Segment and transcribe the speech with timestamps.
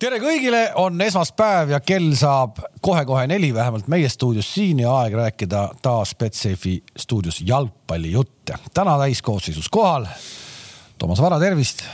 [0.00, 5.16] tere kõigile, on esmaspäev ja kell saab kohe-kohe neli, vähemalt meie stuudios siin ja aeg
[5.18, 8.56] rääkida taas Betsafe stuudios jalgpallijutte.
[8.74, 10.06] täna täiskoosseisus kohal.
[10.98, 11.84] Toomas Vara, tervist.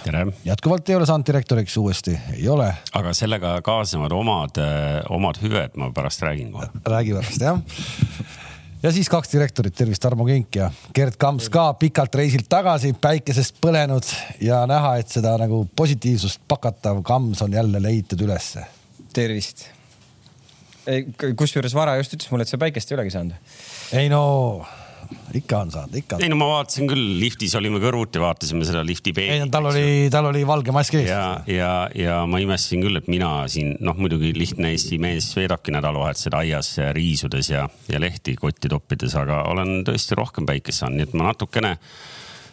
[0.45, 2.75] jätkuvalt ei ole saanud direktoriks uuesti, ei ole.
[2.93, 4.63] aga sellega kaasnevad omad,
[5.09, 6.69] omad hüved, ma pärast räägin kohe.
[6.85, 7.59] räägi pärast jah
[8.87, 13.59] ja siis kaks direktorit, tervist, Tarmo Kink ja Gerd Kamps ka pikalt reisilt tagasi, päikesest
[13.63, 14.07] põlenud
[14.45, 18.67] ja näha, et seda nagu positiivsust pakatav Kams on jälle leitud ülesse.
[19.13, 19.67] tervist.
[21.37, 23.55] kusjuures Vara just ütles mulle, et sa päikest ei olegi saanud.
[23.93, 24.23] ei no
[25.37, 26.19] ikka on saanud, ikka.
[26.23, 29.37] ei no ma vaatasin küll, liftis olime kõrvuti, vaatasime seda lifti peeglit.
[29.37, 31.09] ei no tal oli, tal oli valge mask ees.
[31.11, 35.75] ja, ja, ja ma imestasin küll, et mina siin, noh muidugi lihtne Eesti mees veedabki
[35.77, 41.09] nädalavahetusel aias riisudes ja, ja lehti kotti toppides, aga olen tõesti rohkem päikest saanud, nii
[41.09, 41.77] et ma natukene,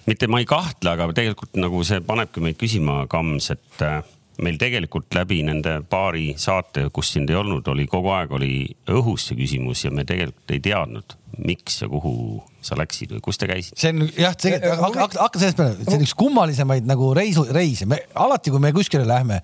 [0.08, 4.04] mitte ma ei kahtle, aga tegelikult nagu see panebki meid küsima, Kams, et äh,
[4.42, 8.54] meil tegelikult läbi nende paari saate, kus sind ei olnud, oli kogu aeg oli
[8.90, 13.40] õhus see küsimus ja me tegelikult ei teadnud miks ja kuhu sa läksid või kus
[13.42, 13.80] te käisite?
[13.80, 14.36] see on jah,
[14.82, 18.74] hakka, hakka sellest peale, see on üks kummalisemaid nagu reisu, reise, me alati, kui me
[18.76, 19.42] kuskile lähme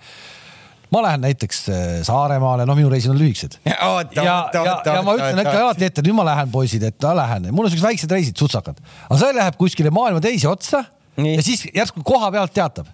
[0.89, 3.59] ma lähen näiteks äh, Saaremaale, no minu reisid on lühikesed.
[3.69, 3.75] ja,
[4.15, 7.49] ja, ja, ja ma ütlen ikka alati ette, nüüd ma lähen, poisid, et ma lähen,
[7.53, 10.85] mul on siuksed väiksed reisid, sutsakad, aga see läheb kuskile maailma teise otsa
[11.19, 11.35] Nii.
[11.37, 12.89] ja siis järsku koha pealt teatab.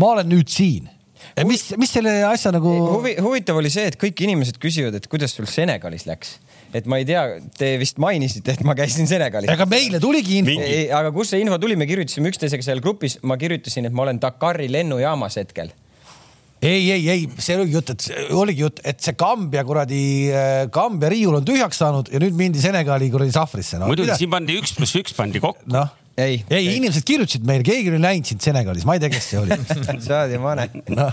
[0.00, 0.88] ma olen nüüd siin
[1.48, 3.16] mis, mis selle asja nagu Huvi,?
[3.22, 6.36] huvitav oli see, et kõik inimesed küsivad, et kuidas sul Senegalis läks
[6.76, 7.22] et ma ei tea,
[7.56, 9.50] te vist mainisite, et ma käisin Senegalis.
[9.52, 10.56] aga meile tuligi info.
[11.00, 14.20] aga kust see info tuli, me kirjutasime üksteisega seal grupis, ma kirjutasin, et ma olen
[14.22, 15.72] Dakari lennujaamas hetkel
[16.60, 20.02] ei, ei, ei, see oligi jutt, et oligi jutt, et see Kambja kuradi,
[20.34, 23.90] äh, Kambja riiul on tühjaks saanud ja nüüd mindi Senegali kuradi sahvrisse no,.
[23.90, 25.68] muidugi siin pandi üks pluss üks pandi kokku.
[25.70, 29.10] noh ei, ei, ei., inimesed kirjutasid meile, keegi oli näinud sind Senegalis, ma ei tea,
[29.12, 29.58] kes see oli
[30.08, 31.06] Saadi Mane no..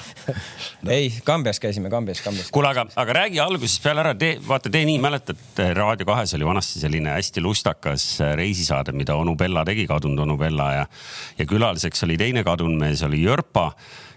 [0.90, 2.50] ei, Kambjas käisime, Kambjas, Kambjas.
[2.54, 5.44] kuule, aga, aga räägi algusest peale ära, tee, vaata, te nii mäletad,
[5.78, 8.08] Raadio kahes oli vanasti selline hästi lustakas
[8.40, 10.90] reisisaade, mida onu Bella tegi, kadunud onu Bella ja,
[11.38, 13.68] ja külaliseks oli teine kadunud mees, oli Jörpa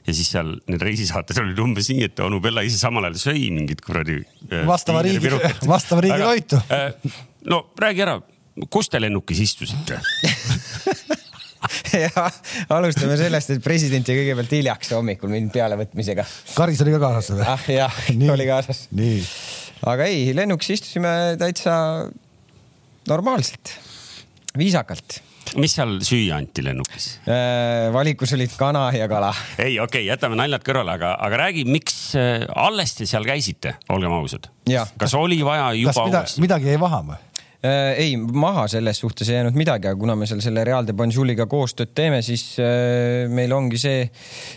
[0.09, 3.44] ja siis seal need reisisaated olid umbes nii, et onu Bella ise samal ajal sõi
[3.53, 4.22] mingit kuradi.
[4.48, 5.37] Äh, vastava riigi,
[5.69, 6.65] vastava riigi toitu.
[6.72, 7.15] Äh,
[7.53, 8.19] no räägi ära
[8.66, 10.00] kus te lennukis istusite
[12.04, 12.26] ja
[12.75, 16.26] alustame sellest, et president jäi kõigepealt hiljaks hommikul mind pealevõtmisega.
[16.56, 17.47] Karis oli ka kaasas või?
[17.47, 18.03] ah jah,
[18.37, 18.84] oli kaasas.
[19.94, 21.75] aga ei, lennukis istusime täitsa
[23.09, 23.75] normaalselt,
[24.59, 25.22] viisakalt
[25.56, 27.88] mis seal süüa anti lennukis äh,?
[27.94, 29.31] valikus olid kana ja kala.
[29.56, 33.77] ei, okei okay,, jätame naljad kõrvale, aga, aga räägi, miks äh, alles te seal käisite,
[33.94, 34.50] olgem ausad.
[35.00, 35.94] kas oli vaja juba?
[35.94, 36.81] kas mida, midagi jäi?
[36.82, 37.28] Äh,
[37.63, 41.49] ei, maha selles suhtes ei jäänud midagi, aga kuna me seal selle Real de Bonjouliga
[41.51, 44.05] koostööd teeme, siis äh, meil ongi see,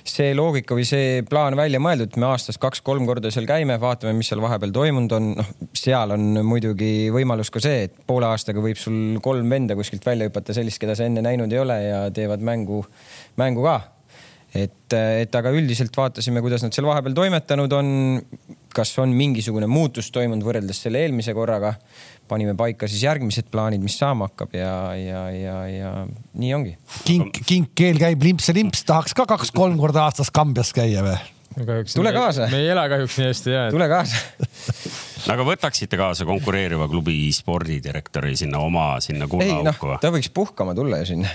[0.05, 4.13] see loogika või see plaan välja mõeldud, et me aastas kaks-kolm korda seal käime, vaatame,
[4.17, 5.31] mis seal vahepeal toimunud on.
[5.39, 10.05] noh, seal on muidugi võimalus ka see, et poole aastaga võib sul kolm venda kuskilt
[10.05, 12.83] välja hüpata, sellist, keda sa enne näinud ei ole ja teevad mängu,
[13.41, 13.79] mängu ka
[14.55, 17.91] et, et aga üldiselt vaatasime, kuidas nad seal vahepeal toimetanud on,
[18.75, 21.73] kas on mingisugune muutus toimunud võrreldes selle eelmise korraga
[22.31, 25.91] panime paika siis järgmised plaanid, mis saama hakkab ja, ja, ja, ja
[26.39, 26.73] nii ongi.
[27.07, 31.19] kink, kink, keel käib limps ja limps, tahaks ka kaks-kolm korda aastas Kambjas käia või?
[31.59, 31.93] kahjuks.
[31.93, 32.47] tule kaasa.
[32.51, 33.63] me ei ela kahjuks nii hästi ja.
[33.73, 34.21] tule kaasa
[35.33, 39.99] aga võtaksite kaasa konkureeriva klubi spordidirektori sinna oma, sinna kullaauku no,?
[40.01, 41.33] ta võiks puhkama tulla ju sinna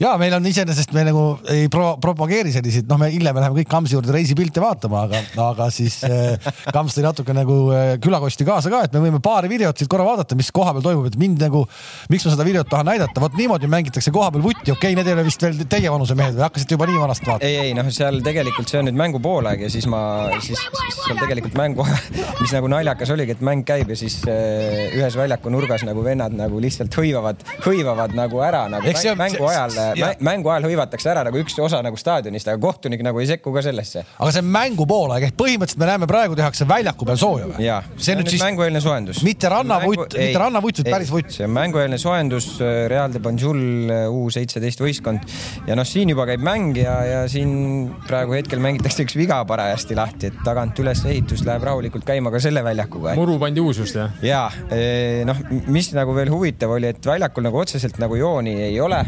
[0.00, 1.22] ja meil on iseenesest me nagu
[1.52, 5.66] ei pro propageeri selliseid, noh, me hiljem läheme kõik Kamsi juurde reisipilte vaatama, aga, aga
[5.74, 9.76] siis äh, Kams tõi natuke nagu äh, külakosti kaasa ka, et me võime paari videot
[9.76, 11.66] siit korra vaadata, mis kohapeal toimub, et mind nagu,
[12.12, 15.16] miks ma seda videot tahan näidata, vot niimoodi mängitakse kohapeal vutti, okei okay,, need ei
[15.18, 16.46] ole vist veel teie vanuse mehed või?
[16.46, 17.50] Hakkasite juba nii vanast vaatama?
[17.50, 20.02] ei, ei noh, seal tegelikult see on nüüd mängu poolaeg ja siis ma,
[20.40, 21.86] siis, siis seal tegelikult mängu,
[22.42, 26.34] mis nagu naljakas oligi, et mäng käib ja siis äh, ühes väljaku nurgas nagu vennad
[26.40, 29.76] nagu lihtsalt hõivavad, hõivavad nagu ära nagu Eks mängu ajal
[30.24, 33.62] mängu ajal hõivatakse ära nagu üks osa nagu staadionist, aga kohtunik nagu ei sekku ka
[33.64, 34.04] sellesse.
[34.18, 37.64] aga see on mängu poolaeg ehk põhimõtteliselt me näeme praegu tehakse väljaku peal sooja või?
[37.66, 39.22] jaa, see on nüüd siis mängueelne soojendus.
[39.26, 41.32] mitte rannavutt, mitte rannavutt, vaid päris vutt.
[41.34, 42.50] see on mängueelne soojendus,
[42.90, 43.62] Real de Banjul
[44.10, 45.26] U seitseteist võistkond
[45.68, 49.96] ja noh, siin juba käib mäng ja, ja siin praegu hetkel mängitakse üks viga parajasti
[49.98, 53.14] lahti, et tagant üles ehitus läheb rahulikult käima ka selle väljakuga.
[53.18, 54.14] muru pandi uus just jah?
[54.24, 55.38] jaa, äh, noh,
[55.70, 59.00] mis nagu veel huvitav oli, et väljakul nagu otseselt nagu jooni ei ole,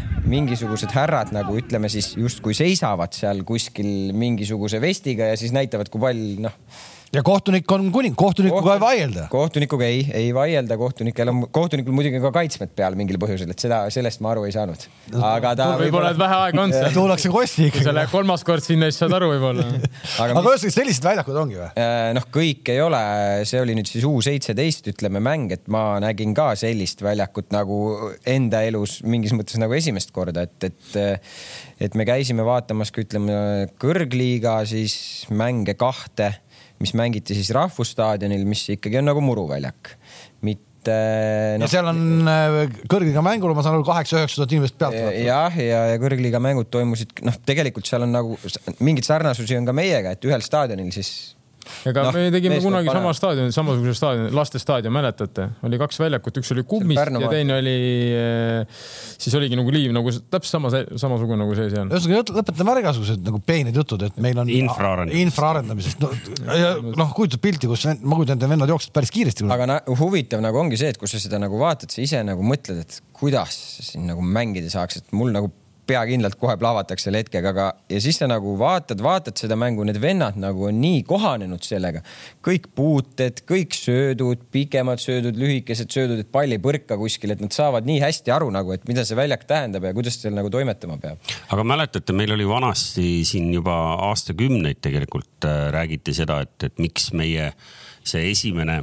[0.73, 6.01] mingisugused härrad nagu ütleme siis justkui seisavad seal kuskil mingisuguse vestiga ja siis näitavad, kui
[6.01, 6.55] pall noh
[7.13, 8.73] ja kohtunik on kuning, kohtunikuga Kohtun...
[8.73, 9.25] ei vaielda.
[9.29, 13.83] kohtunikuga ei, ei vaielda, kohtunikel on, kohtunikul muidugi ka kaitsmed peal mingil põhjusel, et seda,
[13.93, 14.85] sellest ma aru ei saanud.
[15.19, 16.89] aga ta võib-olla, et vähe aega on seal.
[16.95, 17.77] tuuakse kossi ikkagi.
[17.77, 19.67] kui sa lähed kolmas kord sinna, siis saad aru võib-olla
[20.23, 21.69] aga ühesõnaga sellised väljakud ongi või?
[21.83, 23.03] Äh, noh, kõik ei ole,
[23.49, 27.77] see oli nüüd siis U seitseteist, ütleme mäng, et ma nägin ka sellist väljakut nagu
[28.29, 31.21] enda elus mingis mõttes nagu esimest korda, et, et
[31.83, 34.95] et me käisime vaatamas ka ütleme kõrgliiga siis
[35.33, 36.31] mänge kahte
[36.83, 39.95] mis mängiti siis Rahvusstaadionil, mis ikkagi on nagu muruväljak,
[40.45, 40.97] mitte
[41.57, 41.65] no,.
[41.65, 42.57] ja seal on äh,
[42.91, 44.99] kõrgliiga mängul, ma saan aru, kaheksa-üheksa tuhat inimest pealt.
[45.23, 48.37] jah, ja, ja kõrgliiga mängud toimusid, noh, tegelikult seal on nagu
[48.83, 51.33] mingeid sarnasusi on ka meiega, et ühel staadionil siis
[51.89, 56.51] ega no, me tegime kunagi sama staadioni, samasuguse staadioni, lastestaadion, mäletate, oli kaks väljakut, üks
[56.55, 57.75] oli kummist ja teine oli,
[58.17, 58.83] eh,
[59.21, 61.89] siis oligi nagu liiv nagu täpselt sama, samasugune nagu see seal.
[61.89, 66.03] ühesõnaga lõpetame ära igasugused nagu peened jutud, et meil on infraarendamisest.
[66.99, 69.47] noh, kujutad pilti, kus ma kujutan ette, vennad jooksevad päris kiiresti.
[69.53, 72.45] aga na, huvitav nagu ongi see, et kui sa seda nagu vaatad, sa ise nagu
[72.45, 73.57] mõtled, et kuidas
[73.87, 75.51] siin nagu mängida saaks, et mul nagu
[75.87, 79.85] pea kindlalt kohe plahvatakse selle hetkega, aga ja siis sa nagu vaatad, vaatad seda mängu,
[79.87, 82.03] need vennad nagu on nii kohanenud sellega.
[82.45, 87.53] kõik puuted, kõik söödud, pikemad söödud, lühikesed söödud, et pall ei põrka kuskil, et nad
[87.55, 90.97] saavad nii hästi aru nagu, et mida see väljak tähendab ja kuidas seal nagu toimetama
[91.01, 91.33] peab.
[91.49, 93.77] aga mäletate, meil oli vanasti siin juba
[94.09, 97.51] aastakümneid tegelikult äh, räägiti seda, et, et miks meie
[98.03, 98.81] see esimene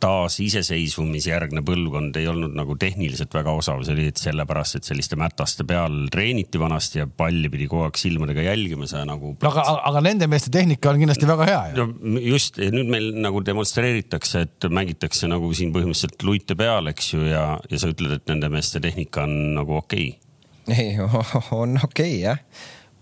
[0.00, 6.06] taasiseseisvumisjärgne põlvkond ei olnud nagu tehniliselt väga osav, see oli sellepärast, et selliste mätaste peal
[6.12, 9.34] treeniti vanasti ja palli pidi kogu aeg silmadega jälgima, sa nagu.
[9.42, 11.86] no aga, aga nende meeste tehnika on kindlasti väga hea ju.
[11.86, 17.24] no just, nüüd meil nagu demonstreeritakse, et mängitakse nagu siin põhimõtteliselt luite peal, eks ju,
[17.28, 20.76] ja, ja sa ütled, et nende meeste tehnika on nagu okei okay..
[20.76, 22.44] ei, on okei okay, jah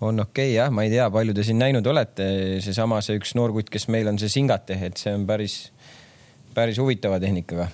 [0.00, 2.26] on okei okay, jah, ma ei tea, palju te siin näinud olete,
[2.62, 5.56] seesama see üks noorkutt, kes meil on see Singate, et see on päris
[6.58, 7.68] päris huvitava tehnikaga.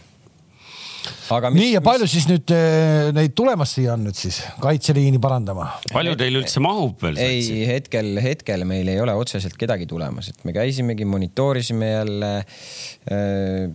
[1.35, 2.15] Aga mis, nii ja palju mis...
[2.15, 5.67] siis nüüd äh, neid tulemas siia on nüüd siis kaitseliini parandama?
[5.93, 7.19] palju teil üldse mahub veel?
[7.21, 13.71] ei, hetkel, hetkel meil ei ole otseselt kedagi tulemas, et me käisimegi, monitoorisime jälle äh,.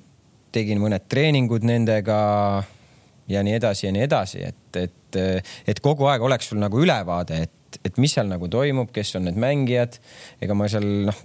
[0.50, 2.20] tegin mõned treeningud nendega
[3.30, 5.20] ja nii edasi ja nii edasi, et, et,
[5.70, 9.28] et kogu aeg oleks sul nagu ülevaade, et, et mis seal nagu toimub, kes on
[9.30, 10.00] need mängijad.
[10.42, 11.20] ega ma seal noh,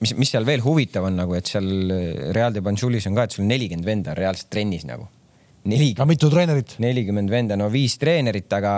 [0.00, 1.70] mis, mis seal veel huvitav on nagu, et seal
[2.36, 5.08] Real de Banjulis on ka, et sul nelikümmend venda on reaalselt trennis nagu
[5.68, 6.08] nelikümmend.
[6.08, 6.76] mitu treenerit?
[6.80, 8.74] nelikümmend venda, no viis treenerit, aga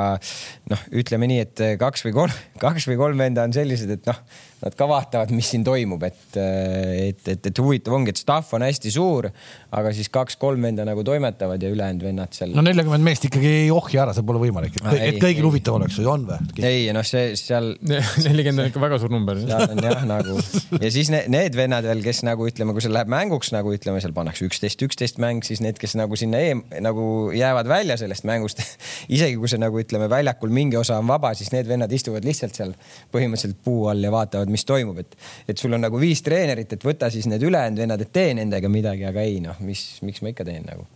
[0.72, 4.19] noh, ütleme nii, et kaks või kolm, kaks või kolm venda on sellised, et noh,
[4.62, 8.62] nad ka vaatavad, mis siin toimub, et, et, et, et huvitav ongi, et staff on
[8.62, 9.26] hästi suur,
[9.74, 12.54] aga siis kaks-kolm venda nagu toimetavad ja ülejäänud vennad seal.
[12.54, 15.98] no nelikümmend meest ikkagi ei ohja ära, see pole võimalik, et, et kõigil huvitav oleks
[15.98, 16.38] või on või?
[16.62, 17.72] ei, noh, see seal.
[18.28, 19.40] nelikümmend on ikka väga suur number.
[19.42, 20.38] seal on jah nagu
[20.78, 24.02] ja siis need, need vennad veel, kes nagu ütleme, kui see läheb mänguks nagu ütleme,
[24.04, 27.04] seal pannakse üksteist, üksteist mäng, siis need, kes nagu sinna eem, nagu
[27.34, 28.62] jäävad välja sellest mängust
[29.16, 32.56] isegi kui see nagu ütleme, väljakul mingi osa on vaba, siis need vennad istuvad lihtsalt
[32.58, 32.76] seal
[33.12, 35.16] põhimõtteliselt puu all ja vaatavad mis toimub, et,
[35.49, 38.70] et sul on nagu viis treenerit, et võta siis need ülejäänud vennad, et tee nendega
[38.72, 40.87] midagi, aga ei noh, mis, miks ma ikka teen nagu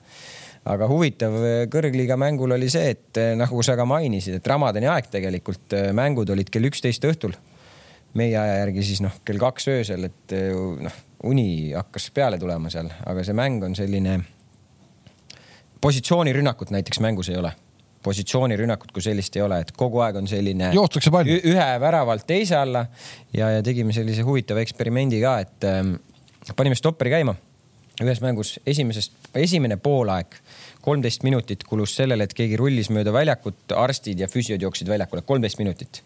[0.66, 1.34] aga huvitav
[1.70, 6.50] kõrgliiga mängul oli see, et nagu sa ka mainisid, et Ramadani aeg tegelikult mängud olid
[6.50, 7.36] kell üksteist õhtul.
[8.16, 10.34] meie aja järgi siis noh, kell kaks öösel, et
[10.82, 10.96] noh,
[11.28, 14.18] uni hakkas peale tulema seal, aga see mäng on selline.
[15.80, 17.52] positsioonirünnakut näiteks mängus ei ole
[18.06, 20.70] positsioonirünnakut kui sellist ei ole, et kogu aeg on selline.
[20.76, 21.30] joostakse pall.
[21.36, 22.86] ühe väravalt teise alla
[23.34, 25.96] ja, ja tegime sellise huvitava eksperimendi ka, et ähm,
[26.56, 27.36] panime stopperi käima.
[28.02, 30.34] ühes mängus esimesest, esimene poolaeg,
[30.84, 35.58] kolmteist minutit kulus sellele, et keegi rullis mööda väljakut, arstid ja füsiod jooksid väljakule, kolmteist
[35.58, 36.02] minutit.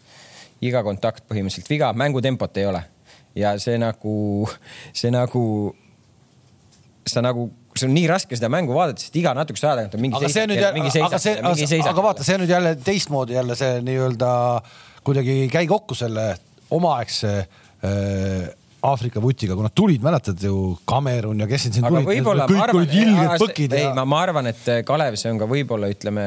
[0.63, 2.85] iga kontakt põhimõtteliselt viga, mängutempot ei ole.
[3.35, 4.49] ja see nagu,
[4.93, 5.43] see nagu,
[7.07, 10.05] sa nagu see on nii raske seda mängu vaadata, sest iga natukese aja tagant on
[10.05, 11.91] mingi aga seisak, mingi seisak, see, mingi seisak.
[11.93, 14.31] aga vaata, see on nüüd jälle teistmoodi jälle see nii-öelda
[15.07, 16.33] kuidagi ei käi kokku selle
[16.77, 18.49] omaaegse äh,
[18.81, 20.55] Aafrika vutiga, kui nad tulid, mäletad ju,
[20.89, 23.75] Kamerun ja kes siin aga tulid, kõik arvan, olid ilged põkid.
[23.77, 26.25] ei ja..., ma, ma arvan, et Kalev, see on ka võib-olla ütleme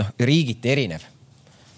[0.00, 1.06] noh, riigiti erinev.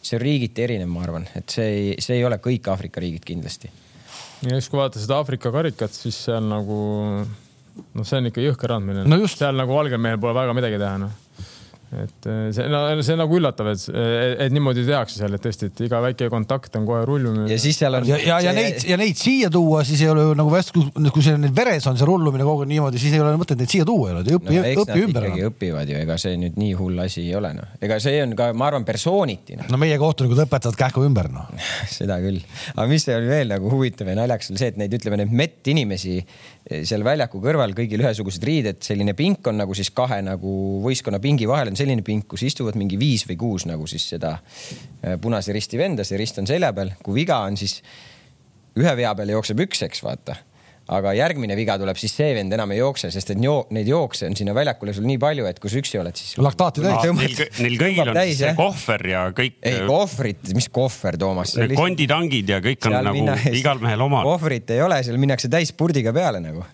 [0.00, 3.26] see on riigiti erinev, ma arvan, et see ei, see ei ole kõik Aafrika riigid
[3.28, 3.68] kindlasti.
[4.46, 6.80] ja siis, kui vaadata seda Aafrika karikat, siis seal nagu
[7.94, 9.20] noh, see on ikka jõhker andmine no.
[9.30, 11.12] seal nagu valgel mehel pole väga midagi teha, noh.
[11.90, 13.82] Et äh, see, no see on nagu üllatav, et,
[14.44, 17.48] et niimoodi tehakse seal, et tõesti, et iga väike kontakt on kohe rullumine.
[17.50, 18.06] ja siis seal on.
[18.06, 21.24] ja, ja, ja neid ja neid siia tuua, siis ei ole ju nagu vast, kui
[21.26, 23.86] see nüüd veres on see rullumine kogu aeg niimoodi, siis ei ole mõtet neid siia
[23.88, 25.26] tuua ju, õpi no,, õpi ümber.
[25.48, 28.52] õpivad ju, ega see nüüd nii hull asi ei ole noh, ega see on ka,
[28.54, 29.66] ma arvan, persooniti no..
[29.74, 31.50] no meie kohtunikud õpetavad kähku ümber noh
[31.98, 32.38] seda küll,
[32.76, 36.20] aga mis oli veel nagu huvitav ja naljakas oli see, et neid ütleme, neid medinimesi
[36.86, 40.54] seal väljaku kõrval kõigil ühesugused riided, selline pink on nagu siis kahe nagu
[40.84, 44.36] võistkonna pingi vahel on selline pink, kus istuvad mingi viis või kuus nagu siis seda
[44.36, 46.94] äh, Punase Risti venda, see rist on selja peal.
[47.02, 47.80] kui viga on, siis
[48.78, 50.38] ühe vea peale jookseb üks, eks vaata
[50.90, 54.26] aga järgmine viga tuleb, siis see vend enam ei jookse, sest et joo, neid jookse
[54.26, 56.34] on sinna väljakule sul nii palju, et kui sa üksi oled, siis.
[56.42, 57.06] laktaati täis.
[57.20, 59.60] Neil, neil kõigil on täis, see kohver ja kõik.
[59.70, 61.54] ei kohvrit, mis kohver, Toomas.
[61.78, 64.26] konditangid ja kõik on nagu minna, igal mehel omad.
[64.26, 66.66] kohvrit ei ole, seal minnakse täis spurdiga peale nagu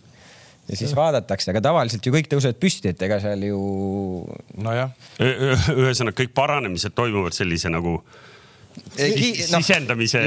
[0.68, 3.58] ja siis vaadatakse, aga tavaliselt ju kõik tõusevad püsti, et ega seal ju.
[4.62, 4.92] nojah.
[5.22, 8.00] ühesõnaga kõik paranemised toimuvad sellise nagu
[8.96, 10.20] Ki no, sisendamise.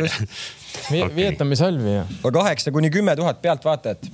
[0.89, 1.15] okay.
[1.15, 2.05] vietamishalvi ja.
[2.34, 4.10] kaheksa kuni kümme tuhat pealtvaatajat.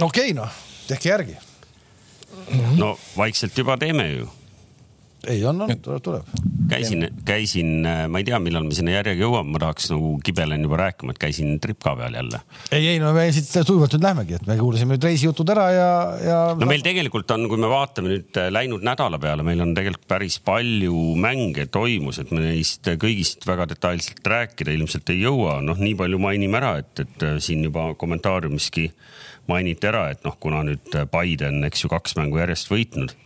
[0.00, 1.36] okei okay, noh, tehke järgi.
[2.78, 4.28] no vaikselt juba teeme ju
[5.28, 6.28] ei, on, on, tuleb, tuleb.
[6.70, 10.64] käisin, käisin, äh, ma ei tea, millal me sinna järjega jõuame, ma tahaks nagu kibelen
[10.64, 12.40] juba rääkima, et käisin Tripka peal jälle.
[12.72, 15.90] ei, ei no me siit sujuvalt nüüd lähmegi, et me kuulasime nüüd reisijutud ära ja,
[16.24, 16.40] ja.
[16.56, 20.08] no meil tegelikult on, kui me vaatame nüüd äh, läinud nädala peale, meil on tegelikult
[20.10, 25.80] päris palju mänge toimus, et me neist kõigist väga detailselt rääkida ilmselt ei jõua, noh,
[25.80, 28.90] nii palju mainime ära, et, et äh, siin juba kommentaariumiski
[29.50, 33.16] mainiti ära, et noh, kuna nüüd Biden, eks ju, kaks mängu järjest võitnud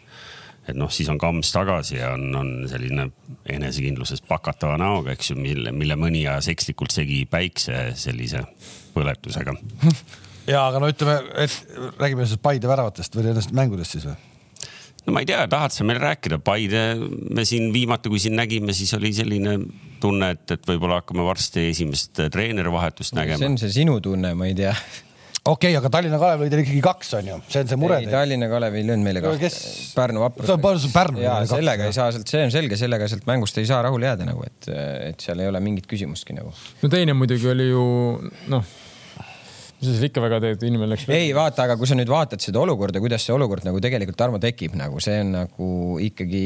[0.68, 3.08] et noh, siis on kamps tagasi ja on, on selline
[3.52, 8.44] enesekindlusest pakatava näoga, eks ju, mille, mille mõni ajas ekslikult segi päikse sellise
[8.94, 9.56] põletusega.
[10.52, 11.58] ja aga no ütleme, et
[12.00, 14.16] räägime siis Paide väravatest või nendest mängudest siis või?
[15.04, 16.84] no ma ei tea, tahad sa meil rääkida, Paide,
[17.36, 19.58] me siin viimati, kui siin nägime, siis oli selline
[20.00, 23.40] tunne, et, et võib-olla hakkame varsti esimest treenerivahetust nägema.
[23.42, 24.72] see on see sinu tunne, ma ei tea
[25.44, 27.98] okei okay,, aga Tallinna Kalev lõi teil ikkagi kaks, on ju, see on see mure.
[28.10, 29.58] Tallinna Kalev ei löönud meile kahte kes....
[29.96, 30.48] Pärnu vaprus.
[30.48, 31.20] see on Pärnu.
[31.24, 34.08] ja sellega kaks, ei saa sealt, see on selge, sellega sealt mängust ei saa rahule
[34.08, 34.70] jääda nagu, et,
[35.10, 36.54] et seal ei ole mingit küsimustki nagu.
[36.82, 37.84] no teine muidugi oli ju
[38.52, 38.74] noh
[39.84, 41.06] mis sa seal ikka väga teed, inimene läks.
[41.12, 44.40] ei vaata, aga kui sa nüüd vaatad seda olukorda, kuidas see olukord nagu tegelikult Tarmo
[44.42, 45.68] tekib, nagu see on nagu
[46.02, 46.44] ikkagi,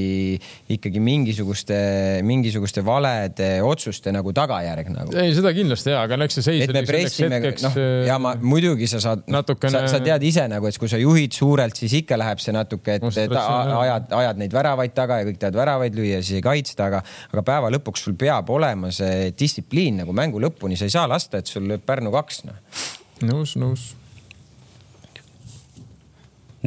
[0.75, 1.79] ikkagi mingisuguste,
[2.27, 5.15] mingisuguste valede otsuste nagu tagajärg nagu.
[5.19, 6.67] ei, seda kindlasti ja, aga eks see seis.
[6.67, 7.79] et me pressime, noh
[8.09, 9.73] ja ma muidugi sa saad natukene...
[9.75, 12.99] sa, sa tead ise nagu, et kui sa juhid suurelt, siis ikka läheb see natuke,
[12.99, 13.47] et no, ta,
[13.83, 17.03] ajad, ajad neid väravaid taga ja kõik tahavad väravaid lüüa, siis ei kaitsta, aga,
[17.33, 21.43] aga päeva lõpuks sul peab olema see distsipliin nagu mängu lõpuni, sa ei saa lasta,
[21.43, 23.87] et sul lööb Pärnu kaks noh nõus, nõus.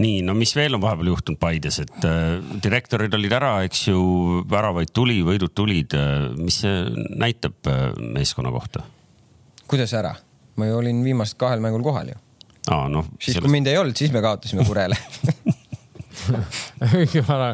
[0.01, 4.01] nii, no mis veel on vahepeal juhtunud Paides, et äh, direktorid olid ära, eks ju,
[4.49, 6.31] väravaid tuli, võidud tulid äh,.
[6.39, 8.85] mis see näitab äh, meeskonna kohta?
[9.67, 10.15] kuidas ära?
[10.55, 12.19] ma ju olin viimased kahel mängul kohal ju.
[12.71, 13.07] aa, noh.
[13.17, 13.45] siis sellest...
[13.47, 14.97] kui mind ei olnud, siis me kaotasime Kurele
[16.95, 17.51] õige vana.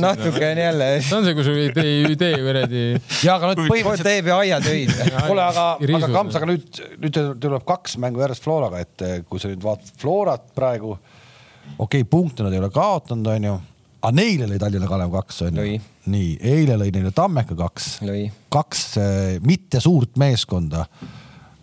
[0.00, 0.88] natuke on jälle.
[1.04, 2.82] see on see, kui sul idee, idee kuradi.
[3.24, 4.08] ja aga nüüd põhimõtteliselt.
[4.08, 4.92] teeb ju aiatöid.
[5.28, 9.42] kuule, aga, aga Kams, aga nüüd, nüüd tuleb kaks mängu järjest Floraga, et eh, kui
[9.42, 10.96] sa nüüd vaatad Florat praegu.
[11.76, 13.56] okei okay,, punkte nad ei ole kaotanud, onju.
[14.00, 15.80] aga neile lõi Tallinna Kalev kaks, onju.
[16.10, 17.96] nii, eile lõi neile Tammeka kaks.
[18.52, 20.86] kaks eh, mitte suurt meeskonda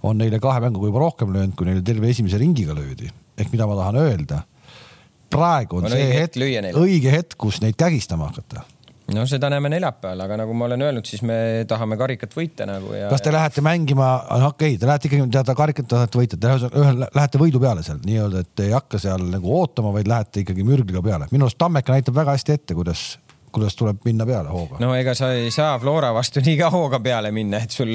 [0.08, 3.10] on neile kahe mänguga juba rohkem löönud, kui neile terve esimese ringiga löödi.
[3.38, 4.44] ehk mida ma tahan öelda
[5.34, 6.40] praegu on, on see hetk,
[6.78, 8.66] õige hetk, kus neid kägistama hakata
[9.16, 12.92] no seda näeme neljapäeval, aga nagu ma olen öelnud, siis me tahame karikat võita nagu
[12.96, 13.08] ja.
[13.12, 14.10] kas te lähete mängima,
[14.50, 16.56] okei okay,, te lähete ikkagi teada karikat tahate võita, te
[17.06, 21.04] lähete võidu peale seal nii-öelda, et ei hakka seal nagu ootama, vaid lähete ikkagi mürgliga
[21.06, 21.30] peale.
[21.32, 23.06] minu arust Tammeka näitab väga hästi ette, kuidas
[23.58, 24.80] kuidas tuleb minna peale hooga.
[24.82, 27.92] no ega sa ei saa Flora vastu nii ka hooga peale minna, et sul.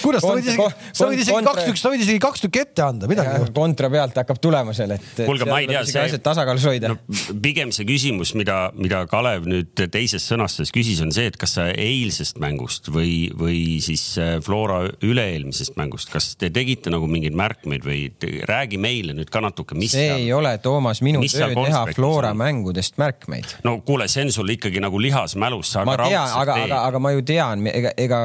[0.00, 2.84] kuidas sa võid isegi, sa võid isegi kaks tükki, sa võid isegi kaks tükki ette
[2.84, 3.56] anda, midagi ei juhtu.
[3.56, 5.06] kontra pealt hakkab tulema seal, et.
[5.22, 6.20] kuulge, ma ei tea, see.
[6.24, 6.98] tasakaalus hoida no,.
[7.44, 11.68] pigem see küsimus, mida, mida Kalev nüüd teises sõnastuses küsis, on see, et kas sa
[11.70, 17.86] eilsest mängust või, või siis äh, Flora üle-eelmisest mängust, kas te tegite nagu mingeid märkmeid
[17.86, 19.92] või te, räägi meile nüüd ka natuke, mis.
[19.94, 23.58] see seal, ei ole, Toomas, minu töö teha Flora mängudest märkmeid.
[23.66, 25.72] no kuule, see on sul ikkagi nagu lihas mälus.
[25.86, 28.18] ma tean, aga, aga, aga ma ju tean, ega, ega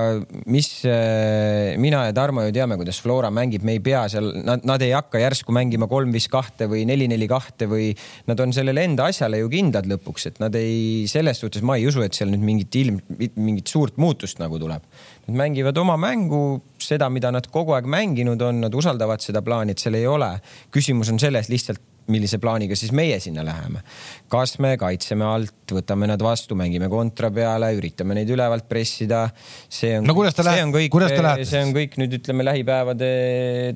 [0.49, 4.65] mis äh, mina ja Tarmo ju teame, kuidas Flora mängib, me ei pea seal, nad,
[4.67, 7.91] nad ei hakka järsku mängima kolm, viis, kahte või neli, neli, kahte või
[8.29, 11.87] nad on sellele enda asjale ju kindlad lõpuks, et nad ei, selles suhtes ma ei
[11.89, 13.01] usu, et seal nüüd mingit ilm,
[13.39, 14.85] mingit suurt muutust nagu tuleb.
[15.29, 19.75] Nad mängivad oma mängu, seda, mida nad kogu aeg mänginud on, nad usaldavad seda plaani,
[19.75, 20.33] et seal ei ole.
[20.73, 21.81] küsimus on selles lihtsalt
[22.11, 23.83] millise plaaniga siis meie sinna läheme.
[24.31, 29.27] kas me kaitseme alt, võtame nad vastu, mängime kontra peale, üritame neid ülevalt pressida.
[29.69, 31.49] see on, no te lähete, kuidas te lähete?
[31.49, 33.09] see on kõik nüüd ütleme lähipäevade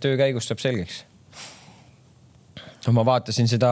[0.03, 1.03] töö käigus saab selgeks
[2.87, 3.71] no ma vaatasin seda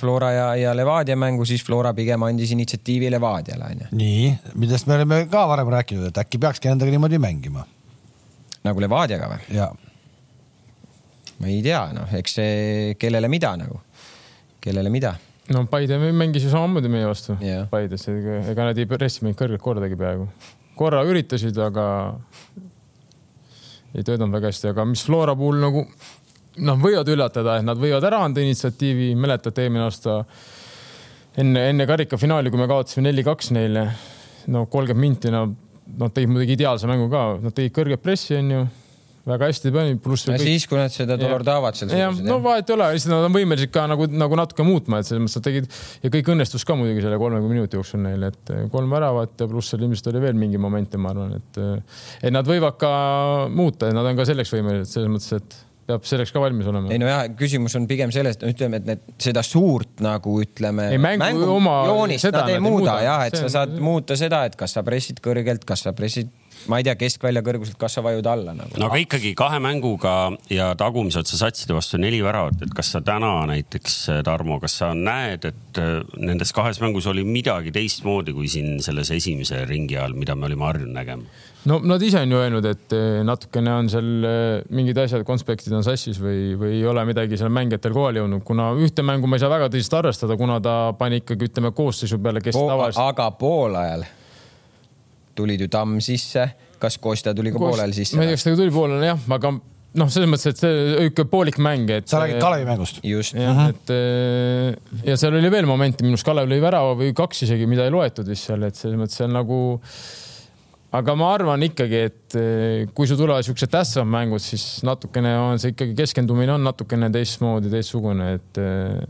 [0.00, 3.92] Flora ja, ja Levadia mängu, siis Flora pigem andis initsiatiivi Levadiale onju.
[3.98, 7.66] nii, millest me oleme ka varem rääkinud, et äkki peakski endaga niimoodi mängima.
[8.66, 9.62] nagu Levadiaga või?
[11.42, 13.80] ma ei tea, noh, eks see kellele mida nagu,
[14.62, 15.16] kellele mida.
[15.52, 17.66] no Paide mängis ju samamoodi meie vastu yeah.
[17.70, 20.28] Paides, ega nad ei pressi meid kõrgelt kordagi peaaegu.
[20.78, 21.86] korra üritasid, aga
[23.92, 25.84] ei töötanud väga hästi, aga mis Flora puhul nagu
[26.62, 30.22] noh, võivad üllatada, et nad võivad ära anda initsiatiivi, mäletate eelmine aasta
[31.40, 33.86] enne, enne karikafinaali, kui me kaotasime neli-kaks neile,
[34.52, 35.52] no kolmkümmend minti, nad,
[35.98, 38.64] nad tegid muidugi ideaalse mängu ka, nad tegid kõrget pressi, onju
[39.28, 40.26] väga hästi pani, pluss.
[40.26, 41.94] no siis, kui nad seda Dolordavat seal.
[41.94, 45.08] jah, no vahet ei ole, lihtsalt nad on võimelised ka nagu, nagu natuke muutma, et
[45.08, 45.68] selles mõttes nad tegid
[46.02, 49.50] ja kõik õnnestus ka muidugi selle kolmekümne minuti jooksul neil, et eh, kolm väravat ja
[49.50, 52.94] pluss seal ilmselt oli veel mingi momente, ma arvan, et, eh, et nad võivad ka
[53.52, 56.90] muuta, et nad on ka selleks võimelised selles mõttes, et peab selleks ka valmis olema.
[56.94, 60.90] ei nojah, küsimus on pigem selles, et ütleme, et need, seda suurt nagu ütleme.
[60.94, 61.78] ei mängu, mängu oma.
[61.90, 65.66] joonist nad ei muuda jah, et sa saad muuta seda, et kas sa pressid kõrgelt,
[65.68, 66.30] kas sa pressid
[66.70, 68.78] ma ei tea, keskvälja kõrguselt, kas sa vajud alla nagu.
[68.78, 70.14] no aga ikkagi kahe mänguga
[70.52, 74.92] ja tagumise otsa satside vastu neli väravat, et kas sa täna näiteks, Tarmo, kas sa
[74.96, 80.16] näed, et äh, nendes kahes mängus oli midagi teistmoodi kui siin selles esimese ringi ajal,
[80.18, 81.40] mida me olime harjunud nägema?
[81.68, 85.74] no nad ise on ju öelnud, et äh, natukene on seal äh, mingid asjad, konspektid
[85.76, 89.38] on sassis või, või ei ole midagi seal mängijatel kohale jõudnud, kuna ühte mängu ma
[89.38, 93.04] ei saa väga tõsiselt arvestada, kuna ta pani ikkagi, ütleme koosseisu peale, kes po tavaliselt.
[93.12, 94.06] aga poolajal
[95.38, 96.48] tulid ju Tamm sisse,
[96.82, 97.76] kas Kostja tuli ka Kost...
[97.76, 98.16] poolel sisse?
[98.16, 99.52] ma ei tea, kas ta tuli poolele jah, aga
[99.98, 102.08] noh, selles mõttes, et see ikka poolik mäng, et.
[102.10, 103.00] sa räägid Kalevi mängust?
[103.06, 103.36] just.
[103.36, 103.70] jah uh, -huh.
[103.74, 107.68] et eh, ja seal oli veel momente, minu arust Kalev lõi värava või kaks isegi,
[107.68, 109.60] mida ei loetud vist seal, et selles mõttes see on nagu.
[110.92, 115.58] aga ma arvan ikkagi, et eh, kui sul tulevad siuksed tähtsamad mängud, siis natukene on
[115.58, 119.00] see ikkagi keskendumine on natukene teistmoodi, teistsugune, et eh,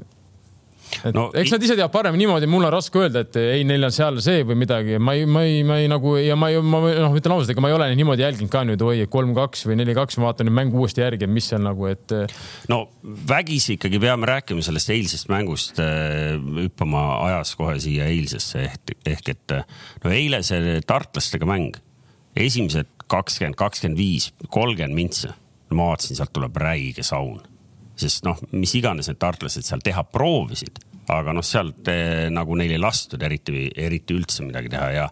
[1.09, 3.87] et no, eks nad ise teavad paremini niimoodi, mul on raske öelda, et ei, neil
[3.87, 6.61] on seal see või midagi, ma ei, ma ei, ma ei nagu ja ma ei,
[6.63, 9.79] ma noh, ütlen ausalt, ega ma ei ole niimoodi jälginud ka nüüd, oi, kolm-kaks või
[9.81, 12.17] neli-kaks, ma vaatan nüüd mängu uuesti järgi, mis seal nagu, et.
[12.73, 12.81] no
[13.29, 19.33] vägisi ikkagi peame rääkima sellest eilsest mängust, äh, hüppama ajas kohe siia eilsesse ehk, ehk
[19.35, 19.57] et
[20.05, 21.79] no eile see tartlastega mäng,
[22.39, 25.33] esimesed kakskümmend, kakskümmend viis, kolmkümmend mintse,
[25.73, 27.41] ma vaatasin, sealt tuleb räige saun
[28.03, 30.81] sest noh, mis iganes need tartlased seal teha proovisid,
[31.13, 35.09] aga noh, sealt eh, nagu neil ei lastud eriti, eriti üldse midagi teha ja,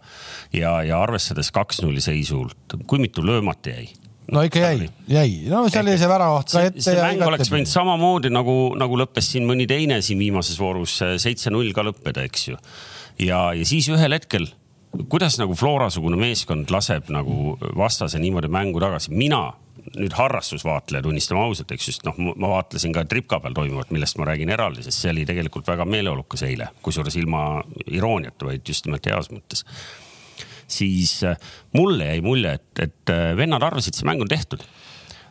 [0.56, 3.88] ja, ja arvestades kaks-nulli seisult, kui mitu löömata jäi?
[4.30, 6.84] no ikka jäi, jäi, no seal jäi see väravaht ka ette.
[6.84, 11.74] see mäng oleks võinud samamoodi nagu, nagu lõppes siin mõni teine siin viimases voorus seitse-null
[11.74, 12.60] ka lõppeda, eks ju.
[13.26, 14.46] ja, ja siis ühel hetkel
[15.10, 19.50] kuidas nagu Flora-sugune meeskond laseb nagu vastase niimoodi mängu tagasi, mina
[19.96, 24.28] nüüd harrastusvaatleja, tunnistame ausalt, eks just noh, ma vaatlesin ka tripka peal toimuvat, millest ma
[24.30, 27.44] räägin eraldi, sest see oli tegelikult väga meeleolukas eile, kusjuures ilma
[27.90, 29.64] irooniata, vaid just nimelt heas mõttes.
[30.70, 31.36] siis äh,
[31.74, 34.64] mulle jäi mulje, et, et äh, vennad arvasid, see mäng on tehtud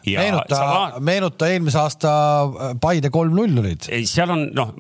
[0.08, 2.12] Ja meenuta vaat..., meenuta eelmise aasta
[2.44, 3.90] äh, Paide kolm-null olid.
[3.92, 4.72] ei, seal on noh,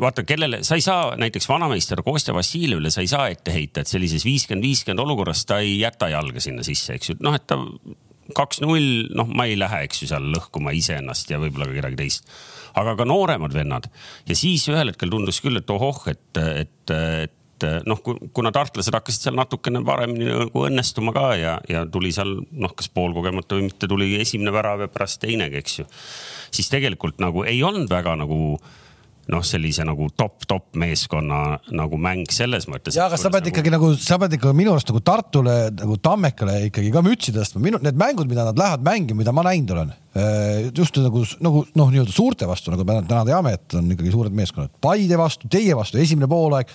[0.00, 3.90] vaata, kellele, sa ei saa näiteks vanameister Kostja Vassiljevile, sa ei saa ette heita, et
[3.90, 7.58] sellises viiskümmend, viiskümmend olukorras ta ei jäta jalga sinna sisse, eks ju, noh, et ta
[8.36, 12.28] kaks-null, noh, ma ei lähe, eks ju, seal lõhkuma iseennast ja võib-olla ka kedagi teist.
[12.74, 13.88] aga ka nooremad vennad
[14.26, 18.00] ja siis ühel hetkel tundus küll, et ohoh, et, et, et noh,
[18.34, 22.90] kuna tartlased hakkasid seal natukene paremini nagu õnnestuma ka ja, ja tuli seal noh, kas
[22.94, 25.86] poolkogemata või mitte, tuli esimene värav ja pärast teinegi, eks ju.
[26.54, 28.56] siis tegelikult nagu ei olnud väga nagu
[29.32, 31.40] noh, sellise nagu top-top meeskonna
[31.76, 32.96] nagu mäng selles mõttes.
[32.98, 33.52] ja, aga sa pead nagu...
[33.54, 37.62] ikkagi nagu, sa pead ikka minu arust nagu Tartule nagu Tammekale ikkagi ka mütsi tõstma,
[37.64, 39.94] minu need mängud, mida nad lähevad mängima, mida ma näinud olen.
[40.14, 44.12] Eh, just nagu, nagu noh, nii-öelda suurte vastu, nagu me täna teame, et on ikkagi
[44.14, 44.74] suured meeskonnad.
[44.84, 46.70] Paide vastu, teie vastu, esimene poolaeg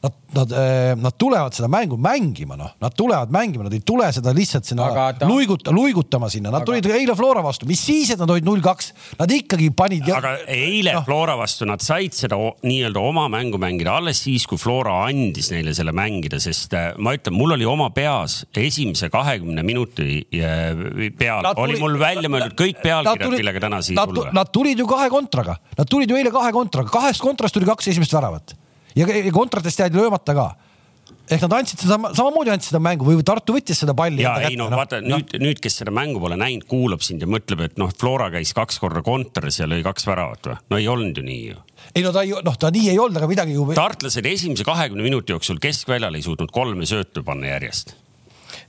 [0.00, 4.08] nad, nad, eh, nad tulevad seda mängu mängima, noh, nad tulevad mängima, nad ei tule
[4.12, 5.28] seda lihtsalt sinna ta...
[5.28, 6.68] luiguta, luigutama sinna, nad aga...
[6.70, 10.08] tulid eile Flora vastu, mis siis, et nad olid null kaks, nad ikkagi panid.
[10.16, 11.02] aga eile no.
[11.04, 15.74] Flora vastu nad said seda nii-öelda oma mängu mängida alles siis, kui Flora andis neile
[15.76, 21.44] selle mängida, sest äh, ma ütlen, mul oli oma peas esimese kahekümne minuti äh, peal.
[21.44, 21.84] Nad oli tuli...
[21.84, 24.32] mul välja mõeldud kõik pealkirjad, millega täna siia tulla.
[24.36, 27.92] Nad tulid ju kahe kontraga, nad tulid ju eile kahe kontraga, kahest kontrast tuli kaks
[27.92, 28.56] esimest väravat
[28.96, 30.50] ja kontratest jäid löömata ka
[31.30, 34.24] ehk nad andsid seda, samamoodi andsid seda mängu või Tartu võttis seda palli.
[34.24, 34.80] ja ei no noh.
[34.80, 35.18] vaata no.
[35.18, 38.52] nüüd, nüüd, kes seda mängu pole näinud, kuulab sind ja mõtleb, et noh, Flora käis
[38.56, 40.58] kaks korda kontoris ja lõi kaks väravat või?
[40.72, 41.62] no ei olnud ju nii ju.
[41.94, 43.66] ei no ta ei, noh, ta nii ei olnud, aga midagi ju.
[43.78, 47.94] tartlased esimese kahekümne minuti jooksul keskväljal ei suutnud kolme söötu panna järjest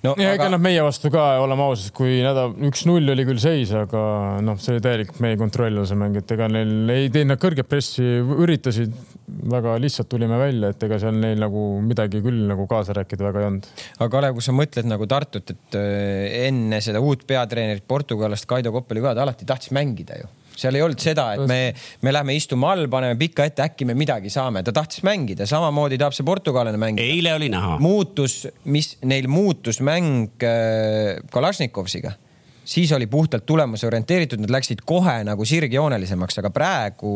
[0.05, 0.37] no ja aga...
[0.37, 4.01] ega noh, meie vastu ka, oleme ausad, kui nädal üks-null oli küll seis, aga
[4.45, 7.41] noh, see oli täielikult meie kontrolli all see mäng, et ega neil ei teinud nad
[7.41, 8.95] kõrget pressi, üritasid,
[9.51, 13.43] väga lihtsalt tulime välja, et ega seal neil nagu midagi küll nagu kaasa rääkida väga
[13.43, 13.71] ei olnud.
[13.99, 18.73] aga Kalev, kui sa mõtled nagu Tartut, et äh, enne seda uut peatreenerit Portugalast, Kaido
[18.75, 20.29] Koppeli ka, ta alati tahtis mängida ju
[20.61, 21.59] seal ei olnud seda, et me,
[22.05, 25.99] me lähme istume all, paneme pikka ette, äkki me midagi saame, ta tahtis mängida, samamoodi
[26.01, 27.05] tahab see portugallane mängida.
[27.05, 27.77] eile oli näha.
[27.81, 32.15] muutus, mis neil muutus mäng äh, Kalašnikovsiga
[32.65, 37.13] siis oli puhtalt tulemuse orienteeritud, nad läksid kohe nagu sirgjoonelisemaks, aga praegu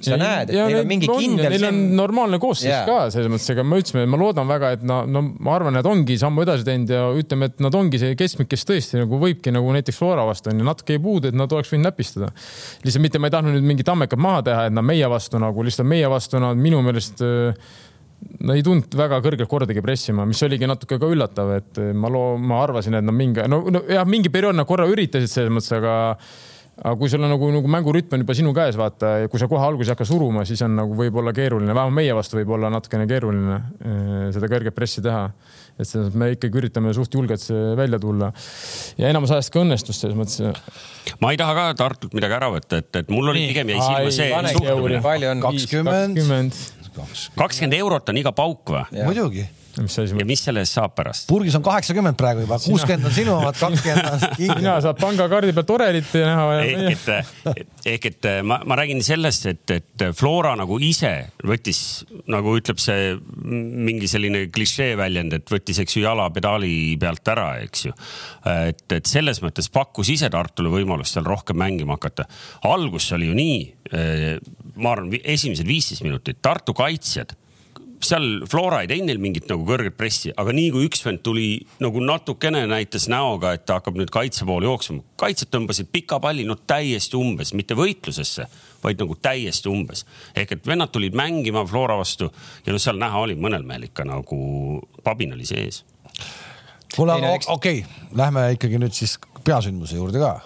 [0.00, 1.52] sa ja, näed, et neil on mingi on, kindel.
[1.52, 2.86] Neil on normaalne koosseis yeah.
[2.88, 5.88] ka selles mõttes, ega me ütlesime, ma loodan väga, et no, no ma arvan, nad
[5.88, 9.52] ongi sammu edasi teinud ja ütleme, et nad ongi see keskmik, kes tõesti nagu võibki
[9.54, 12.32] nagu näiteks Flora vastu on ju natuke jäi puudu, et nad oleks võinud näpistada.
[12.86, 15.66] lihtsalt mitte, ma ei tahtnud nüüd mingit ammekat maha teha, et nad meie vastu nagu
[15.66, 17.76] lihtsalt meie vastu nad minu meelest äh,
[18.18, 22.36] no ei tulnud väga kõrgelt kordagi pressima, mis oligi natuke ka üllatav, et ma loo-,
[22.40, 25.74] ma arvasin, et nad mingi, no, no jah, mingi periood nad korra üritasid selles mõttes,
[25.78, 25.96] aga
[26.78, 29.48] aga kui sul on nagu, nagu mängurütm on juba sinu käes, vaata, ja kui sa
[29.50, 32.70] kohe alguses ei hakka suruma, siis on nagu võib-olla keeruline, vähemalt meie vastu võib olla
[32.70, 35.24] natukene keeruline eh, seda kõrget pressi teha.
[35.78, 37.42] et selles mõttes me ikkagi üritame suht julgelt
[37.78, 38.30] välja tulla.
[38.98, 40.38] ja enamus ajast ka õnnestus selles mõttes.
[41.18, 44.54] ma ei taha ka Tartult midagi ära võtta, et, et mul oli pigem jäi silma
[44.54, 45.02] see.
[45.02, 45.46] palju on?
[45.48, 46.77] kakskümmend
[47.38, 49.04] kakskümmend eurot on iga pauk või?
[49.04, 49.48] muidugi
[49.82, 50.14] mis asi?
[50.18, 51.26] ja mis selle eest saab pärast?
[51.30, 54.56] purgis on kaheksakümmend praegu juba, kuuskümmend on sinu omad, kakskümmend on kingi.
[54.60, 56.46] mina saad pangakaardi pealt orelit näha.
[56.64, 57.10] ehk
[57.54, 61.12] et, ehk et ma, ma räägin sellest, et, et Flora nagu ise
[61.46, 61.82] võttis,
[62.30, 63.12] nagu ütleb see
[63.88, 67.94] mingi selline klišee väljend, et võttis, eks ju, jala pedaali pealt ära, eks ju.
[68.50, 72.28] et, et selles mõttes pakkus ise Tartule võimalust seal rohkem mängima hakata.
[72.68, 73.58] algus oli ju nii,
[74.78, 77.34] ma arvan, esimesed viisteist minutit Tartu kaitsjad
[78.04, 81.46] seal Flora ei teinud neil mingit nagu kõrget pressi, aga nii kui üks vend tuli
[81.82, 85.02] nagu natukene näitas näoga, et ta hakkab nüüd kaitse poole jooksma.
[85.18, 88.46] kaitsjad tõmbasid pika palli no täiesti umbes, mitte võitlusesse,
[88.84, 90.04] vaid nagu täiesti umbes.
[90.34, 92.30] ehk et vennad tulid mängima Flora vastu
[92.66, 95.84] ja no seal näha oli mõnel mehel ikka nagu pabin oli sees.
[96.94, 100.38] kuule, aga okei okay., lähme ikkagi nüüd siis peasündmuse juurde ka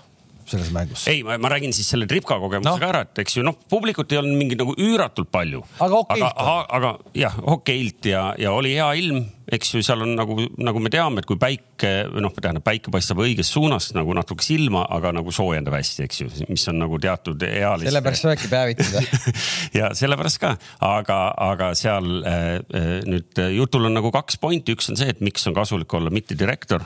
[0.53, 1.07] selles mängus.
[1.09, 2.89] ei, ma räägin siis selle tripka kogemusega no.
[2.93, 5.63] ära, et eks ju noh, publikut ei olnud mingit nagu üüratult palju.
[5.79, 6.27] aga okeilt.
[6.29, 10.83] aga, aga jah, okeilt ja, ja oli hea ilm, eks ju, seal on nagu, nagu
[10.83, 15.15] me teame, et kui päike noh, tähendab päike paistab õiges suunas nagu natuke silma, aga
[15.17, 17.91] nagu soojendab hästi, eks ju, mis on nagu teatud ealiste.
[17.91, 19.05] sellepärast saabki päevitada
[19.79, 20.57] ja sellepärast ka,
[20.89, 21.21] aga,
[21.53, 25.47] aga seal äh, äh, nüüd jutul on nagu kaks pointi, üks on see, et miks
[25.49, 26.85] on kasulik olla mitte direktor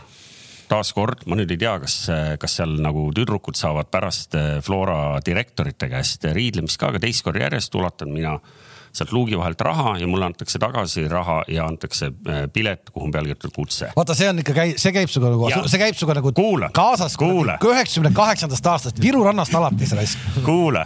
[0.71, 1.97] taaskord ma nüüd ei tea, kas,
[2.43, 7.47] kas seal nagu tüdrukud saavad pärast eh, Flora direktorite käest riidlemist ka, aga teist korda
[7.47, 8.37] järjest ulatan mina
[8.97, 13.13] sealt luugi vahelt raha ja mulle antakse tagasi raha ja antakse äh, pilet, kuhu on
[13.15, 13.91] peal kirjutatud kutse.
[13.97, 18.13] vaata, see on ikka, see käib sinuga nagu, see käib sinuga nagu kuula, kaasas üheksakümne
[18.17, 20.27] kaheksandast aastast Viru rannast alates raisk.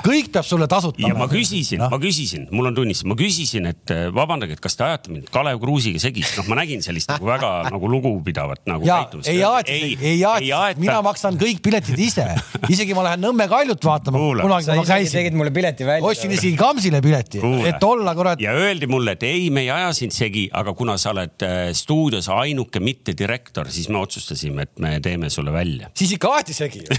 [0.07, 1.03] kõik peab sulle tasuta.
[1.07, 4.65] ja ma küsisin no., ma küsisin, mul on tunnistus, ma küsisin, et äh, vabandage, et
[4.65, 8.65] kas te ajate mind Kalev Kruusiga segi, noh, ma nägin sellist nagu väga nagu lugupidavat
[8.71, 8.87] nagu.
[8.87, 12.27] ja ei aeta, ei, ei aeta, mina maksan kõik piletid ise,
[12.69, 14.19] isegi ma lähen Nõmme Kaljut vaatama.
[14.41, 15.19] kunagi ma käisin.
[15.21, 16.07] tegid mulle pileti välja.
[16.09, 18.41] ostsin isegi Kamsile pileti, et olla olla kurat.
[18.41, 21.71] ja öeldi mulle, et ei, me ei aja sind segi, aga kuna sa oled äh,
[21.77, 25.91] stuudios ainuke mittedirektor, siis me otsustasime, et me teeme sulle välja.
[26.01, 26.83] siis ikka aeti segi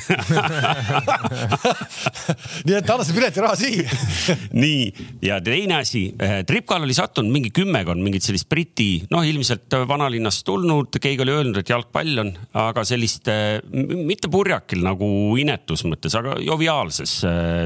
[2.67, 3.85] nii et anna see piletiraha siia
[4.63, 4.83] nii
[5.25, 10.45] ja teine asi, äh, Tripkal oli sattunud mingi kümmekond mingit sellist Briti, noh, ilmselt vanalinnast
[10.47, 15.07] tulnud, keegi oli öelnud, et jalgpall on, aga sellist äh, mitte purjakil nagu
[15.41, 17.11] inetus mõttes, aga joviaalses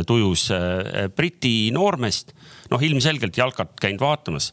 [0.08, 0.50] tujus
[1.16, 2.34] Briti noormeest
[2.76, 4.52] noh, ilmselgelt jalkat käinud vaatamas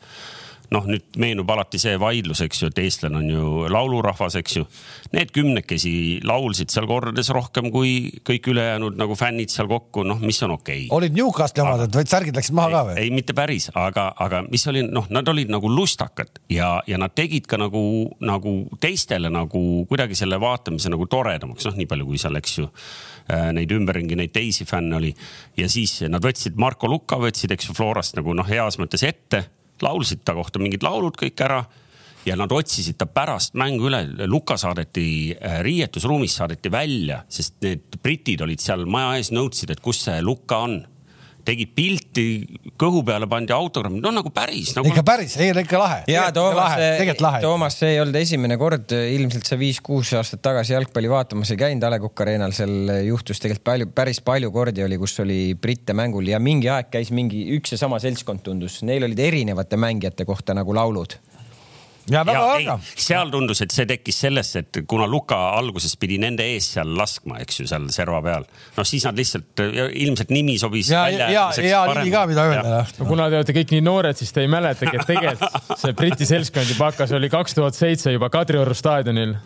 [0.72, 4.66] noh, nüüd meenub alati see vaidlus, eks ju, et eestlane on ju laulurahvas, eks ju.
[5.12, 5.94] Need kümnekesi
[6.26, 10.86] laulsid seal kordades rohkem kui kõik ülejäänud nagu fännid seal kokku, noh, mis on okei
[10.86, 10.96] okay..
[10.96, 12.98] olid Newcastli omad, et särgid läksid maha ka või?
[13.04, 17.14] ei, mitte päris, aga, aga mis oli, noh, nad olid nagu lustakad ja, ja nad
[17.16, 17.82] tegid ka nagu,
[18.24, 22.70] nagu teistele nagu kuidagi selle vaatamise nagu toredamaks, noh, nii palju kui seal, eks ju
[23.30, 25.12] Äh, neid ümberringi, neid teisi fänne oli.
[25.56, 29.44] ja siis nad võtsid Marko Luka, võtsid, eks ju, Florast nagu noh, heas mõttes ette,
[29.82, 31.62] laulsid ta kohta mingid laulud kõik ära
[32.26, 34.02] ja nad otsisid ta pärast mängu üle.
[34.30, 39.82] Luka saadeti äh, riietusruumist saadeti välja, sest need britid olid seal maja ees, nõudsid, et
[39.82, 40.80] kus see Luka on
[41.46, 42.26] tegid pilti,
[42.80, 44.88] kõhu peale pandi autogramm, no nagu päris nagu....
[44.90, 45.98] ikka päris, ei ole ikka lahe.
[46.10, 46.76] ja Toomas,
[47.42, 51.86] Toomas, see ei olnud esimene kord, ilmselt sa viis-kuus aastat tagasi jalgpalli vaatamas ei käinud
[51.88, 55.96] A Le Coq Arena'l, seal juhtus tegelikult palju, päris palju kordi oli, kus oli britte
[55.96, 60.28] mängul ja mingi aeg käis mingi üks ja sama seltskond tundus, neil olid erinevate mängijate
[60.28, 61.18] kohta nagu laulud
[62.10, 62.76] ja väga väga.
[62.96, 67.38] seal tundus, et see tekkis sellest, et kuna Luka alguses pidi nende ees seal laskma,
[67.44, 68.46] eks ju, seal serva peal.
[68.76, 70.90] noh, siis nad lihtsalt ilmselt nimi sobis.
[70.90, 72.84] ja, ja, ja nimi ka, mida öelda.
[72.98, 76.28] no kuna te olete kõik nii noored, siis te ei mäletagi, et tegelikult see Briti
[76.28, 79.36] seltskond juba hakkas, oli kaks tuhat seitse juba Kadrioru staadionil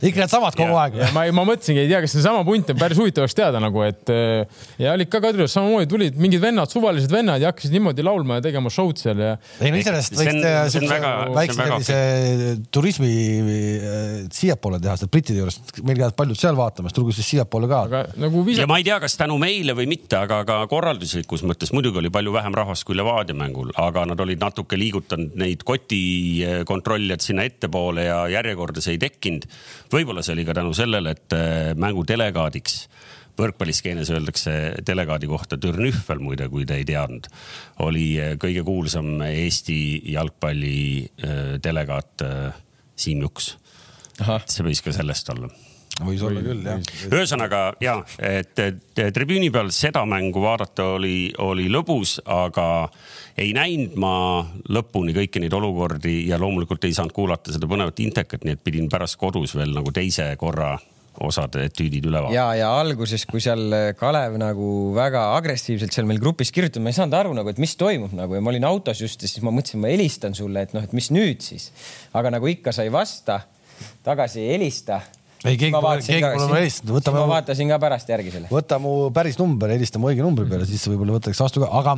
[0.00, 0.96] ikka needsamad kogu aeg.
[1.14, 4.12] ma, ma mõtlesingi, ei tea, kas seesama punt on päris huvitav oleks teada nagu, et
[4.12, 8.38] äh, ja olid ka Kadriorus samamoodi tulid mingid vennad, suvalised vennad ja hakkasid niimoodi laulma
[8.38, 9.34] ja tegema show'd seal ja.
[9.60, 11.00] ei no iseenesest võiks teha siukse
[11.36, 17.14] väikse sellise turismi äh, siiapoole teha, seda brittide juures, meil käivad paljud seal vaatamas, tulge
[17.16, 17.82] siis siiapoole ka.
[18.20, 18.64] Nagu viisa...
[18.64, 22.12] ja ma ei tea, kas tänu meile või mitte, aga ka korralduslikus mõttes muidugi oli
[22.14, 28.08] palju vähem rahvast kui Levadia mängul, aga nad olid natuke liigutanud neid kotikontrollijad sinna ettepoole
[28.08, 29.46] ja järjekorda see ei tekkinud
[29.92, 32.84] võib-olla see oli ka tänu sellele, et äh, mängu delegaadiks
[33.40, 34.52] võrkpalliskeenes öeldakse
[34.86, 37.30] delegaadi kohta Türnüffel muide, kui te ei teadnud,
[37.86, 39.80] oli äh, kõige kuulsam Eesti
[40.12, 40.76] jalgpalli
[41.06, 42.26] äh, delegaat
[43.00, 43.54] Siim Juks.
[44.20, 45.48] see võis ka sellest olla
[46.06, 46.84] võis olla küll jah.
[47.10, 48.60] ühesõnaga ja, et
[49.14, 52.66] tribüüni peal seda mängu vaadata oli, oli lõbus, aga
[53.40, 54.14] ei näinud ma
[54.72, 58.88] lõpuni kõiki neid olukordi ja loomulikult ei saanud kuulata seda põnevat intekat, nii et pidin
[58.92, 60.76] pärast kodus veel nagu teise korra
[61.20, 62.36] osad etüüdid üle vaatama.
[62.36, 66.96] ja, ja alguses, kui seal Kalev nagu väga agressiivselt seal meil grupis kirjutab, ma ei
[66.96, 69.52] saanud aru nagu, et mis toimub nagu ja ma olin autos just ja siis ma
[69.54, 71.70] mõtlesin, ma helistan sulle, et noh, et mis nüüd siis.
[72.16, 73.42] aga nagu ikka sa ei vasta,
[74.06, 75.02] tagasi ei helista
[75.44, 77.22] ei, keegi pole, keegi pole mulle helistanud, võtame.
[77.22, 78.50] ma vaatasin ka pärast järgi selle.
[78.52, 81.96] võta mu päris number, helista mu õige numbri peale, siis võib-olla võtaks vastu ka, aga,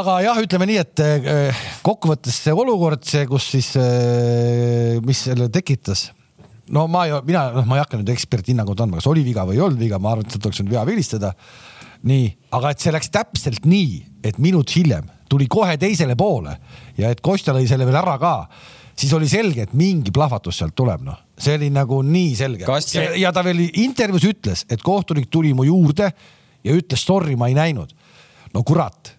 [0.00, 5.50] aga jah, ütleme nii, et eh, kokkuvõttes see olukord, see, kus siis, eh, mis selle
[5.54, 6.08] tekitas
[6.72, 9.58] no ma ei, mina, noh, ma ei hakka nüüd eksperthinnangut andma, kas oli viga või
[9.58, 11.34] ei olnud viga, ma arvan, et sealt oleks võinud vea vilistada.
[12.04, 16.52] nii, aga et see läks täpselt nii, et minut hiljem tuli kohe teisele poole
[17.00, 18.34] ja et Kostja lõi selle veel ära ka
[18.98, 23.04] siis oli selge, et mingi plahvatus sealt tuleb, noh, see oli nagu nii selge See...
[23.20, 26.10] Ja, ta veel intervjuus ütles, et kohtunik tuli mu juurde
[26.64, 27.92] ja ütles sorry, ma ei näinud.
[28.54, 29.14] no kurat,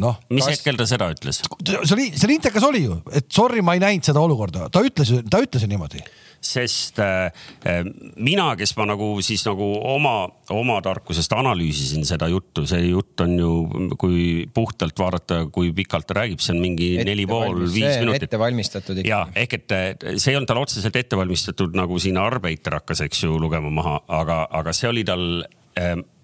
[0.00, 0.20] noh.
[0.30, 0.58] mis kas...
[0.58, 1.42] hetkel ta seda ütles?
[1.42, 5.12] see oli, seal intekas oli ju, et sorry, ma ei näinud seda olukorda, ta ütles,
[5.30, 6.02] ta ütles ju niimoodi
[6.40, 7.30] sest äh,
[7.68, 7.84] äh,
[8.16, 10.14] mina, kes ma nagu siis nagu oma,
[10.54, 13.52] oma tarkusest analüüsisin seda juttu, see jutt on ju,
[14.00, 18.28] kui puhtalt vaadata, kui pikalt ta räägib, see on mingi ette neli pool, viis minutit.
[18.28, 19.08] ette valmistatud ikka.
[19.10, 19.76] ja ehk et
[20.16, 24.00] see ei olnud tal otseselt ette valmistatud, nagu siin Arbeiter hakkas, eks ju, lugema maha,
[24.20, 25.42] aga, aga see oli tal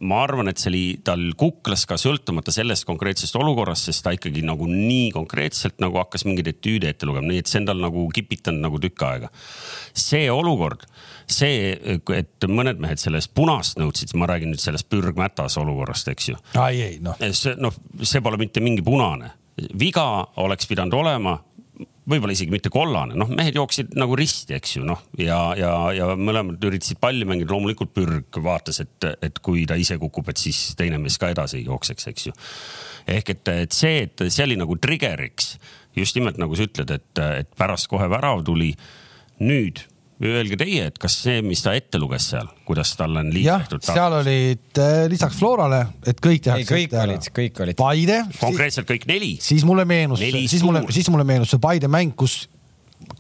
[0.07, 4.42] ma arvan, et see oli tal kuklas ka sõltumata sellest konkreetsest olukorrast, sest ta ikkagi
[4.45, 8.05] nagu nii konkreetselt nagu hakkas mingeid etüüde ette lugema, nii et see on tal nagu
[8.14, 9.31] kipitanud nagu tükk aega.
[9.97, 10.85] see olukord,
[11.31, 11.73] see,
[12.19, 16.38] et mõned mehed sellest punast nõudsid, ma räägin nüüd sellest pürgmätas olukorrast, eks ju.
[16.61, 17.16] ai ei noh.
[17.33, 19.33] see noh, see pole mitte mingi punane
[19.79, 21.38] viga oleks pidanud olema
[22.07, 26.11] võib-olla isegi mitte kollane, noh, mehed jooksid nagu risti, eks ju, noh ja, ja, ja
[26.19, 30.77] mõlemad üritasid palli mängida, loomulikult Pürg vaatas, et, et kui ta ise kukub, et siis
[30.79, 32.37] teine mees ka edasi jookseks, eks ju.
[33.16, 35.57] ehk et, et see, et see oli nagu trigger'iks
[35.97, 38.75] just nimelt nagu sa ütled, et, et pärast kohe värav tuli.
[39.40, 39.83] nüüd
[40.24, 43.83] Öelge teie, et kas see, mis ta ette luges seal, kuidas talle on liidetud?
[43.85, 46.72] seal olid äh, lisaks Florale, et kõik tehakse.
[46.72, 47.76] kõik olid, kõik olid.
[47.76, 48.16] Paide.
[48.40, 49.35] konkreetselt kõik neli.
[49.44, 52.46] siis mulle meenus, siis mulle, siis mulle meenus see Paide mäng, kus,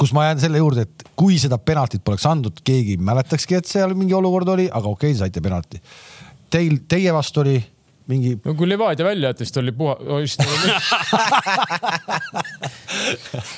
[0.00, 3.68] kus ma jään selle juurde, et kui seda penaltit poleks andnud, keegi ei mäletakski, et
[3.68, 5.82] seal mingi olukord oli, aga okei okay,, saite penalti.
[6.48, 7.58] Teil, teie vastu oli
[8.10, 8.36] mingi.
[8.44, 10.68] no kui Levadia välja jättis, ta oli puha-, siis ta oli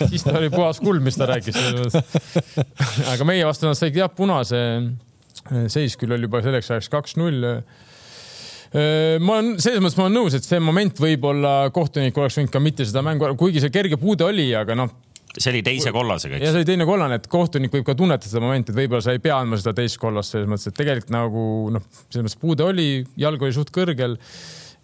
[0.13, 1.57] siis ta oli puhas kuld, mis ta rääkis.
[3.13, 4.63] aga meie vastu nad said jah punase.
[5.73, 7.45] seis küll oli juba selleks ajaks kaks-null
[9.25, 12.61] ma olen, selles mõttes ma olen nõus, et see moment võib-olla kohtunik oleks võinud ka
[12.61, 14.93] mitte seda mängu, kuigi see kerge puude oli, aga noh,
[15.39, 16.47] see oli teise kollasega, eks?
[16.47, 19.17] ja see oli teine kollane, et kohtunik võib ka tunnetada seda momenti, et võib-olla sa
[19.17, 21.43] ei pea andma seda teist kollast selles mõttes, et tegelikult nagu
[21.75, 22.89] noh, selles mõttes puude oli,
[23.21, 24.19] jalg oli suht kõrgel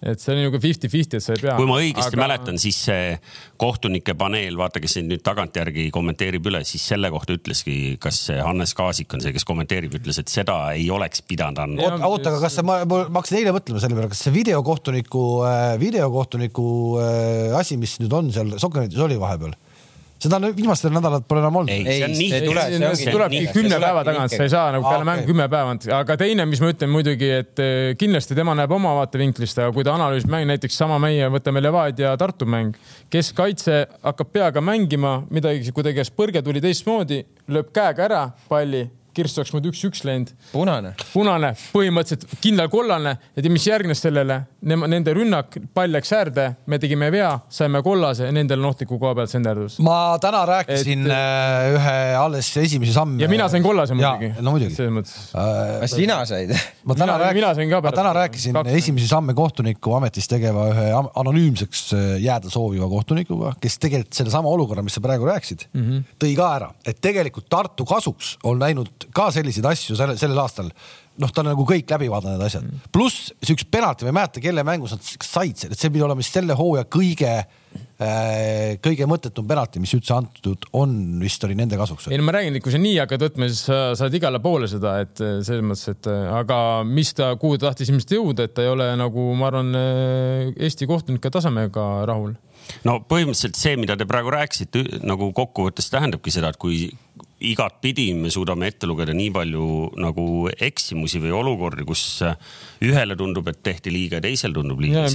[0.05, 1.55] et see on nagu fifty-fifty, et sa ei pea.
[1.57, 2.21] kui ma õigesti aga...
[2.21, 3.15] mäletan, siis see
[3.61, 8.75] kohtunike paneel, vaata, kes siin nüüd tagantjärgi kommenteerib üle, siis selle kohta ütleski, kas Hannes
[8.77, 11.89] Kaasik on see, kes kommenteerib, ütles, et seda ei oleks pidanud andma.
[11.89, 15.25] oota, oota, aga kas see, ma, ma hakkasin eile mõtlema selle peale, kas see videokohtuniku,
[15.81, 16.67] videokohtuniku
[17.01, 19.57] äh, asi, mis nüüd on seal Sokkernetiis oli vahepeal
[20.23, 21.73] seda viimastel nädalatel pole enam olnud.
[21.73, 25.49] ei, see tuleb, see tulebki kümne päeva tagant, sa ei saa nagu peale mängu kümme
[25.53, 29.75] päeva, aga teine, mis ma ütlen muidugi, et eh, kindlasti tema näeb oma vaatevinklist, aga
[29.77, 32.77] kui ta analüüsib mängu, näiteks sama meie, võtame Levadia Tartu mäng,
[33.13, 39.53] keskkaitse hakkab peaga mängima midagi, kuidagi põrge tuli teistmoodi, lööb käega ära palli Kirst oleks
[39.55, 40.33] muidu üks-üks läinud.
[40.53, 40.95] punane.
[41.13, 47.11] punane, põhimõtteliselt kindral kollane ja mis järgnes sellele, nende rünnak, pall läks äärde, me tegime
[47.15, 49.79] vea, saime kollase, nendel on ohtliku koha pealt senderdus.
[49.85, 51.15] ma täna rääkisin et...
[51.15, 53.23] Äh, ühe alles esimesi samme.
[53.23, 54.33] ja mina sain kollase muidugi.
[54.41, 54.75] no muidugi.
[54.75, 55.87] selles mõttes äh,.
[55.91, 56.55] sina said?
[56.85, 62.51] ma täna rääkisin, ma täna rääkisin esimesi samme kohtuniku ametis tegeva ühe anonüümseks äh, jääda
[62.53, 66.05] sooviva kohtunikuga, kes tegelikult sellesama olukorra, mis sa praegu rääkisid mm, -hmm.
[66.21, 70.71] tõi ka ära, et tegelikult Tartu kasuks on läinud ka selliseid asju selle, sellel aastal.
[71.21, 74.41] noh, ta on nagu kõik läbi vaadanud need asjad, pluss siukest penalti, ma ei mäleta,
[74.43, 79.07] kelle mängus nad said selle, et see pidi olema siis selle hooaja kõige äh, kõige
[79.07, 82.09] mõttetum penalti, mis üldse antud on, vist oli nende kasuks.
[82.11, 84.71] ei no ma räägin, et kui sa nii hakkad võtma, siis sa saad igale poole
[84.71, 88.49] seda, et äh, selles mõttes, et äh, aga mis ta, kuhu ta tahtis ilmselt jõuda,
[88.49, 92.35] et ta ei ole nagu ma arvan, Eesti kohtunike tasemega rahul
[92.87, 96.89] no põhimõtteliselt see, mida te praegu rääkisite, nagu kokkuvõttes tähendabki seda, et kui
[97.51, 99.67] igatpidi me suudame ette lugeda nii palju
[100.01, 102.05] nagu eksimusi või olukordi, kus
[102.85, 105.07] ühele tundub, et tehti liiga ja teisele tundub liiga.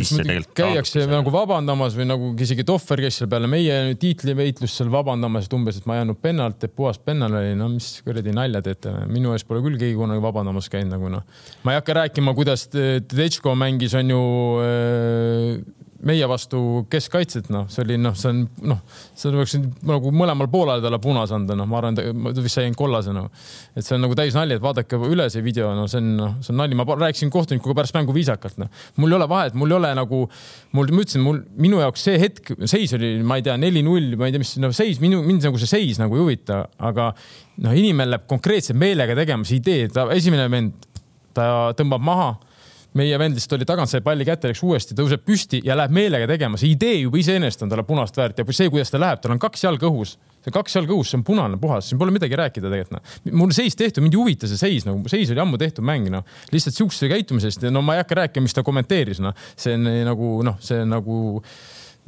[0.57, 5.57] käiakse nagu vabandamas või nagu isegi Tohver, kes seal peale meie tiitliveitlust seal vabandamas, et
[5.57, 8.93] umbes, et ma ei andnud pennalt, et puhas pennal oli, no mis kuradi nalja teete,
[9.09, 11.25] minu eest pole küll keegi kunagi vabandamas käinud nagu noh.
[11.63, 14.23] ma ei hakka rääkima, kuidas Tedesco mängis, on ju
[14.63, 16.59] äh, meie vastu
[16.91, 18.79] keskkaitset, noh, see oli noh, see on noh,
[19.17, 19.55] see oleks
[19.87, 23.27] nagu mõlemal poolel talle punase anda, noh, ma arvan, ta vist sai ainult kollase noh.
[23.75, 26.33] et see on nagu täis nali, et vaadake üle see video, no see on noh,
[26.45, 28.71] see on nali, ma rääkisin kohtunikuga pärast mängu viisakalt, noh.
[29.01, 30.23] mul ei ole vahet, mul ei ole nagu,
[30.77, 34.29] mul, ma ütlesin, mul, minu jaoks see hetk, seis oli, ma ei tea, neli-null, ma
[34.29, 37.11] ei tea, mis no, seis, minu, mind nagu see seis nagu ei huvita, aga
[37.65, 40.87] noh, inimene läheb konkreetselt meelega tegema, see idee, ta esimene vend,
[41.35, 42.37] ta tõmbab maha
[42.97, 46.27] meie vend lihtsalt oli tagant, sai palli kätte, läks uuesti, tõuseb püsti ja läheb meelega
[46.29, 46.57] tegema.
[46.57, 49.41] see idee juba iseenesest on talle punast väärt ja see, kuidas ta läheb, tal on
[49.41, 52.71] kaks jalga õhus, see kaks jalga õhus, see on punane puhas, siin pole midagi rääkida
[52.71, 53.35] tegelikult noh.
[53.37, 56.25] mul seis tehtud, mind ei huvita see seis nagu, seis oli ammu tehtud mäng noh,
[56.53, 59.85] lihtsalt siukse käitumisest ja no ma ei hakka rääkima, mis ta kommenteeris noh, see on
[60.09, 61.19] nagu noh, see nagu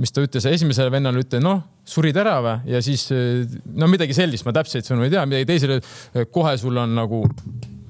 [0.01, 4.47] mis ta ütles esimesele vennale, ütles noh, surid ära või ja siis no midagi sellist,
[4.47, 5.77] ma täpseid sõnu ei tea, midagi teisele,
[6.33, 7.21] kohe sul on nagu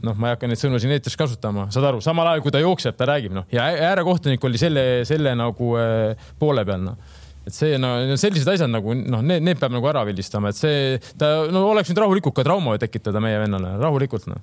[0.05, 2.61] noh, ma ei hakka neid sõnu siin eetris kasutama, saad aru, samal ajal kui ta
[2.63, 7.55] jookseb, ta räägib noh ja äärekohtunik oli selle, selle nagu äh, poole peal noh et
[7.55, 11.47] see no sellised asjad nagu noh, need, need peab nagu ära vildistama, et see, ta
[11.53, 14.41] no oleks võinud rahulikult ka trauma tekitada meie vennale, rahulikult noh.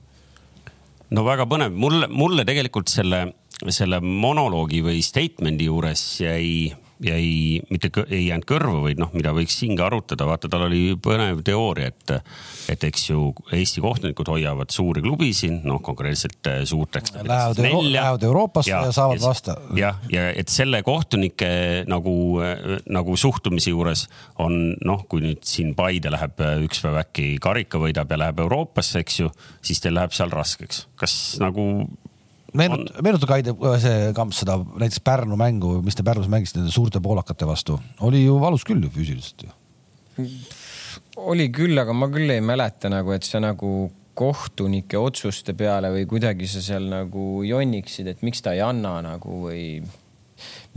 [1.15, 3.25] no väga põnev, mulle, mulle tegelikult selle,
[3.71, 9.55] selle monoloogi või statement'i juures jäi jäi, mitte ei jäänud kõrvu, vaid noh, mida võiks
[9.61, 12.15] siin ka arutada, vaata, tal oli põnev teooria, et,
[12.73, 17.15] et eks ju Eesti kohtunikud hoiavad suuri klubisid, noh, konkreetselt äh, suurteks.
[17.19, 19.55] Lähevad, Euro lähevad Euroopasse ja, ja saavad vastu.
[19.79, 21.51] jah, ja et selle kohtunike
[21.91, 24.07] nagu, äh, nagu suhtumise juures
[24.43, 28.43] on noh, kui nüüd siin Paide läheb äh, üks päev äkki karika võidab ja läheb
[28.47, 29.33] Euroopasse, eks ju,
[29.63, 30.87] siis teil läheb seal raskeks.
[30.99, 31.69] kas nagu
[32.57, 37.03] meenut-, meenutage Aide see Kamps seda näiteks Pärnu mängu, mis te Pärnus mängisite nende suurte
[37.05, 39.55] poolakate vastu, oli ju valus küll ju füüsiliselt ju.
[41.29, 46.07] oli küll, aga ma küll ei mäleta nagu, et sa nagu kohtunike otsuste peale või
[46.11, 49.83] kuidagi sa seal nagu jonniksid, et miks ta ei anna nagu või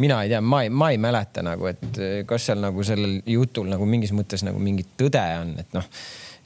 [0.01, 3.69] mina ei tea, ma ei, ma ei mäleta nagu, et kas seal nagu sellel jutul
[3.69, 5.89] nagu mingis mõttes nagu mingit tõde on, et noh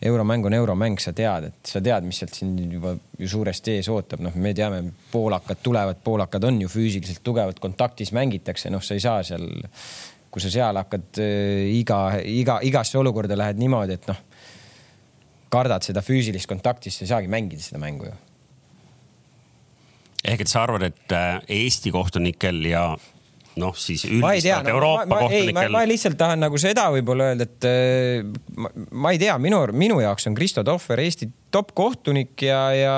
[0.01, 3.89] euromäng on euromäng, sa tead, et sa tead, mis sealt sind juba ju suuresti ees
[3.91, 4.81] ootab, noh, me teame,
[5.11, 9.47] poolakad tulevad, poolakad on ju füüsiliselt tugevad, kontaktis mängitakse, noh, sa ei saa seal,
[10.31, 14.21] kui sa seal hakkad äh, iga, iga, igasse olukorda lähed niimoodi, et noh,
[15.55, 18.15] kardad seda füüsilist kontakti, siis sa ei saagi mängida seda mängu ju.
[20.25, 22.89] ehk et sa arvad, et äh, Eesti kohtunikel ja
[23.61, 25.71] noh, siis üldiselt Euroopa ma, ma, kohtunikel.
[25.73, 28.25] ma lihtsalt tahan nagu seda võib-olla öelda, et äh,
[28.59, 32.95] ma, ma ei tea, minu, minu jaoks on Kristo Tohver Eesti top kohtunik ja, ja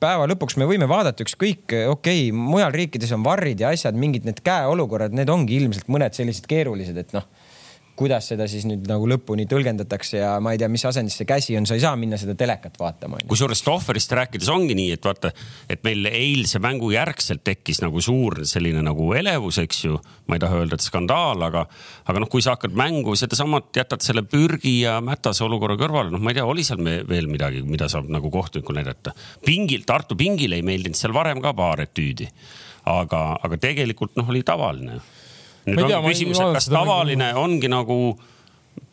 [0.00, 4.28] päeva lõpuks me võime vaadata ükskõik, okei okay,, mujal riikides on varrid ja asjad, mingid
[4.28, 7.28] need käeolukorrad, need ongi ilmselt mõned sellised keerulised, et noh
[7.98, 11.56] kuidas seda siis nüüd nagu lõpuni tõlgendatakse ja ma ei tea, mis asendis see käsi
[11.58, 13.20] on, sa ei saa minna seda telekat vaatama.
[13.28, 15.32] kusjuures Tohverist rääkides ongi nii, et vaata,
[15.70, 19.98] et meil eilse mängu järgselt tekkis nagu suur selline nagu elevus, eks ju.
[20.28, 21.64] ma ei taha öelda, et skandaal, aga,
[22.10, 26.22] aga noh, kui sa hakkad mängu sedasamat, jätad selle pürgi ja mätase olukorra kõrvale, noh,
[26.22, 29.16] ma ei tea, oli seal veel midagi, mida saab nagu kohtunikul näidata.
[29.44, 32.28] pingil, Tartu pingil ei meeldinud seal varem ka paar etüüdi.
[32.88, 35.00] aga, aga tegelikult noh, oli tavaline
[35.74, 37.44] nüüd ongi küsimus, et kas tavaline mängu...
[37.44, 37.98] ongi nagu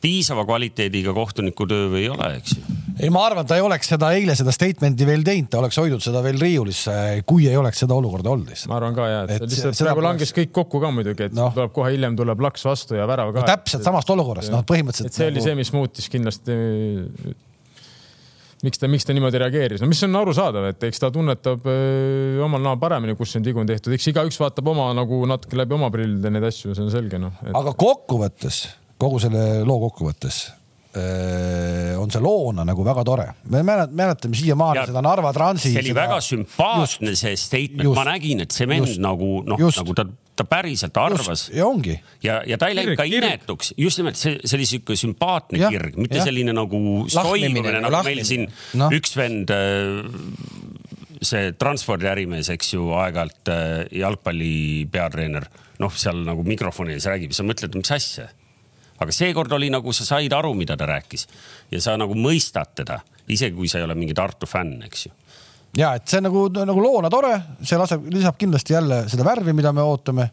[0.02, 2.76] piisava kvaliteediga kohtuniku töö või ei ole, eks ju.
[3.00, 6.04] ei, ma arvan, ta ei oleks seda eile seda statement'i veel teinud, ta oleks hoidnud
[6.04, 6.96] seda veel riiulisse,
[7.30, 8.72] kui ei oleks seda olukorda olnud lihtsalt.
[8.72, 11.50] ma arvan ka ja, et, et lihtsalt praegu langes kõik kokku ka muidugi, et no.
[11.56, 13.50] tuleb kohe hiljem tuleb laks vastu ja värav ka no,.
[13.50, 15.18] täpselt samast olukorrast, noh, põhimõtteliselt.
[15.18, 15.50] see oli nagu...
[15.50, 16.60] see, mis muutis kindlasti
[18.64, 22.42] miks ta, miks ta niimoodi reageeris, no mis on arusaadav, et eks ta tunnetab öö,
[22.46, 25.76] omal näol paremini, kus on vigu on tehtud, eks igaüks vaatab oma nagu natuke läbi
[25.78, 27.56] oma prillide neid asju, see on selge noh et....
[27.56, 28.62] aga kokkuvõttes,
[29.02, 30.46] kogu selle loo kokkuvõttes
[30.96, 33.26] on see loona nagu väga tore.
[33.52, 35.74] me mäletame siiamaani seda Narva Transi.
[35.74, 36.06] see oli seda...
[36.06, 40.46] väga sümpaatne just, see statement, ma nägin, et see vend nagu noh, nagu ta ta
[40.48, 41.50] päriselt arvas.
[41.54, 41.96] ja ongi.
[42.24, 45.72] ja, ja ta ei läinud ka inetuks, just nimelt see, see oli sihuke sümpaatne ja,
[45.74, 46.28] kirg, mitte ja.
[46.28, 46.80] selline nagu
[47.12, 48.48] soimumine, nagu meil siin
[48.80, 48.90] no.
[48.96, 50.04] üks vend äh,
[51.26, 55.48] see transpordiärimees, eks ju, aeg-ajalt äh, jalgpalli peatreener,
[55.82, 58.30] noh, seal nagu mikrofoni ees räägib, sa mõtled, mis asja.
[59.00, 61.28] aga seekord oli nagu sa said aru, mida ta rääkis
[61.72, 65.16] ja sa nagu mõistad teda, isegi kui sa ei ole mingi Tartu fänn, eks ju
[65.78, 69.74] ja et see nagu, nagu loona tore, see laseb, lisab kindlasti jälle seda värvi, mida
[69.76, 70.30] me ootame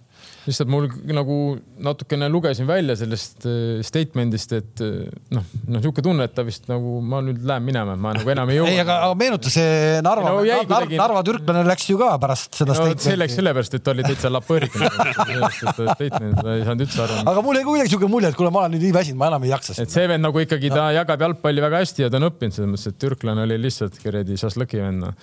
[0.46, 1.36] lihtsalt mul nagu
[1.82, 6.66] natukene lugesin välja sellest äh, statement'ist, et äh, noh, noh niisugune tunne, et ta vist
[6.70, 8.70] nagu ma nüüd lähen minema, ma nagu enam ei jõua.
[8.72, 10.98] ei, aga, aga meenuta see Narva no,, Narva, kuidagi...
[10.98, 13.06] Narva türklane läks ju ka pärast seda no, statement'i.
[13.06, 14.86] see läks sellepärast, et ta oli täitsa lapõõritud
[15.94, 17.20] statement, ta ei saanud üldse aru.
[17.34, 19.46] aga mul jäi kuidagi niisugune mulje, et kuule, ma olen nüüd nii väsinud, ma enam
[19.46, 19.78] ei jaksa.
[19.78, 22.72] et see vend nagu ikkagi, ta jagab jalgpalli väga hästi ja ta on õppinud selles
[22.74, 25.02] mõttes, et türklane oli lihtsalt kuradi šašlõki vend.
[25.02, 25.14] Noh.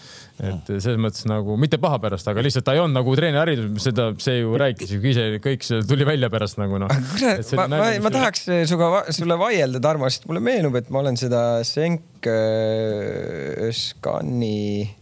[0.44, 4.10] et selles mõttes nagu mitte paha pärast, aga lihtsalt ta ei olnud nagu treeneriharidus, seda,
[4.24, 6.92] see ju rääkis ju ise kõik see tuli välja pärast nagu noh.
[7.14, 11.20] kurat, ma, ma, ma tahaks suga, sulle vaielda, Tarmo, sest mulle meenub, et ma olen
[11.20, 14.99] seda Senk äh, Skani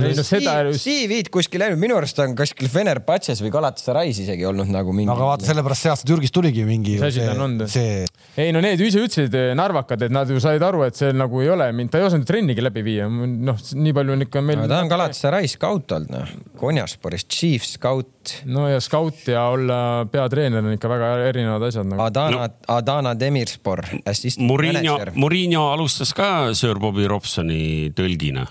[0.00, 0.54] ei no seda.
[0.72, 5.10] CV-d kuskil läinud, minu arust on kuskil Fenerbahce's või Galatasaray's isegi olnud nagu mingi.
[5.12, 6.96] aga vaata, sellepärast see aasta Türgis tuligi mingi.
[6.96, 7.66] mis asi ta on olnud?
[7.72, 8.06] See...
[8.40, 11.42] ei no need ise ütlesid, eh, narvakad, et nad ju said aru, et see nagu
[11.44, 13.08] ei ole mind, ta ei osanud trennigi läbi viia.
[13.10, 14.64] noh, nii palju on ikka meil.
[14.70, 16.32] ta on Galatasaray scout olnud, noh.
[16.62, 18.38] Konjasporis chief scout.
[18.48, 22.00] no ja scout ja olla peatreener on ikka väga erinevad asjad nagu.
[22.06, 25.12] Adana no., Adana Demirspor, assistant manager.
[25.20, 28.48] Murillo alustas ka Sir Bobby Robsoni tõlgina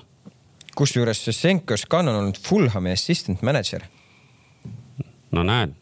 [0.75, 3.81] kusjuures Senko Skan on olnud Fulhami assistant manager.
[5.31, 5.73] no näed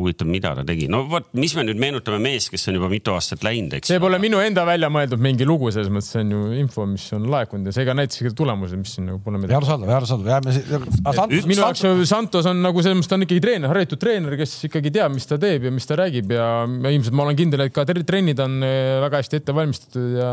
[0.00, 0.88] huvitav, mida ta tegi.
[0.92, 3.90] no vot, mis me nüüd meenutame meest, kes on juba mitu aastat läinud, eks.
[3.92, 7.06] see pole minu enda välja mõeldud mingi lugu, selles mõttes see on ju info, mis
[7.16, 9.58] on laekunud ja see ka näitas ka tulemusi, mis siin nagu pole midagi.
[9.60, 11.48] arusaadav, arusaadav, jääme siin.
[11.50, 14.94] minu jaoks Santos on nagu selles mõttes, ta on ikkagi treener, harjutud treener, kes ikkagi
[14.94, 17.86] teab, mis ta teeb ja mis ta räägib ja ilmselt ma olen kindel, et ka
[17.88, 20.32] trennid on eh, väga hästi ette valmistatud ja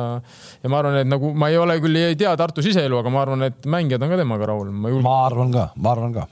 [0.63, 3.23] ja ma arvan, et nagu ma ei ole küll, ei tea Tartu siseelu, aga ma
[3.25, 4.71] arvan, et mängijad on ka temaga rahul.
[4.73, 6.27] ma arvan ka, ma arvan ka.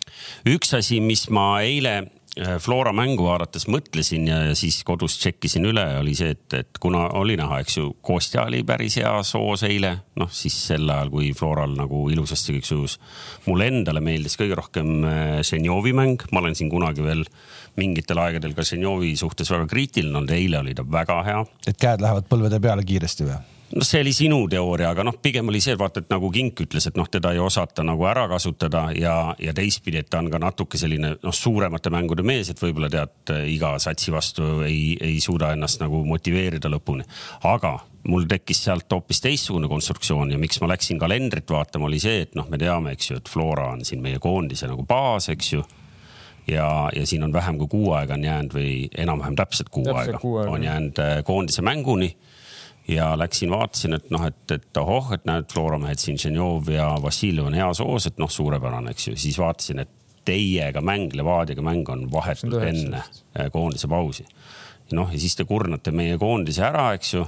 [0.48, 2.00] üks asi, mis ma eile
[2.62, 7.38] Flora mängu vaadates mõtlesin ja siis kodus tšekkisin üle, oli see, et, et kuna oli
[7.40, 11.74] näha, eks ju, Kostja oli päris hea soos eile, noh siis sel ajal, kui Floral
[11.80, 13.00] nagu ilusasti kõik sujus.
[13.48, 14.94] mulle endale meeldis kõige rohkem
[15.42, 17.26] Ženjovi äh, mäng, ma olen siin kunagi veel
[17.78, 21.46] mingitel aegadel ka Ženjovi suhtes väga kriitiline olnud, eile oli ta väga hea.
[21.68, 23.57] et käed lähevad põlvede peale kiiresti või?
[23.76, 26.88] Noh, see oli sinu teooria, aga noh, pigem oli see, vaata, et nagu Kink ütles,
[26.90, 30.40] et noh, teda ei osata nagu ära kasutada ja, ja teistpidi, et ta on ka
[30.42, 35.52] natuke selline noh, suuremate mängude mees, et võib-olla tead iga satsi vastu ei, ei suuda
[35.56, 37.08] ennast nagu motiveerida lõpuni.
[37.48, 42.22] aga mul tekkis sealt hoopis teistsugune konstruktsioon ja miks ma läksin kalendrit vaatama, oli see,
[42.28, 45.54] et noh, me teame, eks ju, et Flora on siin meie koondise nagu baas, eks
[45.58, 45.66] ju.
[46.48, 50.16] Ja, ja siin on vähem kui kuu aega on jäänud või enam-vähem täpselt kuu täpselt
[50.16, 50.52] aega, aega.
[50.54, 52.14] on jäänud äh, koondise mänguni
[52.88, 56.90] ja läksin, vaatasin, et noh, et, et ohoh, et näed, Flora mehed siin, Ženjov ja
[57.04, 59.92] Vassiljev on hea soos, et noh, suurepärane, eks ju, siis vaatasin, et
[60.28, 64.26] teiega mäng, Levadiaga mäng on vahetult enne äh, koondise pausi.
[64.96, 67.26] noh, ja siis te kurnate meie koondise ära, eks ju.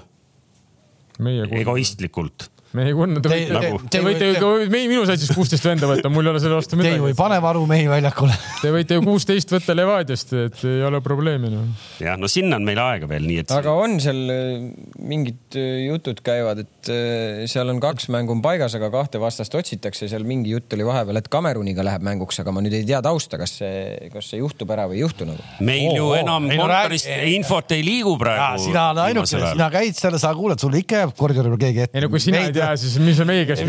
[1.59, 2.47] egoistlikult
[2.77, 6.11] me ei kunna, te võite, nagu, te võite ju ka minu satsis kuusteist venda võtta,
[6.13, 6.99] mul ei ole selle vastu midagi.
[6.99, 8.35] Te ju ei pane varumehi väljakule.
[8.61, 11.63] Te võite ju kuusteist võtta Levadiast, et ei ole probleemi no..
[12.03, 13.53] jah, no sinna on meil aega veel, nii et.
[13.55, 14.67] aga on seal äh,
[15.01, 19.55] mingid äh, jutud käivad, et äh, seal on kaks mängu on paigas, aga kahte vastast
[19.57, 23.01] otsitakse, seal mingi jutt oli vahepeal, et Kameruniga läheb mänguks, aga ma nüüd ei tea
[23.05, 25.45] tausta, kas see, kas see juhtub ära või ei juhtu nagu.
[25.65, 28.61] meil ju oh, enam kontorist no, infot ei liigu praegu.
[28.67, 31.97] sina oled ainuke, sina käid seal, sa kuuled, sul ikka jääb koridori peal keegi ette.
[31.97, 33.63] ei no kui sina ei tea, siis mis on meie käes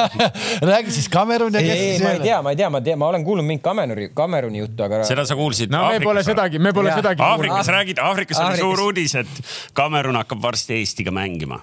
[0.70, 3.10] räägi siis Kamerun ja kes ei, ma ei tea, ma ei tea, ma tean, ma
[3.12, 5.02] olen kuulnud mingit Kameruni, Kameruni juttu, aga.
[5.08, 6.00] seda sa kuulsid no, Aafrikas?
[6.00, 6.98] me pole sedagi, me pole ja.
[7.00, 7.24] sedagi.
[7.26, 9.42] Aafrikas räägid, Aafrikas oli suur uudis, et
[9.76, 11.62] Kamerun hakkab varsti Eestiga mängima.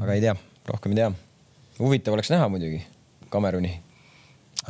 [0.00, 0.36] aga ei tea,
[0.70, 1.10] rohkem ei tea.
[1.78, 2.84] huvitav oleks näha muidugi
[3.30, 3.74] Kameruni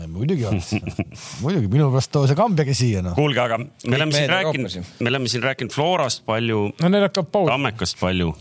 [0.08, 0.60] muidugi on
[1.44, 3.14] muidugi minu pärast too see Kambjagi siia noh.
[3.18, 6.66] kuulge, aga me oleme siin rääkinud, me oleme siin rääkinud Florast palju.
[6.80, 7.48] no neil hakkab paus.
[7.50, 8.32] Tammekast palju.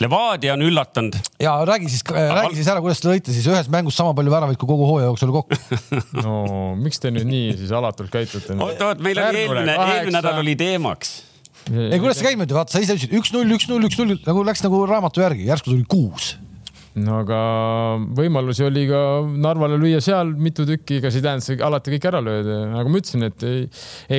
[0.00, 1.16] Levadia on üllatanud.
[1.42, 4.60] ja räägi siis, räägi siis ära, kuidas te lõite siis ühes mängus sama palju väravaid
[4.60, 5.58] kui kogu hooaja jooksul kokku?
[6.24, 8.56] No miks te nüüd nii siis alatult käitute?
[8.58, 11.16] oot, oot, meil oli eelmine, eelmine nädal oli teemaks.
[11.70, 14.80] Ei, kuidas see käib nüüd, vaata sa ise ütlesid üks-null, üks-null, üks-null nagu läks nagu
[14.88, 16.32] raamatu järgi, järsku tuli kuus
[16.98, 17.40] no aga
[18.18, 22.08] võimalusi oli ka Narvale lüüa seal mitu tükki, ega see ei tähenda, et alati kõik
[22.10, 22.60] ära lööda.
[22.74, 23.66] nagu ma ütlesin, et ei,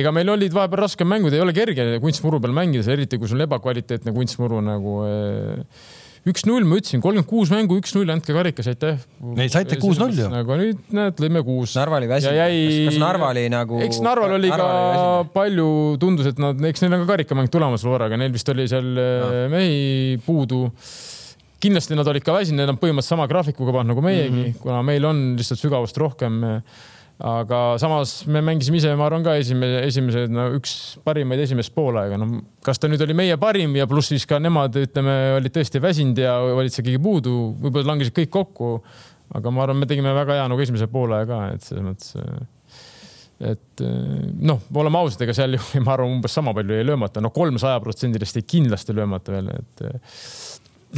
[0.00, 3.42] ega meil olid vahepeal raskem mängud, ei ole kerge kunstmuru peal mängida, eriti kui sul
[3.42, 5.84] on ebakvaliteetne kunstmuru nagu eh,
[6.32, 9.00] üks-null, ma ütlesin, kolmkümmend kuus mängu, üks-null, andke karikas, aitäh.
[9.36, 10.32] ei, saite kuus-null ju.
[10.40, 11.76] aga nüüd näed, lõime kuus.
[11.76, 12.58] Narva oli väsinud jäi....
[12.88, 13.80] kas Narva oli nagu?
[13.84, 15.70] eks Narval oli Narva ka oli palju,
[16.00, 19.08] tundus, et nad, eks neil on ka karikamäng tulemas Floraga, neil vist oli seal no.
[19.28, 20.68] Eh, mehi puudu
[21.62, 24.58] kindlasti nad olid ka väsinud, need on põhimõtteliselt sama graafikuga pannud nagu meiegi mm, -hmm.
[24.64, 26.42] kuna meil on lihtsalt sügavust rohkem.
[27.22, 30.72] aga samas me mängisime ise, ma arvan ka esimese, esimese, no üks
[31.04, 34.74] parimaid esimest poolaega, no kas ta nüüd oli meie parim ja pluss siis ka nemad,
[34.74, 38.72] ütleme, olid tõesti väsinud ja olid seal keegi puudu, võib-olla langesid kõik kokku.
[39.34, 42.16] aga ma arvan, me tegime väga hea nagu esimese poolaja ka, et selles mõttes
[43.42, 43.82] et
[44.40, 47.60] noh, oleme ausad, ega seal ju ma arvan, umbes sama palju ei löömata, no kolm
[47.60, 49.86] sajaprotsendilist ei kindlasti löömata veel, et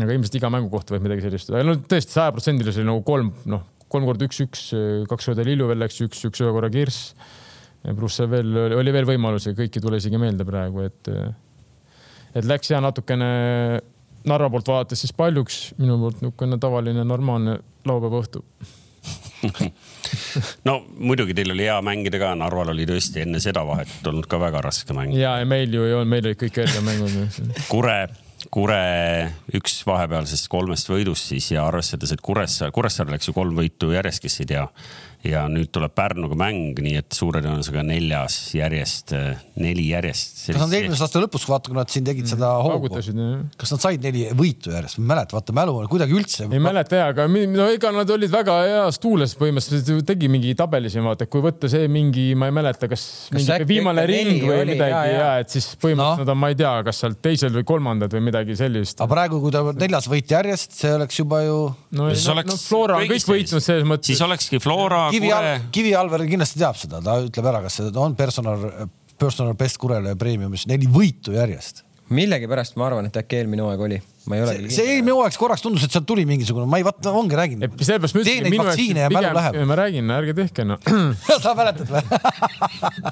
[0.03, 3.65] aga ilmselt iga mängu kohta võib midagi sellist, no tõesti sajaprotsendiliselt oli nagu kolm, noh,
[3.93, 4.69] kolm korda üks-üks,
[5.11, 7.15] kaks korda Lillu veel läks üks-üks, ühe korra Kirss.
[7.95, 11.11] pluss veel oli veel võimalusi, kõik ei tule isegi meelde praegu, et,
[12.35, 13.29] et läks ja natukene
[14.25, 18.41] Narva poolt vaadates siis paljuks, minu poolt niisugune tavaline normaalne laupäeva õhtu
[20.69, 24.41] no muidugi teil oli hea mängida ka, Narval oli tõesti enne seda vahetut olnud ka
[24.41, 25.13] väga raske mäng.
[25.19, 27.99] ja, ja meil ju ei olnud, meil olid kõik kerged mängud Kure
[28.53, 28.79] Kure
[29.57, 34.23] üks vahepealsest kolmest võidust siis ja arvestades, et Kuressaare, Kuressaare läks ju kolm võitu järjest,
[34.25, 34.65] kes ei tea
[35.25, 39.15] ja nüüd tuleb Pärnuga mäng, nii et suure tõenäosusega neljas järjest,
[39.61, 40.43] neli järjest.
[40.51, 42.91] kas nad eelmise aasta lõpus, vaata, kui nad siin tegid seda mm, hoogu,
[43.61, 46.49] kas nad said neli võitu järjest, ma ei mäleta, vaata mälu on kuidagi üldse.
[46.49, 50.93] ei mäleta ja, aga no ega nad olid väga heas tuules põhimõtteliselt, tegi mingi tabeli
[50.93, 54.45] siin vaata, et kui võtta see mingi, ma ei mäleta, kas, kas mingi viimane ring
[54.45, 55.17] või oli, midagi ja, ja.
[55.23, 56.29] ja et siis põhimõtteliselt no.
[56.29, 59.01] nad on, ma ei tea, kas seal teised või kolmandad või midagi sellist.
[59.01, 61.59] aga praegu, kui ta neljas võit järjest, see oleks juba ju.
[61.97, 64.13] no, no, no Flora on kõik võitnud selles mõttes.
[64.13, 65.57] siis olekski Flora Kivi, Kure...
[65.75, 68.69] Kivi Alver kindlasti teab seda, ta ütleb ära, kas see on personal,
[69.21, 71.85] personal best Kurele premiumis neli võitu järjest.
[72.15, 74.01] millegipärast ma arvan, et äkki eelmine hooaeg oli.
[74.29, 74.75] ma ei olegi.
[74.75, 77.65] see eelmine hooaeg korraks tundus, et sealt tuli mingisugune, ma ei vaata, ongi räägin.
[77.79, 80.95] sellepärast ma ütlesin, minu jaoks pigem, ma räägin, ärge tehke noh
[81.45, 82.05] sa mäletad või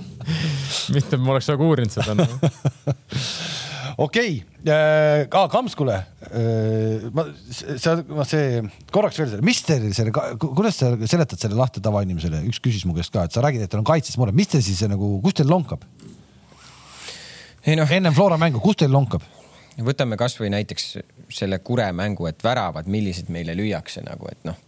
[0.97, 2.29] mitte, et ma oleks väga uurinud seda no
[3.99, 4.73] okei okay.
[4.73, 8.63] äh,, Kamskule äh,, ma, sa, ma see
[8.95, 12.97] korraks veel selle, mis teil selle, kuidas sa seletad selle lahti tavainimesele, üks küsis mu
[12.97, 15.39] käest ka, et sa räägid, et teil on kaitses mure, mis teil siis nagu, kus
[15.41, 15.85] teil lonkab?
[17.63, 19.27] No, ennem Flora mängu, kus teil lonkab?
[19.83, 20.83] võtame kasvõi näiteks
[21.33, 24.59] selle Kure mängu, et väravad, millised meile lüüakse nagu, et noh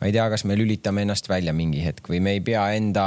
[0.00, 3.04] ma ei tea, kas me lülitame ennast välja mingi hetk või me ei pea enda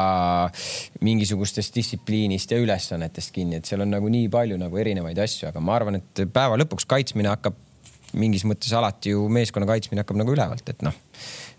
[1.02, 5.64] mingisugustest distsipliinist ja ülesannetest kinni, et seal on nagu nii palju nagu erinevaid asju, aga
[5.64, 7.58] ma arvan, et päeva lõpuks kaitsmine hakkab
[8.14, 10.94] mingis mõttes alati ju meeskonna kaitsmine hakkab nagu ülevalt, et noh,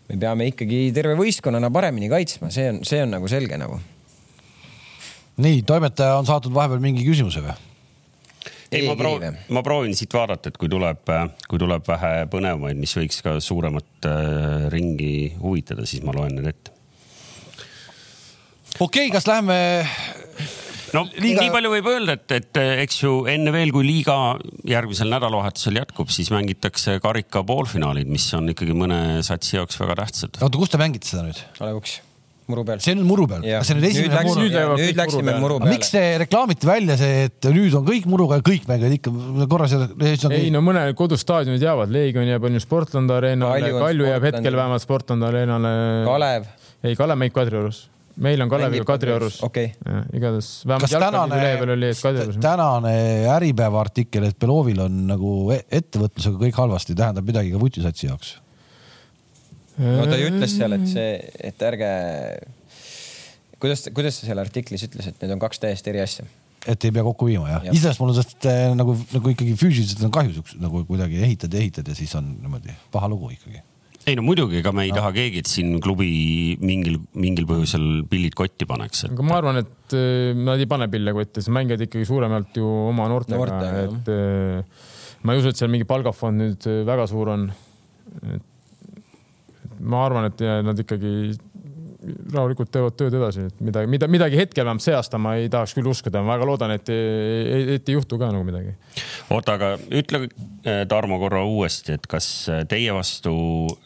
[0.09, 3.80] me peame ikkagi terve võistkonnana paremini kaitsma, see on, see on nagu selge nagu.
[5.43, 7.74] nii, toimetaja on saatnud vahepeal mingi küsimuse või?
[8.75, 11.12] Ei, ma proovin, ma proovin siit vaadata, et kui tuleb,
[11.51, 16.51] kui tuleb vähe põnevamaid, mis võiks ka suuremat äh, ringi huvitada, siis ma loen need
[16.53, 16.75] ette.
[18.79, 19.59] okei okay,, kas läheme
[20.95, 21.43] no liiga...
[21.43, 24.16] nii palju võib öelda, et, et eks ju enne veel, kui liiga
[24.68, 30.43] järgmisel nädalavahetusel jätkub, siis mängitakse karika poolfinaalid, mis on ikkagi mõne satsi jaoks väga tähtsad.
[30.43, 31.41] oota, kus te mängite seda nüüd?
[31.59, 32.01] Kalevuks
[32.51, 32.81] muru peal.
[32.85, 33.47] see on nüüd muru peal.
[33.47, 34.43] see on nüüd esimene nüüd muru.
[34.45, 35.73] nüüd, nüüd läksime muru peale.
[35.75, 39.71] miks te reklaamite välja see, et nüüd on kõik muruga ja kõik mängivad ikka korra
[39.71, 39.89] seal?
[40.35, 44.85] ei no mõned kodustaadionid jäävad, Leegion jääb on ju Sportlandi areenale, Kalju jääb hetkel vähemalt
[44.85, 45.75] Sportlandi areenale.
[46.09, 46.47] Kalev.
[46.85, 49.73] ei, Kalev mängib Kadriorus meil on Kalevil Kadriorus okay..
[50.15, 52.39] igatahes vähemalt jalgpallilevel oli, Kadriorus.
[52.43, 52.95] tänane
[53.35, 58.37] Äripäeva artikkel, et Belovil on nagu e-, ettevõtlusega kõik halvasti, tähendab midagi ka vutisatsi jaoks
[59.81, 61.11] no ta ju ütles seal, et see,
[61.51, 61.91] et ärge,
[63.62, 66.27] kuidas, kuidas ta seal artiklis ütles, et need on kaks täiesti eri asja?
[66.70, 67.75] et ei pea kokku viima jah ja.?
[67.75, 71.53] iseenesest mul on sellest äh, nagu, nagu ikkagi füüsiliselt on kahju siukse nagu kuidagi ehitad
[71.53, 73.61] ja ehitad ja siis on niimoodi paha lugu ikkagi
[74.05, 74.99] ei no muidugi, ega me ei no.
[75.01, 76.09] taha keegi, et siin klubi
[76.61, 79.12] mingil, mingil põhjusel pillid kotti paneks et....
[79.16, 82.72] aga ma arvan, et äh, nad ei pane pille kotti, sest mängivad ikkagi suuremalt ju
[82.89, 84.91] oma noortega, noortega, et äh,
[85.25, 87.49] ma ei usu, et seal mingi palgafond nüüd väga suur on.
[88.25, 88.51] et
[89.81, 91.35] ma arvan, et nad ikkagi
[92.35, 95.75] rahulikult teevad tööd edasi, et midagi, mida, midagi hetkel vähemalt see aasta ma ei tahaks
[95.77, 98.75] küll uskuda, ma väga loodan, et, et, et ei juhtu ka nagu midagi.
[99.33, 100.27] oota, aga ütle
[100.89, 102.27] Tarmo korra uuesti, et kas
[102.70, 103.35] teie vastu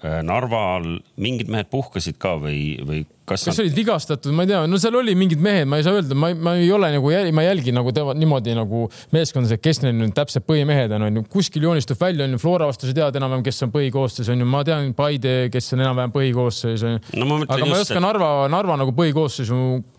[0.02, 3.64] Narval mingid mehed puhkasid ka või, või kas, kas nad...
[3.64, 6.30] olid vigastatud, ma ei tea, no seal oli mingid mehed, ma ei saa öelda, ma,
[6.34, 9.96] ma ei ole nagu, ma ei jälgi nagu teevad niimoodi nagu meeskondas, et kes neil
[9.98, 11.24] nüüd täpselt põhimehed on, onju.
[11.32, 14.48] kuskil joonistub välja, onju, Flora vastu sa tead enam-vähem, kes on põhikoosseis, onju.
[14.48, 17.02] ma tean Paide, kes on enam-vähem põhikoosseis, onju.
[17.46, 18.04] aga ma ei oska et...
[18.04, 19.58] Narva, Narva nagu põhikoosseisu,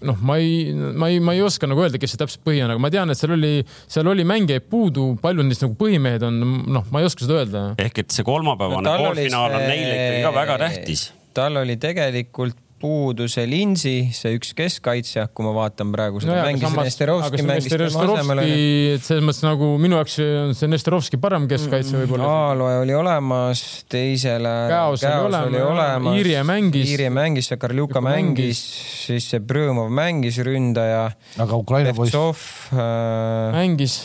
[0.10, 2.74] noh, ma ei, ma ei, ma ei oska nagu öelda, kes see täpselt põhi on,
[2.76, 3.54] aga ma tean, et seal oli,
[3.90, 6.40] seal oli mängijaid puudu, paljud neist nagu põhimehed on,
[6.80, 7.66] noh, ma ei oska seda öelda.
[7.82, 11.06] ehk et see kolmapäevane poolfinaal on neile ikkagi ka väga tähtis.
[11.38, 16.46] tal oli tegelikult puudu see Linsi, see üks keskkaitsja, kui ma vaatan praegu seda no,
[16.48, 18.42] mängis Nesterovski mängis tema asemel.
[18.46, 22.32] et selles mõttes nagu minu jaoks on see Nesterovski parem keskkaitsja mm, võib-olla.
[22.46, 24.56] Aaloe oli olemas, teisele.
[24.72, 26.18] Käos oli, oli olemas.
[26.20, 26.96] Iirje mängis.
[26.96, 28.64] Iirje mängis, Karljuka mängis,
[29.06, 31.10] siis see Brõmov mängis ründaja.
[31.40, 32.16] aga Ukraina poiss.
[32.16, 34.00] Äh, mängis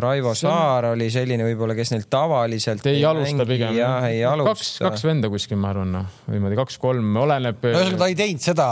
[0.00, 3.74] Raivo Saar oli selline võib-olla, kes neil tavaliselt ei, ei alusta pigem.
[3.76, 4.54] jah, ei alusta.
[4.54, 7.62] kaks, kaks venda kuskil, ma arvan, noh, niimoodi kaks-kolm, oleneb.
[7.72, 8.68] ühesõnaga ta ei teinud seda,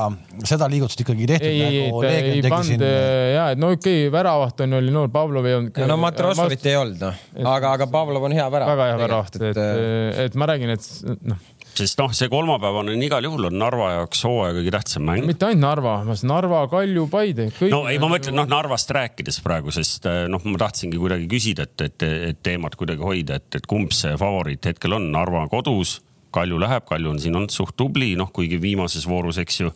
[0.49, 1.49] seda liigutust ikkagi ei tehtud.
[1.51, 5.51] ei, nagu ei, ei pannud ja, et no okei okay,, väravaht on, oli noor, Pavlov
[5.51, 5.85] ei olnud.
[5.93, 7.23] no Matrosovit ei olnud, noh,
[7.55, 8.75] aga, aga Pavlov on hea värav.
[8.75, 11.49] väga hea väravaht, et, et, et ma räägin, et noh
[11.79, 15.25] sest noh, see kolmapäevane on igal juhul on Narva jaoks hooaja kõige tähtsam mäng.
[15.29, 15.95] mitte ainult Narva,
[16.29, 17.49] Narva, Kalju, Paide.
[17.73, 21.67] no ei, ma mõtlen noh, Narvast rääkides praegu, sest eh, noh, ma tahtsingi kuidagi küsida,
[21.69, 25.99] et, et, et teemat kuidagi hoida, et, et kumb see favoriit hetkel on, Narva kodus,
[26.31, 29.73] Kalju läheb, Kalju on siin olnud suht tubli, noh, kuigi viimases voorus, eks ju,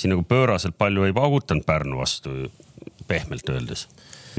[0.00, 2.48] siin nagu pööraselt palju ei paugutanud Pärnu vastu,
[3.08, 3.86] pehmelt öeldes.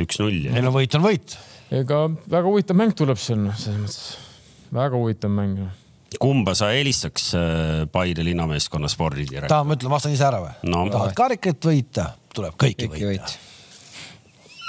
[0.01, 0.47] üks-null.
[0.49, 1.37] ei no võit on võit.
[1.71, 4.31] ega väga huvitav mäng tuleb seal, noh, selles mõttes
[4.73, 5.61] väga huvitav mäng
[6.19, 7.43] kumba sa eelistaks äh,
[7.91, 9.51] Paide linnameeskonna spordidirektor?
[9.51, 10.83] tahan, ma ütlen, vastan ise ära või no,?
[10.91, 13.31] tahad karikat võita, tuleb kõiki, kõiki võita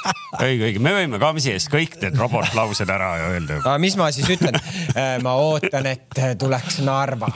[0.45, 3.59] õige, õige, me võime ka mis eest kõik need robotlaused ära öelda.
[3.65, 4.59] aga mis ma siis ütlen?
[4.95, 7.31] Äh, ma ootan, et tuleks Narva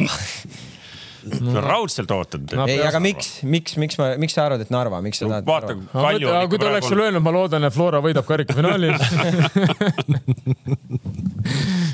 [1.41, 5.23] no, raudselt ootad ei, aga miks, miks, miks ma, miks sa arvad, et Narva, miks
[5.23, 5.47] sa no, tahad?
[5.51, 6.49] vaata, palju no,.
[6.51, 8.95] kui ta oleks sulle öelnud, ma loodan, et Flora võidab karikafinaali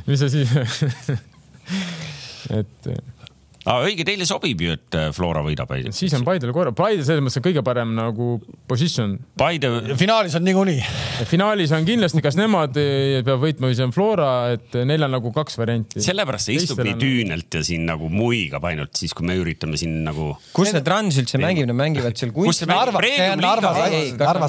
[0.08, 0.28] mis sa
[2.52, 2.92] et
[3.68, 3.82] ah,.
[3.86, 5.92] õige, teile sobib ju, et äh, Flora võidab Paide.
[5.94, 8.34] siis on Paidel korra, Paide selles mõttes on kõige parem nagu
[8.70, 9.14] position.
[9.38, 9.70] Paide.
[10.00, 10.80] finaalis on niikuinii.
[11.30, 15.14] finaalis on kindlasti, kas nemad äh, peab võitma või see on Flora, et neil on
[15.16, 16.02] nagu kaks varianti.
[16.04, 20.02] sellepärast see istub nii düünelt ja siin nagu muigab ainult siis, kui me üritame siin
[20.08, 20.32] nagu.
[20.56, 22.66] kus see Trans üldse mängib, nad mängivad seal kunst-.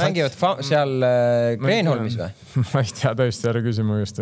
[0.03, 1.09] Mängivad seal
[1.61, 2.33] Kreenholmis või?
[2.73, 4.21] ma ei tea tõesti, ära küsi mu käest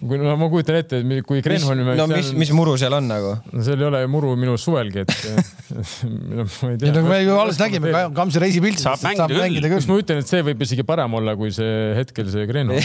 [0.00, 2.12] kui no ma kujutan ette, et kui Kreenholmi no seal...
[2.16, 3.36] mis, mis muru seal on nagu?
[3.52, 5.10] no seal ei ole muru minu suves suvelgi, et
[6.36, 6.92] no ma ei tea.
[6.94, 8.80] nagu me ju alles nägime Kamsi reisipilt.
[8.80, 9.86] saab mängida küll.
[9.90, 12.80] ma ütlen, et see võib isegi parem olla, kui see hetkel see Kreenholm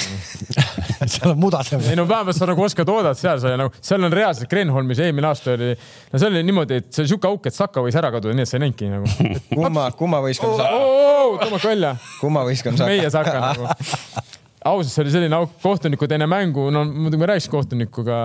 [1.16, 1.84] seal on mudasem.
[1.90, 5.32] ei no vähemalt sa nagu oskad oodata seal, sa nagu, seal on reaalselt Kreenholmis eelmine
[5.32, 5.74] aasta oli,
[6.12, 8.46] no see oli niimoodi, et see oli siuke auk, et Saka võis ära kaduda, nii
[8.46, 9.34] et sa ei näinudki nagu.
[9.54, 11.44] kumma, kumma võistkond saab?
[11.46, 11.96] tõmmake välja.
[12.20, 12.92] kumma võistkond saab?
[12.92, 13.70] meie Saka nagu
[14.66, 18.18] ausalt, see oli selline auk, kohtunikud enne mängu, no muidugi ma rääkisin kohtunikuga,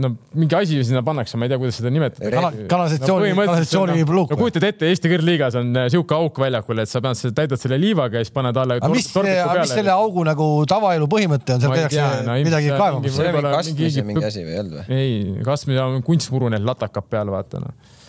[0.00, 2.50] no mingi asi sinna pannakse, ma ei tea, kuidas seda nimetada Kana,.
[2.70, 4.32] kanalisatsiooni no,, kanalisatsiooni luuk.
[4.32, 7.80] no kujutad ette, Eesti kõrgliigas on äh, sihuke auk väljakul, et sa pead, täidad selle
[7.82, 8.80] liivaga ja siis paned alla.
[8.80, 13.18] aga mis, mis selle augu nagu tavaelu põhimõte on, seal käiakse no, midagi kaevamas?
[13.18, 15.00] see oli kastmise mingi asi või ei olnud või?
[15.02, 18.00] ei, kastmine on kunstmuru, need latakad peal, vaata noh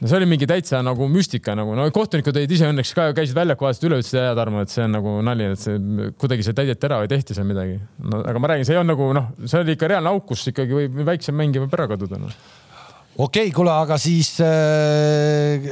[0.00, 3.36] no see oli mingi täitsa nagu müstika nagu, no kohtunikud olid ise õnneks ka, käisid
[3.36, 6.56] väljaku vaatasid üle, ütlesid, jaa, Tarmo, et see on nagu nali, et see kuidagi see
[6.56, 7.76] täideti ära või tehti seal midagi.
[8.04, 10.78] no aga ma räägin, see on nagu noh, see oli ikka reaalne auk, kus ikkagi
[10.78, 12.30] võib väiksem mängija võib ära kaduda no..
[12.30, 15.68] okei okay,, kuule, aga siis äh....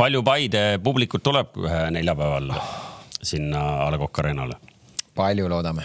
[0.00, 1.60] palju Paide publikut tuleb
[1.94, 2.54] neljapäeval
[3.24, 4.56] sinna A Le Coq Arena'le?
[5.14, 5.84] palju loodame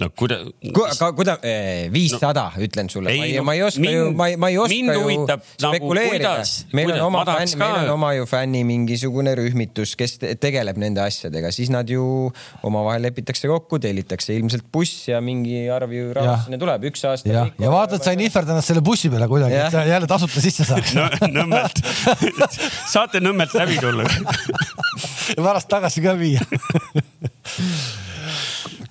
[0.00, 0.40] no kuida-.
[0.72, 4.28] aga kuida-, eh, viissada no, ütlen sulle, ma ei, ma ei oska mind, ju, ma
[4.30, 5.26] ei, ma ei oska ju nagu
[5.60, 6.76] spekuleerida nagu,.
[6.78, 11.52] meil on oma fänn, meil on oma ju fänni mingisugune rühmitus, kes tegeleb nende asjadega,
[11.54, 12.04] siis nad ju
[12.66, 17.28] omavahel lepitakse kokku, tellitakse ilmselt buss ja mingi arv ju raha sinna tuleb, üks aasta.
[17.32, 20.68] ja, ja vaata, et sa ei nihverdanud selle bussi peale kuidagi, et jälle tasuta sisse
[20.68, 21.08] saaks no,.
[21.32, 21.82] Nõmmelt
[22.94, 24.08] saate Nõmmelt läbi tulla
[25.36, 26.42] ja pärast tagasi ka viia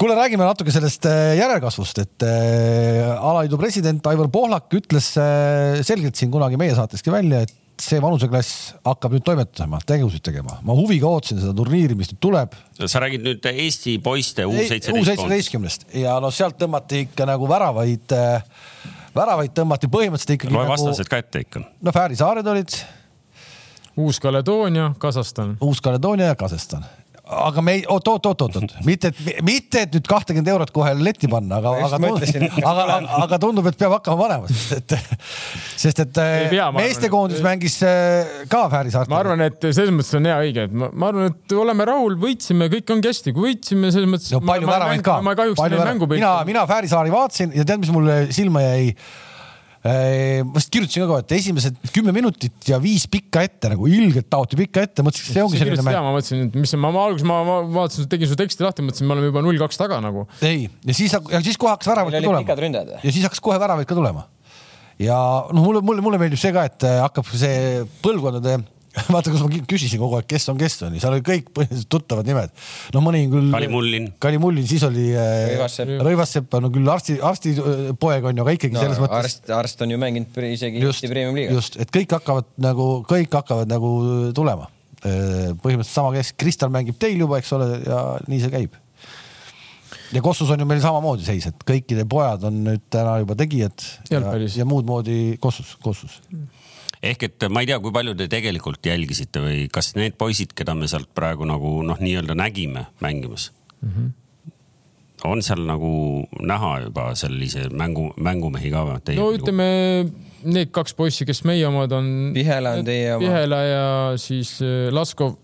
[0.01, 6.17] kuule, räägime natuke sellest äh, järelkasvust, et äh, alaliidu president Aivar Pohlak ütles äh, selgelt
[6.17, 10.57] siin kunagi meie saateski välja, et see vanuseklass hakkab nüüd toimetama, tegevusi tegema.
[10.65, 12.55] ma huviga ootasin seda turniiri, mis nüüd tuleb.
[12.81, 18.15] sa räägid nüüd Eesti poiste U seitseteistkümnest ja noh, sealt tõmmati ikka nagu väravaid,
[19.17, 20.53] väravaid tõmmati põhimõtteliselt ikkagi.
[20.53, 21.61] loe nagu, vastased ka ette ikka.
[21.81, 22.79] no Fääri saared olid
[24.01, 25.57] Uus-Kaledoonia, Kasahstan.
[25.61, 26.85] Uus-Kaledoonia ja Kasahstan
[27.31, 29.11] aga me ei, oot, oot, oot, oot, oot, mitte,
[29.47, 31.99] mitte, et nüüd kahtekümmend eurot kohe letti panna, aga, aga,
[32.71, 35.15] aga, aga, aga tundub, et peab hakkama panema, sest et,
[35.85, 36.21] sest et
[36.75, 39.13] meestekoondis mängis äh, ka Fääri saartel.
[39.13, 42.19] ma arvan, et selles mõttes on hea õige, et ma, ma arvan, et oleme rahul,
[42.21, 44.43] võitsime, kõik ongi hästi, kui võitsime, selles mõttes no,.
[44.51, 45.19] palju väravaid ka.
[45.25, 46.11] ma kahjuks ei mängu.
[46.11, 48.95] mina, mina Fääri saari vaatasin ja tead, mis mulle silma jäi
[49.81, 54.27] ma vist kirjutasin ka kohe, et esimesed kümme minutit ja viis pikka ette nagu ilgelt
[54.29, 55.97] taoti pikka ette, mõtlesin, et see ongi see selline mäng.
[56.05, 59.09] ma mõtlesin, et mis ma, ma alguses ma, ma vaatasin, tegin su teksti lahti, mõtlesin,
[59.09, 60.27] me oleme juba null kaks taga nagu.
[60.45, 62.99] ei, ja siis, ja siis kohe hakkas väravaid ka tulema.
[63.01, 64.27] ja siis hakkas kohe väravaid ka tulema.
[65.01, 65.17] ja
[65.49, 68.59] noh, mulle, mulle, mulle meeldib see ka, et hakkab see põlvkondade
[69.13, 71.89] vaata, kus ma küsisin kogu aeg, kes on, kes on ja seal olid kõik põhimõtteliselt
[71.93, 72.51] tuttavad nimed.
[72.95, 73.47] no mõni küll.
[73.53, 74.09] Kalimullin.
[74.23, 78.83] Kalimullin, siis oli äh, Rõivassepp, Rõivassepp, no küll arsti, arstipoeg on ju, aga ikkagi no,
[78.83, 79.17] selles mõttes.
[79.21, 81.61] arst, arst on ju mänginud isegi just, Eesti Premium liigas.
[81.61, 83.95] just, et kõik hakkavad nagu, kõik hakkavad nagu
[84.35, 84.67] tulema.
[85.01, 88.75] Äh, põhimõtteliselt sama, kes Kristal mängib teil juba, eks ole, ja nii see käib
[90.11, 93.85] ja Kossus on ju meil samamoodi seis, et kõikide pojad on nüüd täna juba tegijad
[94.11, 96.59] ja, ja muud moodi Kossus, Kossus mm
[97.03, 100.75] ehk et ma ei tea, kui palju te tegelikult jälgisite või kas need poisid, keda
[100.77, 103.49] me sealt praegu nagu noh, nii-öelda nägime mängimas
[103.81, 104.09] mm, -hmm.
[105.31, 105.93] on seal nagu
[106.39, 109.15] näha juba sellise mängu, mängumehi ka või?
[109.17, 109.69] no ütleme,
[110.43, 112.31] need kaks poissi, kes meie omad on.
[112.33, 113.25] Pihela on teie oma.
[113.25, 113.87] Pihela ja
[114.17, 115.35] siis äh, Laskov,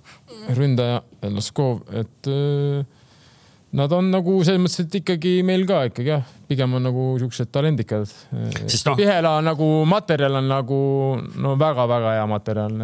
[0.58, 2.86] ründaja Laskov, et äh,
[3.78, 7.52] Nad on nagu selles mõttes, et ikkagi meil ka ikkagi jah, pigem on nagu siuksed
[7.54, 8.10] talendikad.
[8.34, 8.96] No...
[8.98, 10.80] Pihela nagu materjal on nagu
[11.44, 12.78] no väga-väga hea materjal.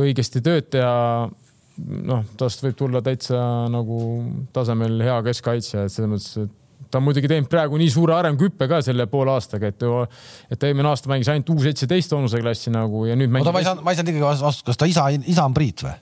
[0.00, 1.28] õigesti tööd teha.
[2.08, 3.98] noh, tast võib tulla täitsa nagu
[4.54, 8.68] tasemel hea keskkaitsja, et selles mõttes, et ta on muidugi teinud praegu nii suure arenguhüppe
[8.70, 9.82] ka selle poole aastaga, et,
[10.54, 13.50] et eelmine aasta mängis ainult U seitseteist vanuseklassi nagu ja nüüd mängib.
[13.50, 15.82] oota, ma ei saanud, ma ei saanud ikkagi vastust, kas ta isa, isa on Priit
[15.82, 15.96] või?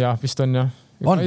[0.00, 0.70] jah, vist on jah
[1.08, 1.20] on,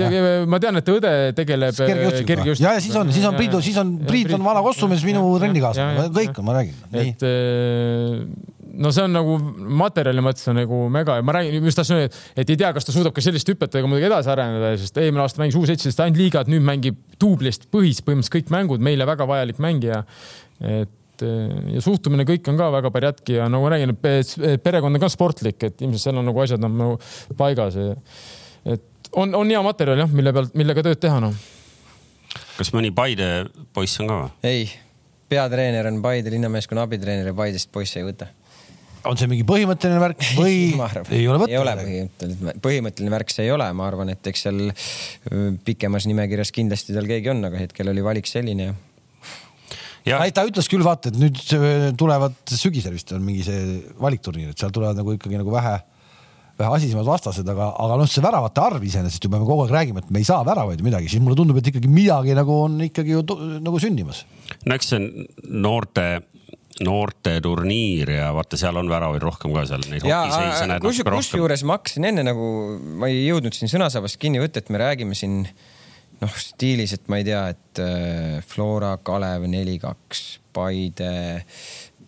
[0.50, 2.46] ma tean, et õde tegeleb kergejõustikega.
[2.62, 6.10] ja, ja siis on, siis on Priit, siis on Priit on vana kossumees, minu trennikaaslane,
[6.14, 6.76] kõik on, ma räägin.
[7.02, 8.20] et eh,
[8.84, 9.38] no see on nagu
[9.82, 12.86] materjali mõttes on nagu mega ja ma räägin, just tahtsin öelda, et ei tea, kas
[12.86, 16.22] ta suudab ka sellist hüpet ega muidugi edasi areneda, sest eelmine aasta mängis U17 ainult
[16.22, 20.04] liigat, nüüd mängib duublist põhis põhimõtteliselt kõik mängud, meile väga vajalik mängija.
[20.62, 23.98] et eh, ja suhtumine kõik on ka väga pärjatki ja nagu ma räägin,
[24.62, 26.98] perekond on ka sportlik, et ilmselt seal on nagu asjad on nagu
[27.42, 27.82] paigas.
[27.82, 28.42] et
[29.16, 31.36] on, on hea materjal jah, mille pealt, millega tööd teha noh.
[32.58, 33.34] kas mõni Paide
[33.76, 34.32] poiss on ka või?
[34.48, 34.70] ei,
[35.32, 38.30] peatreener on Paide linnameeskonna abitreener ja Paidest poisse ei võta
[39.10, 41.52] on see mingi põhimõtteline värk või ei ole võtta?
[41.52, 44.64] ei ole põhimõtteline, põhimõtteline värk see ei ole, ma arvan, et eks seal
[45.68, 48.76] pikemas nimekirjas kindlasti tal keegi on, aga hetkel oli valik selline ja.
[50.08, 50.20] Ja.
[50.36, 51.40] ta ütles küll vaata, et nüüd
[52.00, 55.78] tulevad sügisel vist on mingi see valikturniir, et seal tulevad nagu ikkagi nagu vähe
[56.72, 60.12] asisemad vastased, aga, aga noh, see väravate arv iseenesest juba me kogu aeg räägime, et
[60.14, 63.24] me ei saa väravaid midagi, siis mulle tundub, et ikkagi midagi nagu on ikkagi ju
[63.64, 64.24] nagu sündimas.
[64.66, 65.10] no eks see on
[65.66, 66.08] noorte
[66.84, 72.26] noorteturniir ja vaata, seal on väravaid rohkem ka seal näed kus, kusjuures ma hakkasin enne
[72.26, 72.48] nagu,
[73.00, 75.44] ma ei jõudnud siin sõnasabast kinni võtta, et me räägime siin
[76.24, 81.14] noh, stiilis, et ma ei tea, et äh, Flora, Kalev neli, kaks, Paide,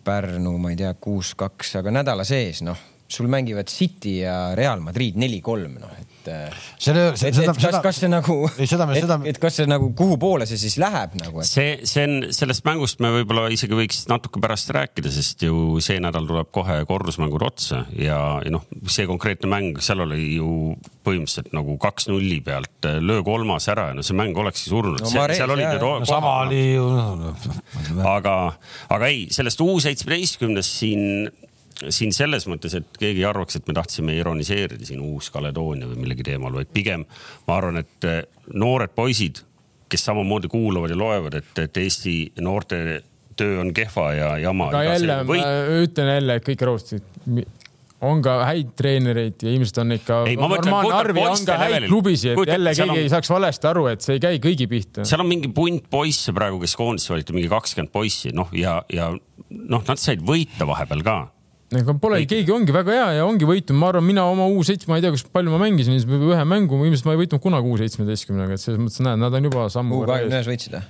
[0.06, 4.80] Pärnu, ma ei tea, kuus, kaks, aga nädala sees noh sul mängivad City ja Real
[4.82, 6.12] Madrid neli-kolm, noh, et.
[6.26, 9.18] Äh, selle, et kas, seda, kas see nagu, et, seda...
[9.30, 11.46] et kas see nagu, kuhu poole see siis läheb nagu et...?
[11.46, 16.02] see, see on, sellest mängust me võib-olla isegi võiks natuke pärast rääkida, sest ju see
[16.02, 20.50] nädal tuleb kohe kordusmängud otsa ja, ja noh, see konkreetne mäng, seal oli ju
[21.06, 25.10] põhimõtteliselt nagu kaks nulli pealt löö kolmas ära ja no see mäng olekski surnud no,.
[25.14, 27.34] seal olid need no, sama oli ju no,.
[28.16, 28.36] aga,
[28.90, 31.28] aga ei, sellest U seitsmeteistkümnest siin
[31.88, 36.26] siin selles mõttes, et keegi ei arvaks, et me tahtsime ironiseerida siin Uus-Kaledoonia või millegi
[36.30, 37.04] teemal, vaid pigem
[37.48, 38.22] ma arvan, et eh,
[38.54, 39.42] noored poisid,
[39.90, 43.02] kes samamoodi kuulavad ja loevad, et, et Eesti noorte
[43.36, 44.70] töö on kehva ja jama.
[44.72, 45.38] aga jälle, ma
[45.82, 47.44] ütlen jälle, et kõik rõhustasid,
[48.06, 51.86] on ka häid treenereid ja ilmselt on ikka ei, normaalne arv ja on ka häid
[51.88, 52.98] klubisid, et jälle keegi on...
[53.04, 55.06] ei saaks valesti aru, et see ei käi kõigi pihta.
[55.08, 59.12] seal on mingi punt poisse praegu, kes koondisse valiti, mingi kakskümmend poissi, noh ja, ja
[59.12, 61.16] noh, nad said võita vahepeal ka
[61.74, 65.00] ega pole, keegi ongi väga hea ja ongi võitnud, ma arvan, mina oma U7, ma
[65.00, 68.62] ei tea, kas palju ma mängisin, ühe mängu, ilmselt ma ei võitnud kunagi U17-ga, et
[68.62, 70.04] selles mõttes näed, nad on juba sammu.
[70.04, 70.84] U21 võitsid või?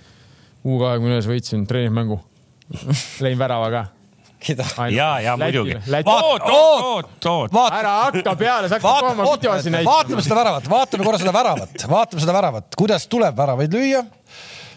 [0.66, 2.18] U21 võitsin treeningmängu
[3.24, 3.82] lõin värava ka.
[4.42, 4.66] keda?
[4.92, 5.78] ja, ja muidugi.
[6.02, 7.56] oot, oot, oot.
[7.70, 9.96] ära hakka peale, sa hakkad tooma videosi näitama.
[9.96, 14.04] vaatame seda väravat, vaatame korra seda väravat, vaatame seda väravat, kuidas tuleb väravaid lüüa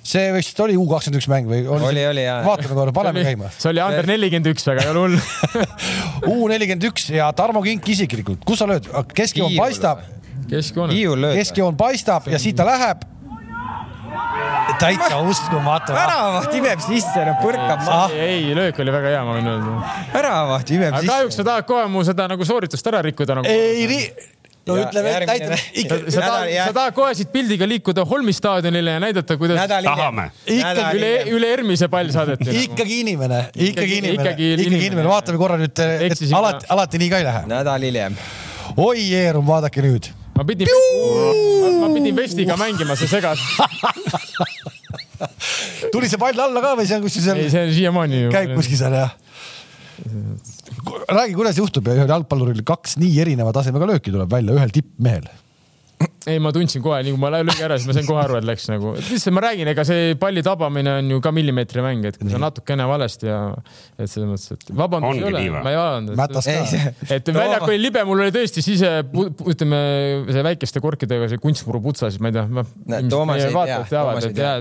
[0.04, 1.64] see vist oli U kakskümmend üks mäng või?
[1.68, 2.40] oli, oli jaa.
[2.46, 3.52] vaatame korra, paneme käima.
[3.56, 7.88] see oli under nelikümmend üks, aga ei ole hull U nelikümmend üks ja Tarmo Kink
[7.96, 10.04] isiklikult, kus sa lööd, keskjoon paistab.
[10.50, 10.96] keskjoon.
[11.38, 13.08] keskjoon paistab ja siit ta läheb
[14.80, 15.94] täitsa uskumatu.
[15.94, 18.10] väravaht imeb sisse, no põrkab maha.
[18.14, 19.76] ei, ei, löök oli väga hea, ma võin öelda.
[20.14, 21.12] väravaht imeb sisse.
[21.12, 23.50] kahjuks sa tahad kohe mu seda nagu sooritust ära rikkuda nagu.
[23.52, 23.88] ei,
[24.70, 25.98] no ja, ütleme, et näitame ikka.
[26.08, 29.60] sa tahad, sa tahad kohe siit pildiga liikuda Holmi staadionile ja näidata, kuidas.
[29.86, 30.30] tahame.
[30.46, 32.54] ikkagi üle, üle Ermise pall saadeti.
[32.68, 37.28] Ikkagi inimene, ikkagi inimene, ikkagi inimene, vaatame korra nüüd, et alati, alati nii ka ei
[37.28, 37.44] lähe.
[37.50, 38.18] nädal hiljem.
[38.78, 40.12] oi, Eerum, vaadake nüüd.
[40.38, 40.70] ma pidin,
[41.82, 43.44] ma pidin vestiga mängima, see segas
[45.92, 47.42] tuli see pall alla ka või see on kuskil seal?
[47.42, 48.22] ei, see on siiamaani.
[48.34, 49.12] käib kuskil seal jah
[51.10, 55.30] räägi, kuidas juhtub ja ühel jalgpalluril kaks nii erineva tasemega lööki tuleb välja ühel tippmehel
[56.28, 58.48] ei, ma tundsin kohe, nii kui ma lõin ära, siis ma sain kohe aru, et
[58.48, 62.18] läks nagu, lihtsalt ma räägin, ega see palli tabamine on ju ka millimeetri mäng, et
[62.20, 63.40] kui sa natukene valesti ja
[63.96, 66.18] et selles mõttes, et vabandust ei ole, ma ei vabandanud.
[67.16, 68.92] et väljakul oli libe, mul oli tõesti sise,
[69.54, 69.80] ütleme
[70.28, 72.66] see väikeste korkidega see kunstmuru putsa, siis ma ei tea ma....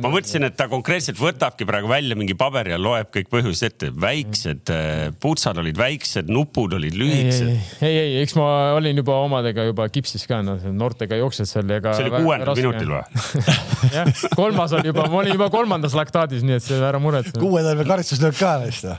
[0.04, 3.90] ma mõtlesin, et ta konkreetselt võtabki praegu välja mingi paberi ja loeb kõik põhjused ette,
[3.98, 7.50] väiksed äh, putsad olid väiksed, nupud olid lühikesed.
[7.82, 8.48] ei, ei, ei, eks ma
[8.78, 11.96] olin juba omadega juba kipsis ka, noh, noortega ei jooksed seal ja ka.
[11.96, 13.02] see oli kuuendal minutil või?
[13.96, 17.40] jah, kolmas oli juba, ma olin juba kolmandas laktaadis, nii et see ära muretseda.
[17.42, 18.98] kuuendal veel karistuslöök ka vist või?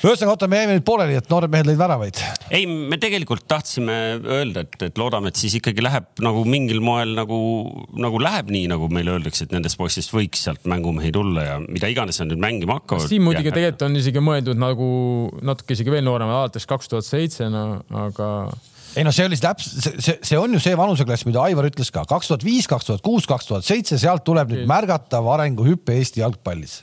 [0.00, 2.20] ühesõnaga, oota, me jäime nüüd pooleli, et noored mehed lõid väravaid.
[2.56, 7.12] ei, me tegelikult tahtsime öelda, et, et loodame, et siis ikkagi läheb nagu mingil moel
[7.18, 7.40] nagu,
[8.00, 11.90] nagu läheb nii, nagu meile öeldakse, et nendest poistest võiks sealt mängumehi tulla ja mida
[11.92, 13.10] iganes nad nüüd mängima hakkavad.
[13.12, 14.88] siin muidugi tegelikult on isegi mõeldud nagu
[15.44, 18.30] natuke isegi veel nooremad, alates kaks tuhat seitse, no aga
[18.96, 22.04] ei no see oli täpselt, see, see, on ju see vanuseklass, mida Aivar ütles ka,
[22.08, 26.24] kaks tuhat viis, kaks tuhat kuus, kaks tuhat seitse, sealt tuleb nüüd märgatav arenguhüpe Eesti
[26.24, 26.80] jalgpallis.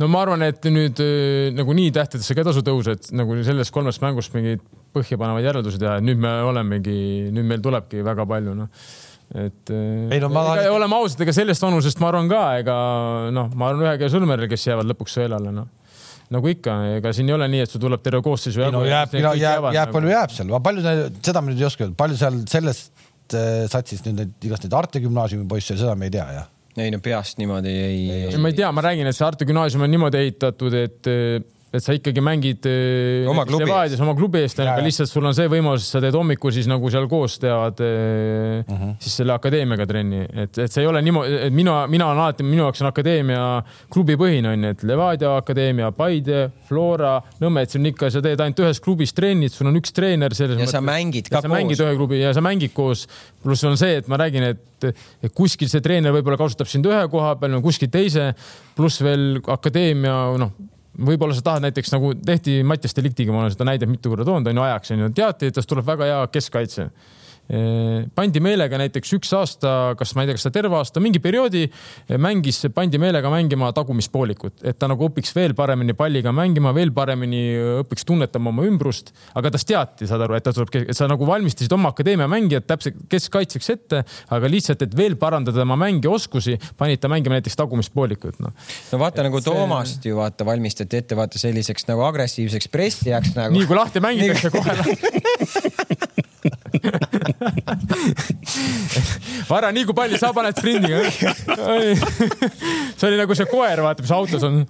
[0.00, 3.74] No ma arvan, et nüüd äh, nagu nii tähtedesse ka tasu tõusa, et nagu sellest
[3.74, 4.62] kolmest mängust mingeid
[4.96, 6.96] põhjapanevaid järeldusi teha, et nüüd me olemegi,
[7.34, 8.70] nüüd meil tulebki väga palju, noh.
[9.30, 10.46] Et äh, ei, no, ma...
[10.56, 12.78] ega, oleme ausad, ega sellest vanusest ma arvan ka, ega
[13.34, 15.68] noh, ma arvan ühe käe sõlmeril, kes jäävad lõpuks sõelale, noh
[16.34, 18.58] nagu ikka, ega siin ei ole nii, et sul tuleb terve koosseis.
[18.72, 21.98] no jääb, jääb, jääb, jääb palju jääb seal, palju seda me nüüd ei oska öelda,
[21.98, 23.04] palju seal sellest
[23.34, 26.48] äh, satsist nüüd neid igast neid Arte gümnaasiumi poisse, seda me ei tea jah
[26.80, 28.36] ei no peast niimoodi ei, ei.
[28.40, 31.10] ma ei tea, ma räägin, et see Arte gümnaasium on niimoodi ehitatud, et
[31.70, 35.34] et sa ikkagi mängid äh, oma klubi eest, oma klubi eest, aga lihtsalt sul on
[35.36, 38.94] see võimalus, sa teed hommikul siis nagu seal koos teevad uh äh, -huh.
[38.98, 42.46] siis selle akadeemiaga trenni, et, et see ei ole niimoodi, et mina, mina olen alati,
[42.46, 43.44] minu jaoks on akadeemia
[43.92, 48.42] klubipõhine on ju, et Levadia akadeemia, Paide, Flora, Nõmme, et see on ikka, sa teed
[48.42, 50.74] ainult ühes klubis trennid, sul on üks treener selles ja mõttes.
[50.74, 51.54] sa mängid ka sa koos.
[51.54, 53.06] mängid ühe klubi ja sa mängid koos.
[53.42, 54.90] pluss on see, et ma räägin, et,
[55.22, 58.32] et kuskil see treener võib-olla kasutab sind ühe koha peal, kuskil teise,
[58.74, 60.52] pluss veel akadeemia, noh
[61.06, 64.50] võib-olla sa tahad näiteks nagu tehti Mattias Deliktiga, ma olen seda näidet mitu korda toonud,
[64.50, 66.90] on ju ajaks on ju, teati, et tast tuleb väga hea keskkaitse
[68.14, 71.64] pandi meelega näiteks üks aasta, kas ma ei tea, kas ta terve aasta, mingi perioodi
[72.22, 77.42] mängis, pandi meelega mängima tagumispoolikut, et ta nagu õpiks veel paremini palliga mängima, veel paremini
[77.82, 79.10] õpiks tunnetama oma ümbrust.
[79.34, 82.68] aga tast teati, saad aru, et ta tuleb, et sa nagu valmistasid oma akadeemia mängijat
[82.70, 88.38] täpselt keskkaitseks ette, aga lihtsalt, et veel parandada tema mängioskusi, panid ta mängima näiteks tagumispoolikut,
[88.44, 88.54] noh.
[88.92, 89.50] no vaata et nagu see...
[89.50, 93.58] Toomast ju vaata valmistati ette vaata selliseks nagu agressiivseks pressijaks nagu.
[93.58, 94.78] nii kui lahti mängitakse kohe
[99.50, 101.00] Vara, nii kui palju sa paned sprindiga.
[102.98, 104.62] see oli nagu see koer, vaata, mis autos on.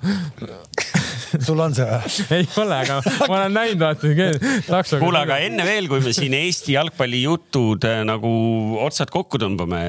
[1.47, 2.41] sul on see või?
[2.41, 4.99] ei ole, aga ma olen näinud, vaata.
[5.03, 8.33] kuule, aga enne veel, kui me siin Eesti jalgpallijutud äh, nagu
[8.87, 9.81] otsad kokku tõmbame,